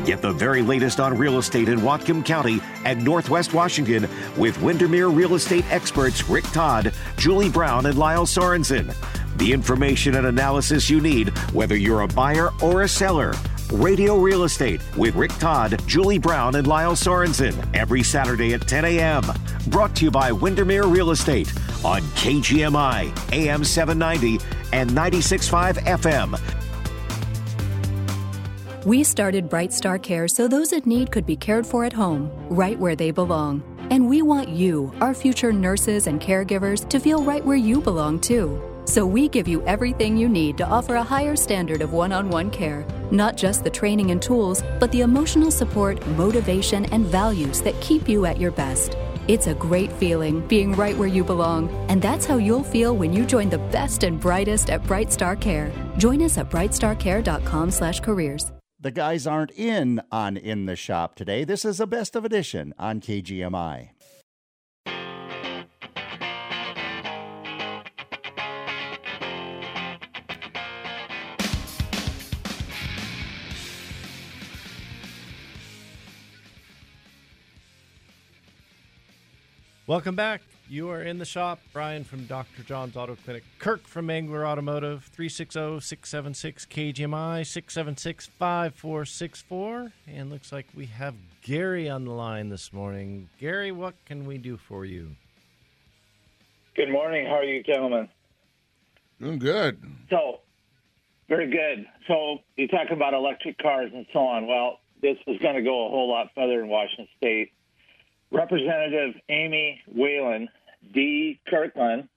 Get 0.05 0.20
the 0.20 0.33
very 0.33 0.62
latest 0.62 0.99
on 0.99 1.16
real 1.16 1.39
estate 1.39 1.68
in 1.68 1.78
Whatcom 1.78 2.24
County 2.24 2.61
and 2.85 3.05
Northwest 3.05 3.55
Washington 3.55 4.09
with 4.37 4.61
Windermere 4.61 5.09
real 5.09 5.35
estate 5.35 5.64
experts 5.70 6.28
Rick 6.28 6.45
Todd, 6.47 6.93
Julie 7.16 7.49
Brown, 7.49 7.87
and 7.87 7.97
Lyle 7.97 8.26
Sorensen. 8.26 8.93
The 9.37 9.53
information 9.53 10.16
and 10.16 10.26
analysis 10.26 10.91
you 10.91 11.01
need, 11.01 11.28
whether 11.53 11.76
you're 11.76 12.01
a 12.01 12.09
buyer 12.09 12.51
or 12.61 12.83
a 12.83 12.89
seller. 12.89 13.33
Radio 13.73 14.18
Real 14.18 14.45
Estate 14.45 14.83
with 14.99 15.14
Rick 15.14 15.31
Todd, 15.39 15.81
Julie 15.87 16.18
Brown, 16.18 16.57
and 16.57 16.66
Lyle 16.66 16.93
Sorensen 16.93 17.55
every 17.75 18.03
Saturday 18.03 18.53
at 18.53 18.68
10 18.68 18.85
a.m. 18.85 19.25
Brought 19.68 19.97
to 19.97 20.05
you 20.05 20.11
by 20.11 20.31
Windermere 20.31 20.85
Real 20.85 21.11
Estate 21.11 21.49
on 21.83 22.03
KGMI, 22.03 23.33
AM 23.33 23.64
790 23.64 24.45
and 24.75 24.91
96.5 24.91 25.79
FM. 25.85 26.39
We 28.85 29.03
started 29.05 29.49
Bright 29.49 29.73
Star 29.73 29.99
Care 29.99 30.29
so 30.29 30.47
those 30.47 30.75
in 30.75 30.83
need 30.85 31.11
could 31.11 31.25
be 31.25 31.37
cared 31.37 31.66
for 31.66 31.87
at 31.87 31.95
home, 31.95 32.31
right 32.51 32.79
where 32.79 32.95
they 32.95 33.11
belong. 33.11 33.62
And 33.91 34.07
we 34.07 34.20
want 34.20 34.51
you, 34.51 34.93
our 35.01 35.14
future 35.14 35.53
nurses 35.53 36.07
and 36.09 36.20
caregivers, 36.20 36.87
to 36.91 37.01
feel 37.01 37.25
right 37.25 37.45
where 37.45 37.57
you 37.57 37.81
belong 37.81 38.20
too. 38.20 38.72
So 38.85 39.07
we 39.07 39.28
give 39.28 39.47
you 39.47 39.62
everything 39.62 40.16
you 40.16 40.28
need 40.28 40.59
to 40.59 40.66
offer 40.66 40.97
a 40.97 41.03
higher 41.03 41.37
standard 41.37 41.83
of 41.83 41.93
one 41.93 42.12
on 42.12 42.28
one 42.28 42.51
care. 42.51 42.85
Not 43.11 43.37
just 43.37 43.64
the 43.64 43.70
training 43.70 44.11
and 44.11 44.20
tools, 44.20 44.62
but 44.80 44.91
the 44.93 45.03
emotional 45.03 45.51
support, 45.51 46.05
motivation, 46.09 46.87
and 46.87 47.07
values 47.07 47.62
that 47.62 47.80
keep 47.80 48.09
you 48.09 48.26
at 48.26 48.41
your 48.41 48.51
best. 48.51 48.97
It's 49.28 49.47
a 49.47 49.55
great 49.55 49.93
feeling 49.93 50.41
being 50.49 50.72
right 50.72 50.97
where 50.97 51.09
you 51.09 51.22
belong, 51.22 51.68
and 51.89 52.03
that's 52.03 52.26
how 52.26 52.39
you'll 52.39 52.64
feel 52.64 52.97
when 52.97 53.12
you 53.12 53.24
join 53.24 53.49
the 53.49 53.59
best 53.59 54.03
and 54.03 54.20
brightest 54.20 54.68
at 54.68 54.85
Bright 54.85 55.12
Star 55.12 55.37
Care. 55.37 55.70
Join 55.97 56.22
us 56.22 56.39
at 56.39 56.51
brightstarcare.com/careers. 56.51 58.53
The 58.80 58.91
guys 58.91 59.28
aren't 59.28 59.53
in 59.53 60.03
on 60.11 60.37
In 60.37 60.66
the 60.66 60.74
Shop 60.74 61.14
today. 61.14 61.45
This 61.45 61.64
is 61.64 61.78
a 61.78 61.87
best 61.87 62.16
of 62.16 62.24
edition 62.24 62.74
on 62.80 63.01
KGMI. 63.01 63.91
Welcome 79.93 80.16
back. 80.16 80.40
You 80.70 80.88
are 80.88 81.03
in 81.03 81.18
the 81.18 81.26
shop. 81.26 81.61
Brian 81.74 82.03
from 82.03 82.24
Dr. 82.24 82.62
John's 82.62 82.97
Auto 82.97 83.14
Clinic. 83.14 83.45
Kirk 83.59 83.86
from 83.86 84.09
Angler 84.09 84.47
Automotive. 84.47 85.11
360-676-KGMI. 85.14 87.43
676-5464. 88.40 89.93
And 90.09 90.30
looks 90.30 90.51
like 90.51 90.66
we 90.74 90.86
have 90.86 91.14
Gary 91.43 91.90
on 91.90 92.07
the 92.07 92.11
line 92.11 92.49
this 92.49 92.72
morning. 92.72 93.28
Gary, 93.38 93.70
what 93.70 93.93
can 94.07 94.24
we 94.24 94.38
do 94.38 94.57
for 94.57 94.86
you? 94.86 95.11
Good 96.74 96.90
morning. 96.90 97.26
How 97.26 97.34
are 97.34 97.45
you, 97.45 97.62
gentlemen? 97.62 98.09
Doing 99.20 99.38
good. 99.38 99.78
So, 100.09 100.40
very 101.28 101.51
good. 101.51 101.84
So, 102.09 102.38
you 102.57 102.66
talk 102.66 102.93
about 102.93 103.12
electric 103.12 103.59
cars 103.59 103.90
and 103.93 104.07
so 104.14 104.20
on. 104.20 104.47
Well, 104.47 104.78
this 105.03 105.18
is 105.26 105.38
going 105.43 105.57
to 105.57 105.62
go 105.62 105.86
a 105.86 105.90
whole 105.90 106.09
lot 106.09 106.28
further 106.34 106.62
in 106.62 106.68
Washington 106.68 107.09
State. 107.18 107.53
Representative 108.33 109.14
Amy 109.28 109.80
Walen 109.95 110.47
D. 110.95 111.39
Kirkland 111.49 112.09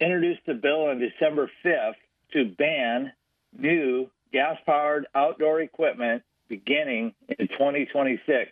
introduced 0.00 0.40
a 0.48 0.54
bill 0.54 0.86
on 0.86 0.98
December 0.98 1.50
5th 1.64 1.94
to 2.32 2.54
ban 2.58 3.12
new 3.56 4.10
gas 4.32 4.56
powered 4.66 5.06
outdoor 5.14 5.60
equipment 5.60 6.22
beginning 6.48 7.14
in 7.38 7.48
2026. 7.48 8.50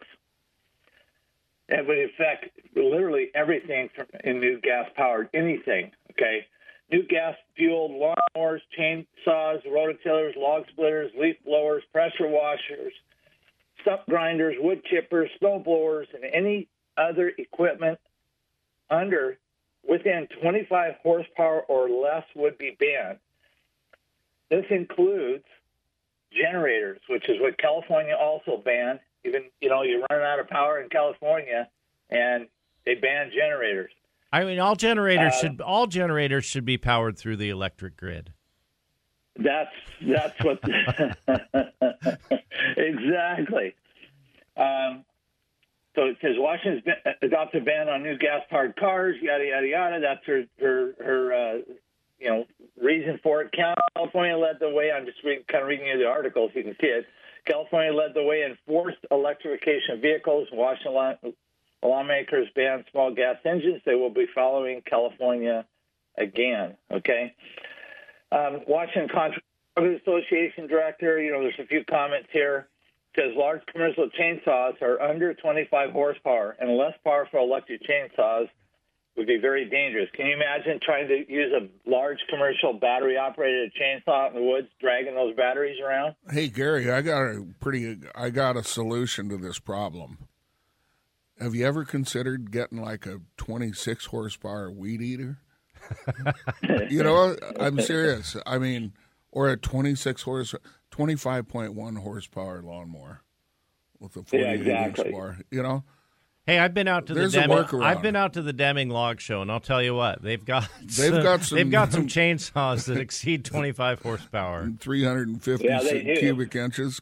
It 1.69 1.87
would 1.87 1.99
affect 1.99 2.57
literally 2.77 3.31
everything 3.35 3.89
from, 3.95 4.07
in 4.23 4.41
new 4.41 4.61
gas 4.61 4.87
powered 4.97 5.29
anything. 5.35 5.91
Okay. 6.13 6.47
New 6.93 7.03
gas 7.09 7.35
fueled 7.57 7.91
lawnmowers, 7.91 8.61
chainsaws, 8.79 9.59
rototillers, 9.67 10.37
log 10.37 10.63
splitters, 10.71 11.11
leaf 11.19 11.37
blowers, 11.45 11.83
pressure 11.93 12.29
washers, 12.29 12.93
stump 13.83 14.03
grinders, 14.09 14.55
wood 14.61 14.83
chippers, 14.85 15.27
snow 15.41 15.59
blowers, 15.59 16.07
and 16.15 16.23
any 16.33 16.69
other 16.97 17.33
equipment 17.39 17.99
under 18.91 19.39
within 19.89 20.27
25 20.41 20.95
horsepower 21.03 21.61
or 21.63 21.89
less 21.89 22.25
would 22.35 22.59
be 22.59 22.77
banned. 22.79 23.19
This 24.51 24.65
includes 24.71 25.45
generators, 26.33 27.01
which 27.09 27.29
is 27.29 27.41
what 27.41 27.59
California 27.59 28.15
also 28.15 28.63
banned. 28.65 29.01
Even 29.25 29.45
you 29.61 29.69
know 29.69 29.83
you 29.83 30.05
run 30.11 30.23
out 30.23 30.39
of 30.39 30.49
power 30.49 30.81
in 30.81 30.89
California, 30.89 31.69
and 32.11 32.47
they 32.85 32.95
ban 32.95 33.31
generators. 33.37 33.91
I 34.33 34.45
mean, 34.45 34.61
all 34.61 34.77
generators 34.77 35.33
Uh, 35.35 35.41
should 35.41 35.61
all 35.61 35.87
generators 35.87 36.45
should 36.45 36.65
be 36.65 36.79
powered 36.79 37.19
through 37.19 37.37
the 37.37 37.49
electric 37.49 37.97
grid. 37.97 38.33
That's 39.37 39.71
that's 40.01 40.45
what 40.45 40.61
exactly. 42.77 43.75
Um, 44.57 45.05
so 45.97 46.05
it 46.05 46.17
says 46.21 46.35
Washington's 46.37 46.85
been, 46.85 47.15
adopted 47.23 47.63
a 47.63 47.65
ban 47.65 47.89
on 47.89 48.03
new 48.03 48.17
gas-powered 48.17 48.77
cars. 48.77 49.17
Yada 49.21 49.45
yada 49.45 49.67
yada. 49.67 50.01
That's 50.01 50.25
her 50.27 50.45
her 50.61 50.95
her 51.03 51.33
uh, 51.35 51.59
you 52.21 52.29
know 52.29 52.45
reason 52.81 53.19
for 53.23 53.43
it. 53.43 53.53
California 53.97 54.37
led 54.37 54.61
the 54.61 54.71
way. 54.71 54.93
I'm 54.93 55.07
just 55.07 55.19
kind 55.23 55.63
of 55.63 55.69
reading 55.69 55.87
you 55.87 55.99
the 55.99 56.07
article 56.07 56.49
so 56.53 56.59
you 56.59 56.65
can 56.65 56.77
see 56.81 56.87
it. 56.87 57.07
California 57.47 57.93
led 57.93 58.13
the 58.15 58.23
way 58.23 58.43
in 58.43 58.57
forced 58.67 58.99
electrification 59.11 59.95
of 59.95 60.01
vehicles. 60.03 60.49
Washington 60.53 60.95
law, 60.95 61.13
lawmakers 61.83 62.49
banned 62.55 62.85
small 62.93 63.15
gas 63.15 63.37
engines. 63.45 63.81
They 63.87 63.95
will 63.95 64.11
be 64.11 64.27
following 64.35 64.83
California 64.83 65.65
again. 66.19 66.77
Okay. 66.93 67.35
Um, 68.33 68.61
Washington 68.67 69.09
Contractors 69.09 70.01
Association 70.03 70.67
director, 70.67 71.21
you 71.21 71.33
know, 71.33 71.43
there's 71.43 71.59
a 71.59 71.67
few 71.67 71.85
comments 71.85 72.29
here. 72.33 72.67
Says 73.17 73.33
large 73.35 73.63
commercial 73.73 74.09
chainsaws 74.21 74.81
are 74.83 75.01
under 75.01 75.33
25 75.33 75.91
horsepower, 75.91 76.57
and 76.61 76.77
less 76.77 76.93
powerful 77.03 77.41
electric 77.41 77.81
chainsaws 77.83 78.49
would 79.17 79.27
be 79.27 79.39
very 79.41 79.69
dangerous. 79.69 80.09
Can 80.15 80.27
you 80.27 80.35
imagine 80.35 80.79
trying 80.83 81.09
to 81.09 81.25
use 81.33 81.51
a 81.53 81.91
large 81.91 82.19
commercial 82.29 82.75
battery 82.75 83.17
operated 83.17 83.73
chainsaw 83.81 84.29
in 84.29 84.35
the 84.35 84.43
woods, 84.43 84.69
dragging 84.81 85.15
those 85.15 85.35
batteries 85.35 85.79
around? 85.81 86.15
Hey 86.31 86.49
Gary, 86.49 86.91
I 86.91 87.01
got 87.01 87.23
a 87.23 87.47
pretty 87.61 87.97
I 88.15 88.31
got 88.31 88.57
a 88.57 88.63
solution 88.63 89.31
to 89.31 89.39
this 89.39 89.59
problem. 89.59 90.29
Have 91.41 91.55
you 91.55 91.67
ever 91.67 91.85
considered 91.85 92.51
getting 92.51 92.81
like 92.81 93.07
a 93.07 93.21
26 93.37 94.07
horsepower 94.07 94.71
weed 94.71 95.03
eater? 95.03 95.39
you 96.91 97.03
know, 97.03 97.37
I'm 97.59 97.81
serious. 97.81 98.37
I 98.47 98.59
mean, 98.59 98.93
or 99.31 99.49
a 99.49 99.57
26 99.57 100.23
horse 100.23 100.55
25.1 100.97 101.99
horsepower 101.99 102.63
lawnmower 102.63 103.23
with 103.99 104.17
a 104.17 104.23
48 104.23 104.43
Yeah, 104.43 104.53
exactly. 104.87 105.05
inch 105.07 105.15
bar, 105.15 105.39
you 105.51 105.63
know? 105.63 105.85
Hey, 106.47 106.61
I've 106.61 106.75
been 106.75 106.87
out 106.87 107.07
to 107.07 107.15
There's 107.15 107.33
the 107.33 107.41
a 107.41 107.43
Deming. 107.49 107.57
workaround. 107.65 107.83
I've 107.83 108.03
been 108.03 108.15
out 108.15 108.35
to 108.35 108.43
the 108.43 108.53
Deming 108.53 108.89
Log 108.89 109.21
Show, 109.21 109.43
and 109.43 109.51
I'll 109.51 109.59
tell 109.59 109.83
you 109.83 109.95
what 109.97 110.23
they've 110.23 110.45
got. 110.45 110.69
They've 110.81 111.11
got 111.23 111.43
some- 111.43 111.57
they've 111.59 111.71
got 111.71 111.93
some 111.93 112.07
chainsaws 112.07 112.87
that 112.87 112.99
exceed 112.99 113.45
25 113.45 114.01
horsepower. 114.03 114.71
350 114.81 115.65
Yeah, 115.65 115.81
cubic 116.19 116.55
inches. 116.55 117.01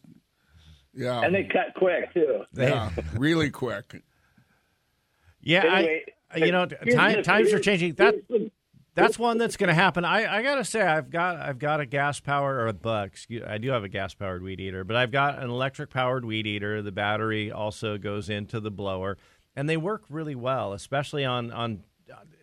Yeah. 0.95 1.20
And 1.20 1.34
they 1.34 1.45
cut 1.45 1.74
quick 1.76 2.14
too. 2.14 2.45
yeah, 2.55 2.90
really 3.16 3.51
quick. 3.51 4.03
Yeah, 5.42 5.64
Anyway, 5.64 6.05
I, 6.32 6.38
you 6.38 6.53
know, 6.53 6.64
time, 6.66 7.16
the- 7.16 7.22
times 7.22 7.53
are 7.53 7.61
changing. 7.61 7.95
That 7.95 8.14
that's 8.95 9.18
one 9.18 9.38
that's 9.38 9.57
going 9.57 9.68
to 9.68 9.74
happen. 9.74 10.05
I, 10.05 10.38
I 10.38 10.42
got 10.42 10.57
to 10.57 10.64
say, 10.64 10.80
I've 10.82 11.11
got 11.11 11.36
I've 11.36 11.59
got 11.59 11.80
a 11.80 11.86
gas 11.86 12.20
powered 12.20 12.57
or 12.57 12.66
a 12.68 13.03
excuse, 13.05 13.42
I 13.47 13.59
do 13.59 13.70
have 13.70 13.84
a 13.84 13.88
gas 13.88 14.14
powered 14.14 14.42
weed 14.42 14.61
eater, 14.61 14.84
but 14.84 14.97
I've 14.97 15.11
got 15.11 15.42
an 15.42 15.51
electric 15.51 15.90
powered 15.90 16.24
weed 16.24 16.47
eater. 16.47 16.80
The 16.82 16.92
battery 16.92 17.51
also 17.51 17.99
goes 17.99 18.28
into 18.30 18.61
the 18.61 18.70
blower, 18.70 19.18
and 19.57 19.68
they 19.68 19.76
work 19.76 20.03
really 20.09 20.34
well, 20.34 20.72
especially 20.72 21.24
on 21.24 21.51
on. 21.53 21.82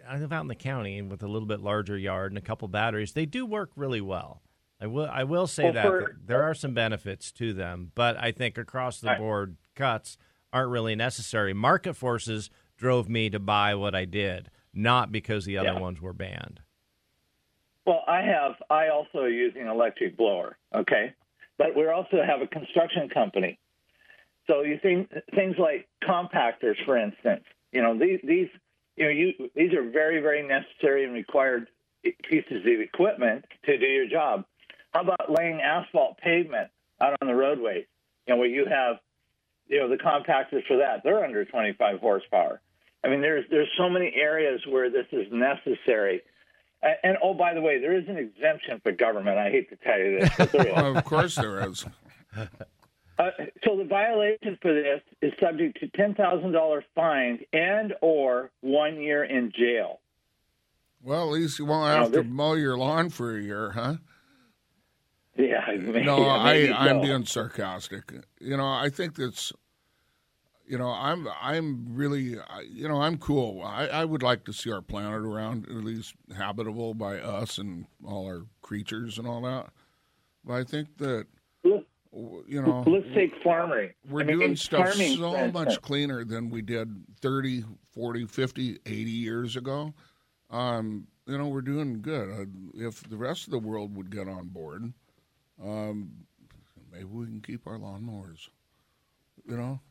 I 0.08 0.18
live 0.18 0.34
out 0.34 0.42
in 0.42 0.48
the 0.48 0.56
county 0.56 1.02
with 1.02 1.24
a 1.24 1.28
little 1.28 1.48
bit 1.48 1.62
larger 1.62 1.98
yard 1.98 2.32
and 2.32 2.38
a 2.38 2.42
couple 2.42 2.68
batteries. 2.68 3.14
They 3.14 3.26
do 3.26 3.46
work 3.46 3.72
really 3.76 4.02
well. 4.02 4.42
I 4.82 4.88
will 4.88 5.08
I 5.10 5.24
will 5.24 5.48
say 5.48 5.66
Well, 5.66 5.74
that, 5.74 5.86
for- 5.86 6.00
that 6.02 6.28
there 6.28 6.44
are 6.44 6.54
some 6.56 6.74
benefits 6.74 7.32
to 7.34 7.54
them, 7.54 7.92
but 7.96 8.18
I 8.18 8.32
think 8.32 8.58
across 8.58 9.00
the 9.00 9.08
Right. 9.10 9.20
board 9.20 9.58
cuts 9.76 10.18
aren't 10.52 10.72
really 10.72 10.96
necessary. 10.96 11.54
Market 11.54 11.94
forces 11.94 12.50
drove 12.78 13.08
me 13.08 13.30
to 13.30 13.40
buy 13.40 13.76
what 13.76 13.94
I 13.96 14.06
did, 14.06 14.50
not 14.74 15.12
because 15.12 15.46
the 15.46 15.58
other 15.58 15.74
Yeah. 15.74 15.80
ones 15.80 16.02
were 16.02 16.14
banned. 16.14 16.62
Well, 17.86 18.04
I 18.08 18.22
have. 18.22 18.62
I 18.70 18.90
also 18.90 19.26
using 19.26 19.64
an 19.64 19.68
electric 19.68 20.16
blower. 20.16 20.58
Okay, 20.74 21.14
but 21.58 21.76
we 21.76 21.86
also 21.88 22.22
have 22.24 22.42
a 22.42 22.48
construction 22.48 23.10
company. 23.10 23.58
So 24.48 24.62
you 24.62 24.78
think 24.78 25.12
things 25.36 25.58
like 25.58 25.88
compactors, 26.04 26.84
for 26.86 26.98
instance. 26.98 27.44
You 27.72 27.82
know 27.82 27.98
these 27.98 28.20
these 28.24 28.50
you 28.98 29.06
know 29.06 29.10
you 29.10 29.50
these 29.56 29.74
are 29.74 29.84
very 29.90 30.22
very 30.22 30.44
necessary 30.48 31.04
and 31.06 31.14
required 31.14 31.68
pieces 32.24 32.62
of 32.66 32.66
equipment 32.82 33.46
to 33.66 33.78
do 33.78 33.86
your 33.86 34.08
job. 34.08 34.46
How 34.94 35.02
about 35.02 35.32
laying 35.32 35.62
asphalt 35.62 36.18
pavement 36.18 36.70
out 37.00 37.16
on 37.22 37.28
the 37.28 37.36
roadways? 37.36 37.86
You 38.28 38.34
know 38.34 38.40
where 38.40 38.48
you 38.50 38.66
have 38.66 39.00
you 39.68 39.80
know 39.80 39.88
the 39.90 39.98
compactors 39.98 40.66
for 40.68 40.78
that. 40.78 41.02
They're 41.04 41.24
under 41.24 41.46
25 41.46 42.00
horsepower. 42.00 42.62
I 43.04 43.10
mean, 43.10 43.22
there's 43.22 43.46
there's 43.50 43.70
so 43.78 43.90
many 43.90 44.14
areas 44.16 44.62
where 44.68 44.90
this 44.90 45.08
is 45.12 45.28
necessary. 45.32 46.22
And, 46.84 46.96
and 47.04 47.18
oh, 47.24 47.34
by 47.34 47.54
the 47.54 47.62
way, 47.62 47.80
there 47.80 47.98
is 47.98 48.08
an 48.08 48.18
exemption 48.18 48.80
for 48.84 48.92
government. 48.92 49.38
I 49.38 49.50
hate 49.50 49.70
to 49.70 49.76
tell 49.78 50.00
you 50.00 50.20
this, 50.20 50.52
but 50.52 50.68
of 50.98 51.04
course 51.06 51.36
there 51.36 51.68
is. 51.68 51.86
Uh, 53.18 53.30
so 53.64 53.78
the 53.78 53.86
violation 53.86 54.58
for 54.62 54.74
this 54.74 55.02
is 55.22 55.32
subject 55.40 55.80
to 55.80 55.88
ten 55.90 56.16
thousand 56.16 56.52
dollars 56.52 56.84
fine 56.96 57.40
and 57.54 57.94
or 58.02 58.52
one 58.62 59.00
year 59.00 59.24
in 59.24 59.52
jail. 59.56 60.00
Well, 61.04 61.24
at 61.24 61.32
least 61.34 61.60
you 61.60 61.66
won't 61.66 61.88
have 61.88 62.12
to 62.14 62.24
mow 62.24 62.54
your 62.54 62.78
lawn 62.78 63.10
for 63.10 63.36
a 63.36 63.42
year, 63.42 63.72
huh? 63.72 63.96
Yeah, 65.36 65.66
maybe, 65.80 66.04
No, 66.04 66.30
I, 66.30 66.54
maybe 66.54 66.74
I'm 66.74 67.02
being 67.02 67.26
sarcastic. 67.26 68.12
You 68.40 68.58
know, 68.58 68.68
I 68.68 68.90
think 68.90 69.16
that's, 69.16 69.52
you 70.72 70.78
know, 70.78 70.88
I'm 70.88 71.28
I'm 71.42 71.86
really, 71.90 72.38
you 72.72 72.88
know, 72.88 73.02
I'm 73.02 73.18
cool. 73.18 73.62
I, 73.62 73.88
I 73.88 74.06
would 74.06 74.24
like 74.24 74.46
to 74.46 74.54
see 74.54 74.72
our 74.72 74.82
planet 74.82 75.20
around 75.20 75.66
at 75.66 75.76
least 75.84 76.14
habitable 76.34 76.94
by 76.94 77.20
us 77.20 77.58
and 77.58 77.88
all 78.06 78.26
our 78.26 78.46
creatures 78.62 79.18
and 79.18 79.28
all 79.28 79.42
that. 79.42 79.68
But 80.46 80.54
I 80.54 80.64
think 80.64 80.98
that, 81.00 81.28
you 81.66 81.86
know, 82.62 82.86
Let's 82.88 83.14
take 83.14 83.34
farming. 83.44 83.90
we're 84.10 84.22
I 84.22 84.24
mean, 84.24 84.40
doing 84.40 84.56
stuff 84.56 84.94
so 84.94 85.52
much 85.52 85.82
cleaner 85.82 86.24
than 86.24 86.50
we 86.50 86.62
did 86.62 87.04
30, 87.20 87.66
40, 87.94 88.26
50, 88.26 88.80
80 88.86 88.94
years 89.12 89.58
ago. 89.58 89.94
Um, 90.50 91.06
you 91.28 91.38
know, 91.38 91.50
we're 91.50 91.60
doing 91.60 92.02
good. 92.02 92.30
Uh, 92.32 92.46
if 92.76 93.04
the 93.10 93.18
rest 93.18 93.44
of 93.44 93.52
the 93.52 93.60
world 93.60 93.98
would 93.98 94.10
get 94.10 94.30
on 94.30 94.48
board, 94.48 94.94
um, 95.62 96.12
maybe 96.90 97.04
we 97.04 97.26
can 97.26 97.42
keep 97.42 97.68
our 97.68 97.78
lawnmowers. 97.78 98.48
You 99.46 99.58
know, 99.58 99.82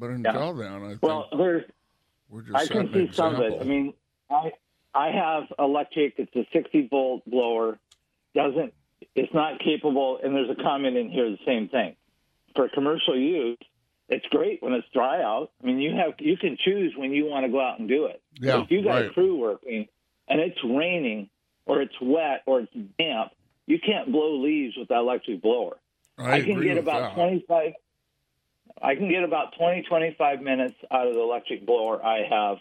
but 0.00 0.10
until 0.10 0.54
then, 0.54 0.72
I 0.72 0.88
think 0.88 1.02
Well, 1.02 1.28
there's. 1.36 1.64
we're 2.28 2.42
just 2.42 2.56
I 2.56 2.66
can 2.66 2.88
an 2.88 2.92
see 3.08 3.12
some 3.14 3.34
of 3.36 3.40
it. 3.42 3.60
I 3.60 3.64
mean, 3.64 3.92
I 4.30 4.52
I 4.94 5.10
have 5.12 5.44
electric. 5.58 6.14
It's 6.18 6.34
a 6.34 6.46
60 6.52 6.88
volt 6.88 7.22
blower. 7.26 7.78
Doesn't 8.34 8.72
it's 9.14 9.32
not 9.34 9.60
capable? 9.60 10.18
And 10.22 10.34
there's 10.34 10.50
a 10.50 10.60
comment 10.62 10.96
in 10.96 11.10
here 11.10 11.30
the 11.30 11.38
same 11.46 11.68
thing. 11.68 11.94
For 12.56 12.68
commercial 12.68 13.16
use, 13.18 13.58
it's 14.08 14.26
great 14.26 14.62
when 14.62 14.72
it's 14.72 14.86
dry 14.92 15.22
out. 15.22 15.50
I 15.62 15.66
mean, 15.66 15.78
you 15.78 15.94
have 15.96 16.14
you 16.18 16.36
can 16.36 16.56
choose 16.64 16.94
when 16.96 17.12
you 17.12 17.26
want 17.26 17.46
to 17.46 17.52
go 17.52 17.60
out 17.60 17.78
and 17.78 17.88
do 17.88 18.06
it. 18.06 18.20
Yeah, 18.40 18.56
But 18.56 18.62
if 18.64 18.70
you 18.72 18.82
got 18.82 18.98
a 19.02 19.04
right. 19.06 19.14
crew 19.14 19.36
working 19.36 19.86
and 20.28 20.40
it's 20.40 20.58
raining 20.64 21.28
or 21.66 21.80
it's 21.82 21.94
wet 22.00 22.42
or 22.46 22.60
it's 22.60 22.72
damp, 22.98 23.32
you 23.66 23.78
can't 23.78 24.10
blow 24.10 24.40
leaves 24.40 24.76
with 24.76 24.88
that 24.88 24.98
electric 24.98 25.42
blower. 25.42 25.76
I 26.18 26.40
can 26.40 26.52
agree 26.52 26.66
get 26.68 26.78
about 26.78 27.14
that. 27.14 27.14
25 27.14 27.72
I 28.82 28.94
can 28.94 29.08
get 29.10 29.24
about 29.24 29.56
20 29.58 29.82
25 29.82 30.42
minutes 30.42 30.74
out 30.90 31.06
of 31.06 31.14
the 31.14 31.20
electric 31.20 31.66
blower 31.66 32.04
I 32.04 32.22
have 32.28 32.58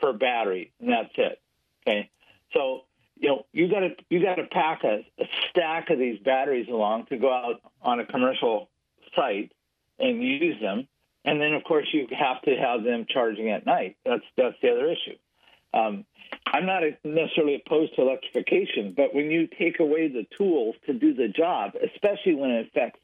per 0.00 0.12
battery 0.12 0.72
and 0.80 0.90
that's 0.90 1.12
it. 1.16 1.40
Okay? 1.86 2.10
So, 2.52 2.82
you 3.16 3.28
know, 3.28 3.46
you 3.52 3.68
got 3.68 3.80
to 3.80 3.90
you 4.10 4.22
got 4.22 4.36
to 4.36 4.44
pack 4.44 4.84
a, 4.84 5.04
a 5.18 5.24
stack 5.50 5.90
of 5.90 5.98
these 5.98 6.18
batteries 6.20 6.68
along 6.68 7.06
to 7.06 7.16
go 7.16 7.32
out 7.32 7.60
on 7.82 8.00
a 8.00 8.06
commercial 8.06 8.68
site 9.14 9.52
and 9.98 10.22
use 10.22 10.60
them. 10.60 10.86
And 11.24 11.40
then 11.40 11.54
of 11.54 11.64
course 11.64 11.88
you 11.92 12.06
have 12.16 12.42
to 12.42 12.56
have 12.56 12.84
them 12.84 13.06
charging 13.08 13.50
at 13.50 13.66
night. 13.66 13.96
That's 14.04 14.24
that's 14.36 14.56
the 14.62 14.70
other 14.70 14.90
issue. 14.90 15.16
Um, 15.74 16.04
I'm 16.46 16.64
not 16.64 16.82
necessarily 17.04 17.62
opposed 17.66 17.96
to 17.96 18.02
electrification, 18.02 18.94
but 18.96 19.14
when 19.14 19.30
you 19.30 19.46
take 19.46 19.80
away 19.80 20.08
the 20.08 20.26
tools 20.36 20.76
to 20.86 20.94
do 20.94 21.12
the 21.12 21.28
job, 21.28 21.72
especially 21.74 22.34
when 22.34 22.50
it 22.50 22.68
affects 22.68 23.00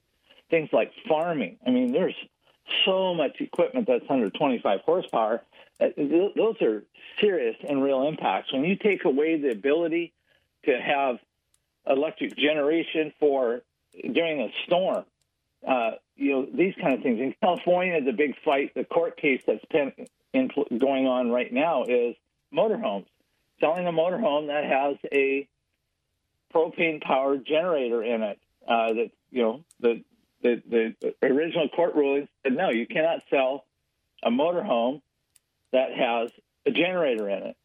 things 0.48 0.68
like 0.72 0.92
farming, 1.08 1.58
I 1.66 1.70
mean, 1.70 1.92
there's 1.92 2.14
so 2.84 3.14
much 3.14 3.40
equipment 3.40 3.86
that's 3.86 4.04
under 4.08 4.30
25 4.30 4.80
horsepower. 4.80 5.42
Uh, 5.80 5.88
Those 5.96 6.60
are 6.62 6.84
serious 7.20 7.56
and 7.68 7.82
real 7.82 8.06
impacts. 8.06 8.52
When 8.52 8.64
you 8.64 8.76
take 8.76 9.04
away 9.04 9.38
the 9.38 9.50
ability 9.50 10.12
to 10.64 10.80
have 10.80 11.18
electric 11.86 12.36
generation 12.36 13.12
for 13.18 13.62
during 14.12 14.40
a 14.40 14.48
storm, 14.66 15.04
uh, 15.66 15.92
you 16.16 16.32
know 16.32 16.46
these 16.52 16.74
kind 16.80 16.94
of 16.94 17.02
things. 17.02 17.20
In 17.20 17.34
California, 17.40 18.00
the 18.02 18.12
big 18.12 18.34
fight, 18.44 18.74
the 18.74 18.84
court 18.84 19.16
case 19.16 19.42
that's 19.46 19.64
in, 20.34 20.50
going 20.78 21.06
on 21.06 21.30
right 21.30 21.52
now 21.52 21.84
is 21.84 22.16
motorhomes. 22.54 23.06
Selling 23.60 23.86
a 23.86 23.92
motorhome 23.92 24.48
that 24.48 24.64
has 24.64 24.96
a 25.12 25.48
propane 26.54 27.00
powered 27.00 27.46
generator 27.46 28.02
in 28.02 28.22
it. 28.22 28.38
Uh, 28.66 28.92
that 28.92 29.10
you 29.30 29.42
know 29.42 29.64
the, 29.80 30.02
the 30.42 30.62
the 31.02 31.14
original 31.26 31.68
court 31.68 31.94
ruling 31.94 32.28
said 32.42 32.54
no, 32.56 32.70
you 32.70 32.86
cannot 32.86 33.22
sell 33.30 33.64
a 34.24 34.30
motorhome 34.30 35.00
that 35.72 35.88
has 35.96 36.30
a 36.66 36.70
generator 36.70 37.28
in 37.28 37.42
it. 37.44 37.56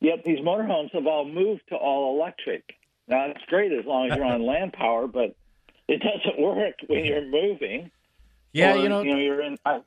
Yet 0.00 0.24
these 0.24 0.38
motorhomes 0.40 0.92
have 0.92 1.06
all 1.06 1.24
moved 1.24 1.62
to 1.70 1.74
all 1.76 2.18
electric. 2.18 2.64
Now 3.08 3.26
it's 3.26 3.44
great 3.48 3.72
as 3.72 3.84
long 3.86 4.10
as 4.10 4.16
you're 4.16 4.26
on 4.26 4.44
land 4.46 4.72
power, 4.72 5.06
but 5.06 5.34
it 5.88 6.02
doesn't 6.02 6.40
work 6.40 6.74
when 6.86 7.04
you're 7.04 7.24
moving. 7.26 7.90
Yeah, 8.52 8.74
or, 8.74 8.78
you 8.78 8.88
know- 8.88 9.02
you 9.02 9.12
know, 9.12 9.18
you're 9.18 9.42
in. 9.42 9.56
I, 9.64 9.80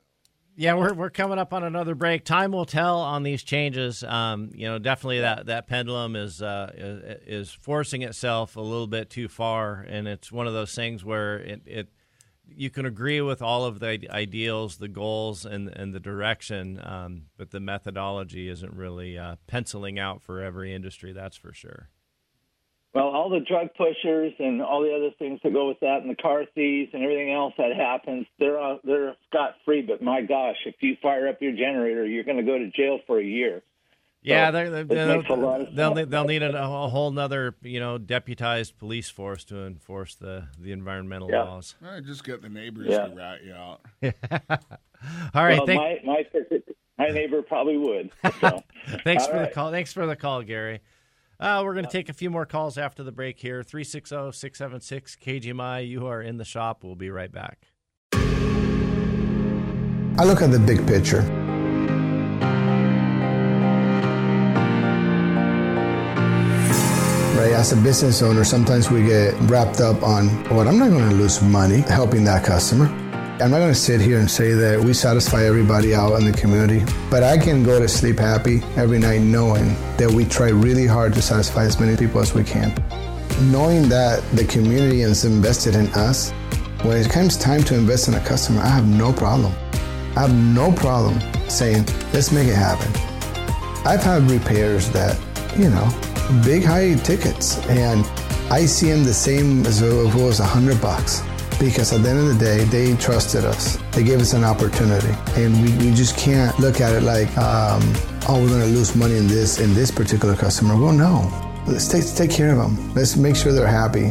Yeah, 0.56 0.74
we're 0.76 0.94
we're 0.94 1.10
coming 1.10 1.38
up 1.40 1.54
on 1.54 1.64
another 1.64 1.96
break. 1.96 2.26
Time 2.26 2.52
will 2.52 2.66
tell 2.66 3.00
on 3.00 3.24
these 3.24 3.44
changes. 3.44 4.04
Um, 4.04 4.52
you 4.54 4.68
know, 4.68 4.78
definitely 4.80 5.20
that, 5.22 5.46
that 5.48 5.68
pendulum 5.68 6.16
is 6.16 6.42
uh, 6.42 6.72
is 6.76 7.48
is 7.50 7.52
forcing 7.52 8.02
itself 8.02 8.56
a 8.56 8.62
little 8.62 8.88
bit 8.88 9.10
too 9.10 9.28
far, 9.28 9.86
and 9.88 10.08
it's 10.08 10.32
one 10.32 10.48
of 10.48 10.54
those 10.54 10.74
things 10.76 11.04
where 11.06 11.38
it, 11.40 11.62
it 11.66 11.90
you 12.56 12.70
can 12.70 12.86
agree 12.86 13.22
with 13.22 13.42
all 13.42 13.66
of 13.66 13.80
the 13.80 14.08
ideals, 14.10 14.78
the 14.78 14.88
goals, 14.88 15.46
and 15.46 15.70
and 15.70 15.94
the 15.94 16.00
direction, 16.00 16.80
um, 16.84 17.24
but 17.38 17.52
the 17.52 17.60
methodology 17.60 18.50
isn't 18.50 18.74
really 18.74 19.18
uh, 19.18 19.36
penciling 19.48 20.00
out 20.00 20.22
for 20.22 20.42
every 20.42 20.74
industry. 20.74 21.14
That's 21.14 21.38
for 21.38 21.54
sure. 21.54 21.90
Well, 22.94 23.06
all 23.06 23.30
the 23.30 23.40
drug 23.40 23.68
pushers 23.78 24.34
and 24.40 24.62
all 24.64 24.82
the 24.82 24.96
other 24.96 25.12
things 25.20 25.40
that 25.44 25.54
go 25.54 25.68
with 25.68 25.80
that, 25.82 26.00
and 26.02 26.10
the 26.10 26.16
car 26.16 26.46
thieves 26.56 26.90
and 26.94 27.04
everything 27.04 27.32
else 27.32 27.54
that 27.58 27.76
happens, 27.76 28.26
they're 28.40 28.78
they're 28.84 29.16
scot 29.30 29.56
free. 29.64 29.82
But 29.82 30.02
my 30.02 30.22
gosh, 30.22 30.58
if 30.66 30.76
you 30.82 30.98
fire 31.02 31.28
up 31.28 31.42
your 31.42 31.52
generator, 31.52 32.06
you're 32.06 32.24
going 32.24 32.38
to 32.38 32.44
go 32.44 32.58
to 32.58 32.72
jail 32.72 33.00
for 33.06 33.20
a 33.20 33.24
year. 33.24 33.62
Yeah, 34.22 34.48
So, 34.48 34.52
they're, 34.52 34.70
they're, 34.84 35.22
they'll, 35.24 35.66
they'll, 35.74 36.06
they'll 36.06 36.26
need 36.26 36.44
a, 36.44 36.62
a 36.64 36.90
whole 36.90 37.18
other, 37.18 37.56
you 37.62 37.80
know 37.80 37.98
deputized 37.98 38.78
police 38.78 39.10
force 39.10 39.46
to 39.46 39.66
enforce 39.66 40.16
the 40.16 40.44
the 40.60 40.74
environmental 40.74 41.30
Yeah. 41.32 41.44
laws. 41.44 41.76
I 41.86 42.02
just 42.02 42.26
get 42.26 42.42
the 42.42 42.50
neighbors 42.50 42.88
Yeah. 42.90 43.08
to 43.08 43.16
rat 43.16 43.44
you 43.46 43.54
out. 43.54 43.80
All 45.34 45.46
right, 45.46 45.58
well, 45.58 45.66
thank- 45.66 46.04
my 46.06 46.06
my 46.06 46.26
my 46.98 47.08
neighbor 47.08 47.42
probably 47.42 47.78
would. 47.78 48.12
So. 48.42 48.62
Thanks 49.06 49.24
All 49.24 49.30
for 49.32 49.38
right. 49.38 49.48
the 49.50 49.56
call. 49.56 49.72
Thanks 49.72 49.94
for 49.94 50.06
the 50.06 50.18
call, 50.18 50.42
Gary. 50.44 50.82
Uh, 51.40 51.62
we're 51.64 51.74
going 51.74 51.86
to 51.86 51.92
take 51.92 52.10
a 52.10 52.14
few 52.14 52.30
more 52.30 52.46
calls 52.46 52.78
after 52.78 53.02
the 53.02 53.14
break 53.14 53.40
here. 53.40 53.60
oh, 53.60 53.64
360 53.64 54.34
676 54.34 55.16
KGMI. 55.16 55.88
You 55.88 56.08
are 56.08 56.22
in 56.22 56.36
the 56.36 56.44
shop. 56.44 56.84
We'll 56.84 56.96
be 56.96 57.10
right 57.10 57.32
back. 57.32 57.60
I 58.12 58.18
look 60.26 60.42
at 60.42 60.52
the 60.52 60.60
big 60.60 60.86
picture. 60.86 61.22
Right, 67.40 67.54
as 67.54 67.72
a 67.72 67.78
business 67.78 68.22
owner, 68.22 68.44
sometimes 68.44 68.92
we 68.92 69.02
get 69.02 69.34
wrapped 69.50 69.80
up 69.80 70.04
on 70.04 70.28
what 70.54 70.68
I'm 70.68 70.78
not 70.78 70.90
going 70.90 71.10
to 71.10 71.16
lose 71.16 71.42
money 71.42 71.80
helping 71.80 72.26
that 72.26 72.44
customer. 72.44 72.88
I'm 73.42 73.50
not 73.50 73.60
going 73.60 73.72
to 73.72 73.80
sit 73.80 74.02
here 74.02 74.20
and 74.20 74.30
say 74.30 74.52
that 74.56 74.78
we 74.78 74.94
satisfy 74.94 75.46
everybody 75.46 75.96
out 75.96 76.20
in 76.20 76.30
the 76.30 76.38
community, 76.38 76.84
but 77.10 77.24
I 77.24 77.38
can 77.38 77.64
go 77.64 77.80
to 77.80 77.88
sleep 77.88 78.20
happy 78.20 78.62
every 78.76 79.00
night 79.00 79.22
knowing 79.22 79.68
that 79.96 80.12
we 80.12 80.26
try 80.26 80.50
really 80.50 80.86
hard 80.86 81.14
to 81.14 81.22
satisfy 81.22 81.64
as 81.64 81.80
many 81.80 81.96
people 81.96 82.20
as 82.20 82.34
we 82.34 82.44
can. 82.44 82.74
Knowing 83.50 83.88
that 83.88 84.22
the 84.34 84.44
community 84.44 85.04
is 85.04 85.24
invested 85.24 85.76
in 85.76 85.88
us, 85.94 86.32
when 86.82 86.98
it 86.98 87.10
comes 87.10 87.38
time 87.38 87.64
to 87.64 87.74
invest 87.74 88.10
in 88.10 88.16
a 88.16 88.26
customer, 88.26 88.60
I 88.60 88.68
have 88.68 88.86
no 88.86 89.14
problem. 89.14 89.54
I 90.18 90.28
have 90.28 90.36
no 90.36 90.74
problem 90.74 91.22
saying, 91.50 91.86
let's 92.12 92.34
make 92.34 92.50
it 92.50 92.56
happen. 92.56 92.92
I've 93.86 94.04
had 94.04 94.30
repairs 94.30 94.90
that, 94.90 95.18
you 95.58 95.70
know, 95.70 95.90
big 96.44 96.64
high 96.64 96.96
tickets, 96.96 97.58
and 97.68 98.06
I 98.52 98.66
see 98.66 98.92
them 98.92 99.04
the 99.04 99.14
same 99.14 99.66
as 99.66 99.82
if 99.82 100.16
it 100.16 100.22
was 100.22 100.40
a 100.40 100.46
hundred 100.46 100.82
bucks 100.82 101.22
because 101.60 101.92
at 101.92 102.04
the 102.04 102.10
end 102.10 102.20
of 102.20 102.28
the 102.28 102.46
day, 102.46 102.64
they 102.66 102.96
trusted 102.96 103.44
us. 103.44 103.78
They 103.92 104.04
gave 104.04 104.22
us 104.22 104.34
an 104.34 104.44
opportunity, 104.44 105.14
and 105.36 105.54
we, 105.62 105.86
we 105.86 105.94
just 105.94 106.18
can't 106.18 106.58
look 106.60 106.80
at 106.82 106.96
it 106.96 107.04
like, 107.04 107.30
um, 107.38 107.82
oh, 108.28 108.40
we're 108.42 108.50
going 108.50 108.62
to 108.62 108.68
lose 108.68 108.96
money 108.96 109.18
in 109.18 109.28
this 109.28 109.60
in 109.60 109.74
this 109.74 109.92
particular 109.92 110.36
customer. 110.36 110.78
Well, 110.78 110.94
no. 110.94 111.46
Let's 111.68 111.88
take, 111.88 112.06
take 112.16 112.32
care 112.32 112.52
of 112.52 112.58
them. 112.58 112.94
Let's 112.96 113.16
make 113.16 113.36
sure 113.36 113.52
they're 113.54 113.68
happy. 113.68 114.10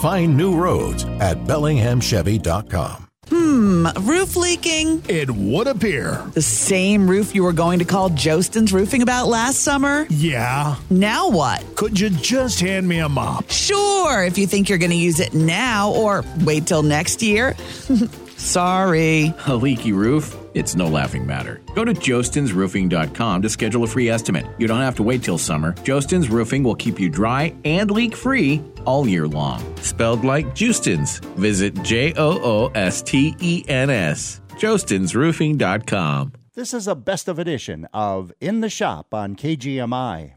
Find 0.00 0.36
new 0.36 0.56
roads 0.56 1.04
at 1.20 1.36
BellinghamChevy.com. 1.44 3.09
Hmm, 3.30 3.86
roof 4.00 4.34
leaking? 4.34 5.02
It 5.08 5.30
would 5.30 5.68
appear. 5.68 6.20
The 6.34 6.42
same 6.42 7.08
roof 7.08 7.32
you 7.32 7.44
were 7.44 7.52
going 7.52 7.78
to 7.78 7.84
call 7.84 8.10
Joosten's 8.10 8.72
Roofing 8.72 9.02
about 9.02 9.28
last 9.28 9.60
summer? 9.60 10.06
Yeah. 10.10 10.74
Now 10.90 11.30
what? 11.30 11.64
Could 11.76 12.00
you 12.00 12.10
just 12.10 12.58
hand 12.58 12.88
me 12.88 12.98
a 12.98 13.08
mop? 13.08 13.48
Sure, 13.50 14.24
if 14.24 14.36
you 14.36 14.48
think 14.48 14.68
you're 14.68 14.78
going 14.78 14.90
to 14.90 14.96
use 14.96 15.20
it 15.20 15.32
now 15.32 15.92
or 15.92 16.24
wait 16.44 16.66
till 16.66 16.82
next 16.82 17.22
year. 17.22 17.54
Sorry. 18.40 19.34
A 19.46 19.54
leaky 19.54 19.92
roof? 19.92 20.34
It's 20.54 20.74
no 20.74 20.88
laughing 20.88 21.26
matter. 21.26 21.60
Go 21.74 21.84
to 21.84 21.92
joostensroofing.com 21.92 23.42
to 23.42 23.48
schedule 23.48 23.84
a 23.84 23.86
free 23.86 24.08
estimate. 24.08 24.46
You 24.58 24.66
don't 24.66 24.80
have 24.80 24.96
to 24.96 25.02
wait 25.02 25.22
till 25.22 25.38
summer. 25.38 25.74
Joostens 25.84 26.30
Roofing 26.30 26.64
will 26.64 26.74
keep 26.74 26.98
you 26.98 27.08
dry 27.10 27.54
and 27.64 27.90
leak 27.90 28.16
free 28.16 28.62
all 28.86 29.06
year 29.06 29.28
long. 29.28 29.60
Spelled 29.76 30.24
like 30.24 30.46
Justins. 30.56 31.20
Visit 31.36 31.80
J 31.82 32.14
O 32.16 32.40
O 32.42 32.72
S 32.74 33.02
T 33.02 33.36
E 33.40 33.62
N 33.68 33.90
S. 33.90 34.40
joostensroofing.com. 34.52 36.32
This 36.54 36.74
is 36.74 36.88
a 36.88 36.96
best 36.96 37.28
of 37.28 37.38
edition 37.38 37.86
of 37.92 38.32
In 38.40 38.60
the 38.60 38.70
Shop 38.70 39.14
on 39.14 39.36
KGMI. 39.36 40.32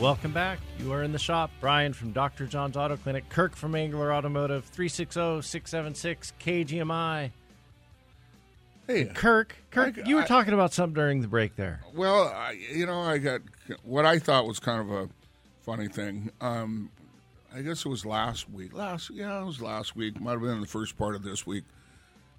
Welcome 0.00 0.32
back. 0.32 0.60
You 0.78 0.92
are 0.92 1.02
in 1.02 1.10
the 1.10 1.18
shop. 1.18 1.50
Brian 1.60 1.92
from 1.92 2.12
Dr. 2.12 2.46
John's 2.46 2.76
Auto 2.76 2.96
Clinic, 2.96 3.28
Kirk 3.30 3.56
from 3.56 3.74
Angler 3.74 4.12
Automotive, 4.14 4.64
360 4.66 5.42
676 5.42 6.32
KGMI. 6.38 7.30
Hey, 8.86 9.06
Kirk, 9.06 9.56
Kirk, 9.70 9.98
I- 9.98 10.08
you 10.08 10.16
were 10.16 10.22
I- 10.22 10.26
talking 10.26 10.54
about 10.54 10.72
something 10.72 10.94
during 10.94 11.20
the 11.20 11.26
break 11.28 11.56
there. 11.56 11.80
Well, 11.94 12.28
I, 12.28 12.52
you 12.52 12.86
know, 12.86 13.00
I 13.00 13.18
got 13.18 13.40
what 13.82 14.06
I 14.06 14.18
thought 14.20 14.46
was 14.46 14.60
kind 14.60 14.80
of 14.80 14.90
a 14.90 15.08
funny 15.64 15.88
thing. 15.88 16.30
Um, 16.40 16.90
I 17.52 17.62
guess 17.62 17.84
it 17.84 17.88
was 17.88 18.06
last 18.06 18.48
week. 18.50 18.72
Last, 18.74 19.10
yeah, 19.10 19.42
it 19.42 19.44
was 19.44 19.60
last 19.60 19.96
week. 19.96 20.20
Might 20.20 20.32
have 20.32 20.42
been 20.42 20.60
the 20.60 20.66
first 20.66 20.96
part 20.96 21.16
of 21.16 21.22
this 21.24 21.44
week. 21.46 21.64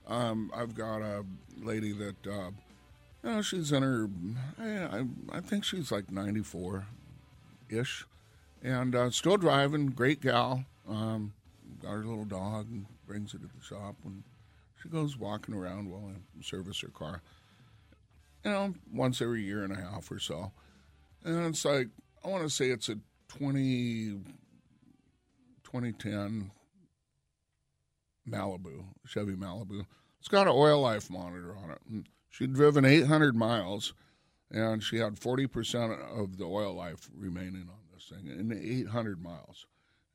Um, 0.07 0.49
I've 0.55 0.75
got 0.75 1.01
a 1.01 1.25
lady 1.61 1.91
that, 1.91 2.25
uh, 2.25 2.51
you 3.23 3.29
know, 3.29 3.41
she's 3.41 3.71
in 3.73 3.83
her. 3.83 4.09
I, 4.57 4.99
I, 4.99 5.05
I 5.33 5.39
think 5.41 5.65
she's 5.65 5.91
like 5.91 6.09
ninety 6.09 6.41
four, 6.41 6.87
ish, 7.69 8.05
and 8.63 8.95
uh, 8.95 9.09
still 9.09 9.37
driving. 9.37 9.87
Great 9.87 10.21
gal. 10.21 10.65
Um, 10.87 11.33
got 11.81 11.91
her 11.91 12.05
little 12.05 12.25
dog 12.25 12.69
and 12.69 12.85
brings 13.05 13.33
it 13.33 13.41
to 13.41 13.47
the 13.47 13.63
shop 13.63 13.95
when 14.03 14.23
she 14.81 14.89
goes 14.89 15.17
walking 15.17 15.55
around 15.55 15.89
while 15.89 16.11
I 16.13 16.43
service 16.43 16.81
her 16.81 16.87
car 16.89 17.21
you 18.43 18.51
know, 18.51 18.73
once 18.93 19.21
every 19.21 19.43
year 19.43 19.63
and 19.63 19.73
a 19.73 19.79
half 19.79 20.11
or 20.11 20.19
so. 20.19 20.51
And 21.23 21.47
it's 21.47 21.65
like, 21.65 21.87
I 22.23 22.29
want 22.29 22.43
to 22.43 22.49
say 22.49 22.69
it's 22.69 22.89
a 22.89 22.97
20, 23.29 24.21
2010 25.63 26.51
Malibu, 28.29 28.85
Chevy 29.05 29.35
Malibu. 29.35 29.85
It's 30.19 30.27
got 30.27 30.47
an 30.47 30.53
oil 30.55 30.81
life 30.81 31.09
monitor 31.09 31.55
on 31.55 31.71
it. 31.71 31.79
And 31.89 32.07
she'd 32.29 32.53
driven 32.53 32.85
800 32.85 33.35
miles 33.35 33.93
and 34.51 34.83
she 34.83 34.97
had 34.97 35.15
40% 35.15 36.19
of 36.19 36.37
the 36.37 36.45
oil 36.45 36.73
life 36.73 37.09
remaining 37.15 37.67
on 37.69 37.79
this 37.93 38.09
thing 38.09 38.27
in 38.27 38.51
800 38.51 39.21
miles. 39.21 39.65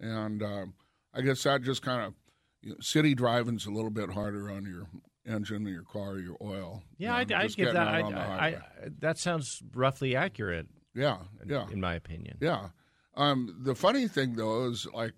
And 0.00 0.42
um, 0.42 0.74
I 1.14 1.20
guess 1.20 1.42
that 1.44 1.62
just 1.62 1.82
kind 1.82 2.02
of, 2.02 2.14
you 2.62 2.70
know, 2.70 2.76
city 2.80 3.14
driving's 3.14 3.66
a 3.66 3.70
little 3.70 3.90
bit 3.90 4.10
harder 4.10 4.50
on 4.50 4.64
your 4.64 4.86
engine, 5.26 5.66
your 5.66 5.82
car, 5.82 6.18
your 6.18 6.36
oil. 6.42 6.82
Yeah, 6.98 7.20
you 7.20 7.26
know, 7.26 7.36
I'd, 7.36 7.44
I'd 7.44 7.56
give 7.56 7.72
that. 7.72 7.88
I, 7.88 8.02
on 8.02 8.12
the 8.12 8.18
I. 8.18 8.46
I, 8.46 8.60
that 9.00 9.18
sounds 9.18 9.62
roughly 9.74 10.16
accurate. 10.16 10.66
Yeah, 10.94 11.18
in- 11.42 11.48
yeah. 11.48 11.66
In 11.70 11.80
my 11.80 11.94
opinion. 11.94 12.38
Yeah. 12.40 12.68
Um, 13.16 13.60
the 13.62 13.74
funny 13.76 14.08
thing 14.08 14.34
though 14.34 14.66
is 14.66 14.86
like 14.92 15.14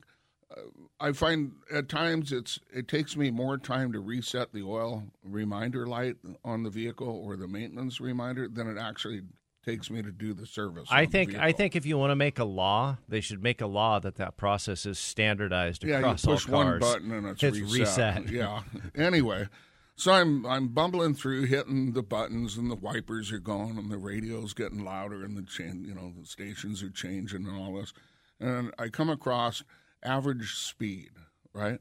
I 1.00 1.12
find 1.12 1.52
at 1.72 1.88
times 1.88 2.32
it's 2.32 2.60
it 2.72 2.88
takes 2.88 3.16
me 3.16 3.30
more 3.30 3.58
time 3.58 3.92
to 3.92 4.00
reset 4.00 4.52
the 4.52 4.62
oil 4.62 5.02
reminder 5.24 5.86
light 5.86 6.16
on 6.44 6.62
the 6.62 6.70
vehicle 6.70 7.08
or 7.08 7.36
the 7.36 7.48
maintenance 7.48 8.00
reminder 8.00 8.48
than 8.48 8.68
it 8.68 8.78
actually 8.78 9.22
takes 9.64 9.90
me 9.90 10.00
to 10.00 10.12
do 10.12 10.32
the 10.32 10.46
service. 10.46 10.88
I 10.90 11.06
think 11.06 11.34
I 11.34 11.52
think 11.52 11.74
if 11.74 11.84
you 11.84 11.98
want 11.98 12.12
to 12.12 12.16
make 12.16 12.38
a 12.38 12.44
law, 12.44 12.98
they 13.08 13.20
should 13.20 13.42
make 13.42 13.60
a 13.60 13.66
law 13.66 13.98
that 13.98 14.16
that 14.16 14.36
process 14.36 14.86
is 14.86 14.98
standardized 14.98 15.84
yeah, 15.84 15.98
you 15.98 16.04
across 16.04 16.24
push 16.24 16.48
all 16.48 16.64
one 16.64 16.78
button 16.78 17.12
and 17.12 17.26
it's, 17.26 17.42
it's 17.42 17.58
reset. 17.58 18.30
Yeah. 18.30 18.62
anyway, 18.94 19.48
so 19.96 20.12
I'm 20.12 20.46
I'm 20.46 20.68
bumbling 20.68 21.14
through, 21.14 21.46
hitting 21.46 21.92
the 21.92 22.02
buttons, 22.02 22.56
and 22.56 22.70
the 22.70 22.76
wipers 22.76 23.32
are 23.32 23.38
going, 23.38 23.76
and 23.76 23.90
the 23.90 23.98
radio's 23.98 24.54
getting 24.54 24.84
louder, 24.84 25.24
and 25.24 25.36
the 25.36 25.42
chain, 25.42 25.84
you 25.86 25.94
know, 25.94 26.12
the 26.18 26.26
stations 26.26 26.82
are 26.82 26.90
changing, 26.90 27.46
and 27.46 27.58
all 27.58 27.74
this. 27.74 27.92
And 28.38 28.72
I 28.78 28.88
come 28.88 29.10
across 29.10 29.64
average 30.06 30.54
speed, 30.54 31.10
right? 31.52 31.80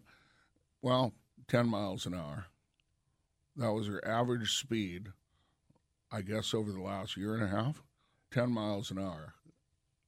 Well, 0.81 1.13
ten 1.47 1.67
miles 1.67 2.05
an 2.05 2.13
hour. 2.13 2.47
That 3.55 3.71
was 3.71 3.87
her 3.87 4.05
average 4.05 4.57
speed, 4.57 5.09
I 6.11 6.21
guess, 6.21 6.53
over 6.53 6.71
the 6.71 6.81
last 6.81 7.15
year 7.15 7.35
and 7.35 7.43
a 7.43 7.47
half. 7.47 7.81
Ten 8.31 8.51
miles 8.51 8.91
an 8.91 8.99
hour. 8.99 9.35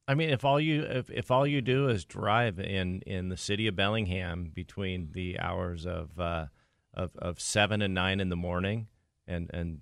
I 0.07 0.15
mean, 0.15 0.29
if 0.29 0.45
all 0.45 0.59
you 0.59 0.83
if, 0.83 1.09
if 1.09 1.31
all 1.31 1.45
you 1.45 1.61
do 1.61 1.89
is 1.89 2.05
drive 2.05 2.59
in, 2.59 3.01
in 3.01 3.29
the 3.29 3.37
city 3.37 3.67
of 3.67 3.75
Bellingham 3.75 4.51
between 4.53 5.09
the 5.13 5.39
hours 5.39 5.85
of 5.85 6.19
uh, 6.19 6.45
of 6.93 7.15
of 7.17 7.39
seven 7.39 7.81
and 7.81 7.93
nine 7.93 8.19
in 8.19 8.29
the 8.29 8.35
morning 8.35 8.87
and 9.27 9.49
and 9.53 9.81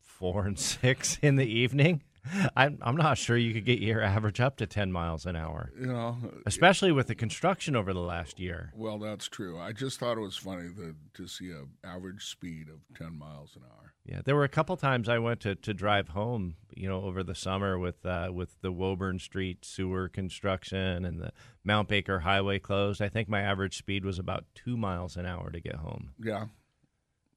four 0.00 0.46
and 0.46 0.58
six 0.58 1.18
in 1.22 1.36
the 1.36 1.46
evening, 1.46 2.02
I'm 2.56 2.78
I'm 2.82 2.96
not 2.96 3.18
sure 3.18 3.36
you 3.36 3.52
could 3.52 3.64
get 3.64 3.80
your 3.80 4.02
average 4.02 4.40
up 4.40 4.56
to 4.56 4.66
ten 4.66 4.92
miles 4.92 5.26
an 5.26 5.36
hour. 5.36 5.72
You 5.78 5.86
know, 5.86 6.16
especially 6.46 6.92
with 6.92 7.06
the 7.06 7.14
construction 7.14 7.76
over 7.76 7.92
the 7.92 8.00
last 8.00 8.38
year. 8.40 8.72
Well, 8.76 8.98
that's 8.98 9.28
true. 9.28 9.58
I 9.58 9.72
just 9.72 9.98
thought 9.98 10.16
it 10.16 10.20
was 10.20 10.36
funny 10.36 10.68
that, 10.76 10.94
to 11.14 11.28
see 11.28 11.50
a 11.50 11.64
average 11.86 12.24
speed 12.26 12.68
of 12.68 12.80
10 12.96 13.18
miles 13.18 13.56
an 13.56 13.62
hour. 13.64 13.92
Yeah, 14.04 14.20
there 14.24 14.36
were 14.36 14.44
a 14.44 14.48
couple 14.48 14.76
times 14.76 15.08
I 15.08 15.18
went 15.18 15.40
to, 15.40 15.54
to 15.54 15.72
drive 15.72 16.08
home, 16.08 16.56
you 16.74 16.88
know, 16.88 17.02
over 17.02 17.22
the 17.22 17.34
summer 17.34 17.78
with 17.78 18.04
uh, 18.04 18.28
with 18.32 18.60
the 18.60 18.70
Woburn 18.70 19.18
Street 19.18 19.64
sewer 19.64 20.08
construction 20.08 21.04
and 21.04 21.20
the 21.20 21.32
Mount 21.64 21.88
Baker 21.88 22.20
Highway 22.20 22.58
closed. 22.58 23.00
I 23.00 23.08
think 23.08 23.28
my 23.28 23.40
average 23.40 23.78
speed 23.78 24.04
was 24.04 24.18
about 24.18 24.44
two 24.54 24.76
miles 24.76 25.16
an 25.16 25.24
hour 25.24 25.50
to 25.50 25.60
get 25.60 25.76
home. 25.76 26.10
Yeah. 26.22 26.46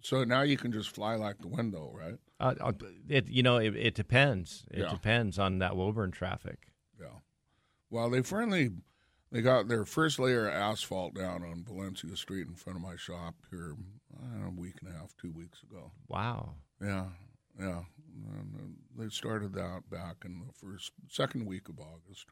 So 0.01 0.23
now 0.25 0.41
you 0.41 0.57
can 0.57 0.71
just 0.71 0.89
fly 0.89 1.15
like 1.15 1.39
the 1.39 1.47
window, 1.47 1.91
right? 1.93 2.17
Uh, 2.39 2.53
uh, 2.61 2.73
it 3.09 3.27
you 3.27 3.41
know 3.43 3.57
it, 3.57 3.75
it 3.75 3.95
depends. 3.95 4.65
It 4.71 4.79
Yeah. 4.81 4.89
depends 4.91 5.39
on 5.39 5.59
that 5.59 5.75
Woburn 5.75 6.11
traffic. 6.11 6.71
Yeah. 6.99 7.07
Well, 7.89 8.09
they 8.09 8.21
finally 8.21 8.69
they 9.31 9.41
got 9.41 9.67
their 9.67 9.85
first 9.85 10.19
layer 10.19 10.47
of 10.47 10.53
asphalt 10.53 11.13
down 11.15 11.43
on 11.43 11.63
Valencia 11.63 12.15
Street 12.15 12.47
in 12.47 12.55
front 12.55 12.77
of 12.77 12.83
my 12.83 12.95
shop 12.95 13.35
here 13.49 13.75
know, 14.35 14.47
a 14.47 14.51
week 14.51 14.75
and 14.81 14.93
a 14.93 14.97
half, 14.97 15.15
two 15.17 15.31
weeks 15.31 15.61
ago. 15.63 15.91
Wow. 16.07 16.53
Yeah, 16.81 17.07
yeah. 17.59 17.81
And, 18.33 18.55
uh, 18.55 19.01
they 19.03 19.09
started 19.09 19.53
that 19.53 19.89
back 19.91 20.17
in 20.25 20.39
the 20.39 20.53
first, 20.53 20.91
second 21.09 21.45
week 21.45 21.69
of 21.69 21.79
August. 21.79 22.27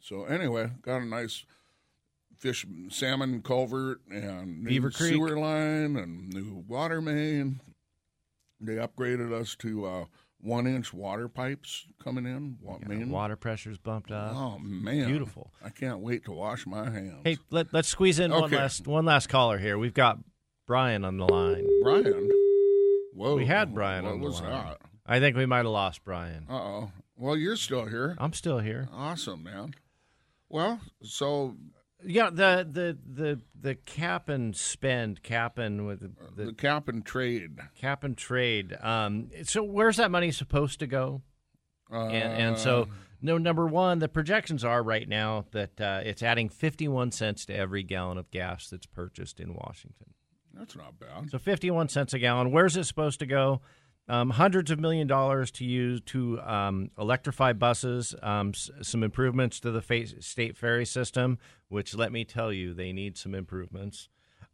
So 0.00 0.24
anyway, 0.24 0.70
got 0.82 1.02
a 1.02 1.04
nice 1.06 1.44
fish, 2.36 2.66
salmon 2.90 3.42
culvert 3.42 4.00
and 4.10 4.62
new 4.62 4.68
Beaver 4.68 4.90
Creek. 4.90 5.12
sewer 5.14 5.38
line 5.38 5.96
and 5.96 6.28
new 6.32 6.64
water 6.66 7.00
main. 7.00 7.60
They 8.60 8.74
upgraded 8.74 9.32
us 9.32 9.54
to 9.56 9.86
uh, 9.86 10.04
one-inch 10.40 10.92
water 10.92 11.28
pipes 11.28 11.86
coming 12.02 12.26
in. 12.26 12.58
Wa- 12.60 12.78
main. 12.86 13.10
Water 13.10 13.36
pressure's 13.36 13.78
bumped 13.78 14.10
up. 14.10 14.34
Oh 14.34 14.58
man, 14.58 15.06
beautiful! 15.06 15.52
I 15.64 15.70
can't 15.70 16.00
wait 16.00 16.24
to 16.24 16.32
wash 16.32 16.66
my 16.66 16.90
hands. 16.90 17.20
Hey, 17.24 17.38
let, 17.50 17.72
let's 17.72 17.88
squeeze 17.88 18.18
in 18.18 18.30
one 18.30 18.50
last 18.50 18.86
one 18.86 19.04
last 19.04 19.28
caller 19.28 19.58
here. 19.58 19.78
We've 19.78 19.94
got 19.94 20.18
Brian 20.66 21.04
on 21.04 21.16
the 21.18 21.26
line. 21.26 21.66
Brian. 21.82 22.30
Whoa. 23.14 23.34
We 23.36 23.46
had 23.46 23.74
Brian 23.74 24.04
What 24.04 24.12
on 24.14 24.20
the 24.20 24.28
line. 24.28 24.42
that? 24.44 24.78
I 25.06 25.18
think 25.20 25.36
we 25.36 25.46
might 25.46 25.58
have 25.58 25.66
lost 25.66 26.04
Brian. 26.04 26.46
Uh 26.48 26.52
oh. 26.54 26.92
Well, 27.16 27.36
you're 27.36 27.56
still 27.56 27.86
here. 27.86 28.14
I'm 28.18 28.32
still 28.32 28.60
here. 28.60 28.88
Awesome, 28.92 29.42
man. 29.42 29.74
Well, 30.48 30.80
so 31.02 31.56
Yeah, 32.04 32.30
the 32.30 32.66
the 32.70 32.96
the 33.12 33.40
the 33.60 33.74
cap 33.74 34.28
and 34.28 34.54
spend, 34.54 35.22
cap 35.22 35.58
and 35.58 35.86
with 35.86 36.00
the, 36.00 36.44
the, 36.44 36.52
cap 36.52 36.88
and 36.88 37.04
trade, 37.04 37.58
cap 37.80 38.04
and 38.04 38.16
trade. 38.16 38.76
Um, 38.80 39.30
so 39.42 39.64
where's 39.64 39.96
that 39.96 40.10
money 40.10 40.30
supposed 40.30 40.78
to 40.80 40.86
go? 40.86 41.22
Uh, 41.92 42.06
and, 42.06 42.42
and 42.42 42.58
so, 42.58 42.88
no, 43.20 43.38
number 43.38 43.66
one, 43.66 43.98
the 43.98 44.08
projections 44.08 44.64
are 44.64 44.82
right 44.82 45.08
now 45.08 45.46
that 45.52 45.80
uh, 45.80 46.00
it's 46.04 46.22
adding 46.22 46.48
51 46.48 47.12
cents 47.12 47.46
to 47.46 47.56
every 47.56 47.82
gallon 47.82 48.18
of 48.18 48.30
gas 48.30 48.68
that's 48.68 48.86
purchased 48.86 49.40
in 49.40 49.54
Washington. 49.54 50.14
That's 50.54 50.76
not 50.76 50.98
bad. 50.98 51.30
So 51.30 51.38
51 51.38 51.88
cents 51.88 52.12
a 52.14 52.18
gallon. 52.18 52.52
Where's 52.52 52.76
it 52.76 52.84
supposed 52.84 53.20
to 53.20 53.26
go? 53.26 53.60
Um, 54.10 54.30
hundreds 54.30 54.70
of 54.70 54.80
million 54.80 55.06
dollars 55.06 55.50
to 55.52 55.64
use 55.64 56.00
to 56.06 56.40
um, 56.40 56.90
electrify 56.98 57.52
buses, 57.52 58.14
um, 58.22 58.50
s- 58.54 58.70
some 58.80 59.02
improvements 59.02 59.60
to 59.60 59.70
the 59.70 59.82
fa- 59.82 60.22
state 60.22 60.56
ferry 60.56 60.86
system, 60.86 61.38
which 61.68 61.94
let 61.94 62.10
me 62.10 62.24
tell 62.24 62.50
you, 62.50 62.72
they 62.72 62.92
need 62.92 63.18
some 63.18 63.34
improvements. 63.34 64.08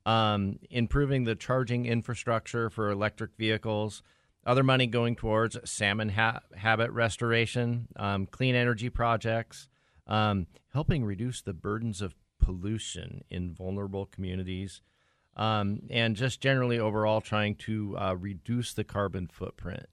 Um, 0.06 0.58
improving 0.70 1.22
the 1.24 1.36
charging 1.36 1.86
infrastructure 1.86 2.68
for 2.68 2.90
electric 2.90 3.36
vehicles. 3.38 4.02
Other 4.44 4.62
money 4.64 4.86
going 4.86 5.14
towards 5.16 5.56
salmon 5.64 6.10
ha- 6.10 6.40
habit 6.56 6.90
restoration, 6.90 7.86
um, 7.96 8.26
clean 8.26 8.54
energy 8.54 8.90
projects, 8.90 9.68
um, 10.06 10.46
helping 10.72 11.04
reduce 11.04 11.40
the 11.40 11.54
burdens 11.54 12.02
of 12.02 12.16
pollution 12.38 13.22
in 13.30 13.54
vulnerable 13.54 14.04
communities 14.04 14.82
um, 15.36 15.80
and 15.90 16.16
just 16.16 16.40
generally 16.40 16.78
overall 16.78 17.20
trying 17.20 17.54
to 17.56 17.96
uh, 17.98 18.14
reduce 18.18 18.72
the 18.74 18.84
carbon 18.84 19.28
footprint. 19.32 19.86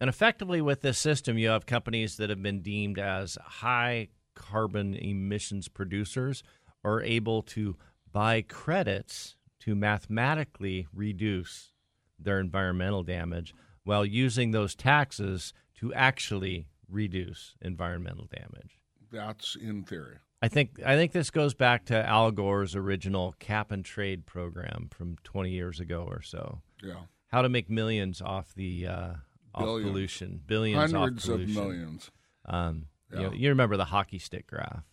And 0.00 0.08
effectively, 0.08 0.60
with 0.60 0.82
this 0.82 0.98
system, 0.98 1.38
you 1.38 1.48
have 1.48 1.66
companies 1.66 2.16
that 2.16 2.30
have 2.30 2.42
been 2.42 2.60
deemed 2.60 2.98
as 2.98 3.38
high 3.42 4.08
carbon 4.34 4.94
emissions 4.94 5.68
producers 5.68 6.42
are 6.84 7.02
able 7.02 7.42
to 7.42 7.76
buy 8.12 8.42
credits 8.42 9.36
to 9.60 9.74
mathematically 9.74 10.86
reduce 10.92 11.72
their 12.18 12.38
environmental 12.38 13.02
damage 13.02 13.54
while 13.84 14.04
using 14.04 14.50
those 14.50 14.74
taxes 14.74 15.52
to 15.76 15.92
actually 15.94 16.66
reduce 16.88 17.54
environmental 17.60 18.26
damage. 18.26 18.78
That's 19.10 19.56
in 19.56 19.84
theory. 19.84 20.16
I 20.44 20.48
think 20.48 20.80
I 20.84 20.94
think 20.96 21.12
this 21.12 21.30
goes 21.30 21.54
back 21.54 21.86
to 21.86 22.06
Al 22.06 22.30
Gore's 22.30 22.76
original 22.76 23.34
cap 23.38 23.70
and 23.70 23.82
trade 23.84 24.26
program 24.26 24.88
from 24.92 25.16
20 25.24 25.50
years 25.50 25.80
ago 25.80 26.04
or 26.06 26.20
so. 26.20 26.60
Yeah. 26.82 27.00
How 27.28 27.40
to 27.42 27.48
make 27.48 27.70
millions 27.70 28.20
off 28.20 28.52
the 28.54 28.86
uh, 28.86 29.12
off 29.54 29.64
Billions. 29.64 29.90
pollution, 29.90 30.40
billions 30.46 30.92
Hundreds 30.92 31.28
off 31.28 31.34
of 31.36 31.48
millions. 31.48 32.10
Um, 32.44 32.86
you, 33.10 33.20
know, 33.22 33.32
you 33.32 33.48
remember 33.48 33.76
the 33.78 33.86
hockey 33.86 34.18
stick 34.18 34.46
graph? 34.46 34.84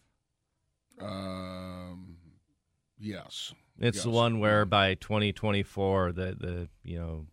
Um, 1.02 2.16
yes. 2.98 3.54
It's 3.78 3.98
Yes. 3.98 4.04
the 4.04 4.10
one 4.12 4.40
where 4.40 4.64
by 4.66 4.94
2024 4.96 6.12
the 6.14 6.36
the 6.40 6.70
you 6.84 6.98
know 7.00 7.26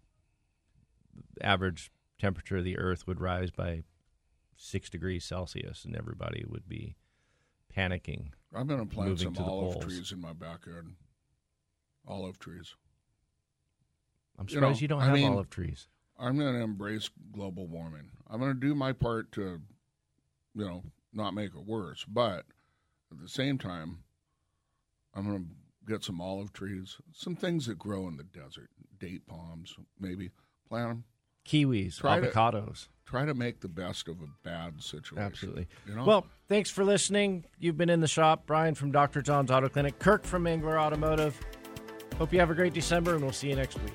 average 1.40 1.90
temperature 2.18 2.56
of 2.58 2.64
the 2.64 2.78
Earth 2.78 3.06
would 3.06 3.20
rise 3.20 3.50
by 3.52 3.82
six 4.56 4.90
degrees 4.90 5.24
Celsius, 5.24 5.84
and 5.84 5.94
everybody 5.94 6.44
would 6.48 6.68
be 6.68 6.96
panicking. 7.78 8.28
I'm 8.54 8.66
going 8.66 8.80
to 8.80 8.94
plant 8.94 9.20
some 9.20 9.34
to 9.34 9.42
olive 9.42 9.74
poles. 9.74 9.84
trees 9.84 10.12
in 10.12 10.20
my 10.20 10.32
backyard. 10.32 10.88
Olive 12.06 12.38
trees. 12.38 12.74
I'm 14.38 14.48
surprised 14.48 14.80
you, 14.80 14.88
don't 14.88 15.00
have 15.00 15.22
olive 15.24 15.50
trees. 15.50 15.88
I'm 16.18 16.38
going 16.38 16.54
to 16.54 16.60
embrace 16.60 17.10
global 17.32 17.66
warming. 17.66 18.10
I'm 18.28 18.40
going 18.40 18.54
to 18.54 18.60
do 18.60 18.74
my 18.74 18.92
part 18.92 19.30
to, 19.32 19.60
you 20.54 20.64
know, 20.64 20.82
not 21.12 21.34
make 21.34 21.50
it 21.54 21.66
worse. 21.66 22.04
But 22.08 22.44
at 23.12 23.20
the 23.20 23.28
same 23.28 23.58
time, 23.58 23.98
I'm 25.14 25.28
going 25.28 25.44
to 25.44 25.92
get 25.92 26.04
some 26.04 26.20
olive 26.20 26.52
trees, 26.52 26.96
some 27.12 27.36
things 27.36 27.66
that 27.66 27.78
grow 27.78 28.08
in 28.08 28.16
the 28.16 28.24
desert, 28.24 28.70
date 28.98 29.26
palms, 29.26 29.74
maybe 29.98 30.30
plant 30.68 30.88
them. 30.88 31.04
Kiwis, 31.48 31.96
Try 31.98 32.20
to- 32.20 32.26
avocados. 32.28 32.88
try 33.06 33.24
to 33.24 33.32
make 33.34 33.60
the 33.60 33.68
best 33.68 34.06
of 34.08 34.20
a 34.20 34.26
bad 34.44 34.82
situation. 34.82 35.18
Absolutely. 35.18 35.66
You 35.86 35.94
know? 35.94 36.04
Well, 36.04 36.26
thanks 36.48 36.70
for 36.70 36.84
listening. 36.84 37.44
You've 37.58 37.78
been 37.78 37.88
in 37.90 38.00
the 38.00 38.06
shop. 38.08 38.44
Brian 38.46 38.74
from 38.74 38.92
Dr. 38.92 39.22
John's 39.22 39.50
Auto 39.50 39.68
Clinic, 39.70 39.98
Kirk 39.98 40.24
from 40.24 40.46
Angler 40.46 40.78
Automotive. 40.78 41.40
Hope 42.18 42.32
you 42.32 42.38
have 42.40 42.50
a 42.50 42.54
great 42.54 42.74
December, 42.74 43.14
and 43.14 43.22
we'll 43.22 43.32
see 43.32 43.48
you 43.48 43.56
next 43.56 43.80
week. 43.82 43.92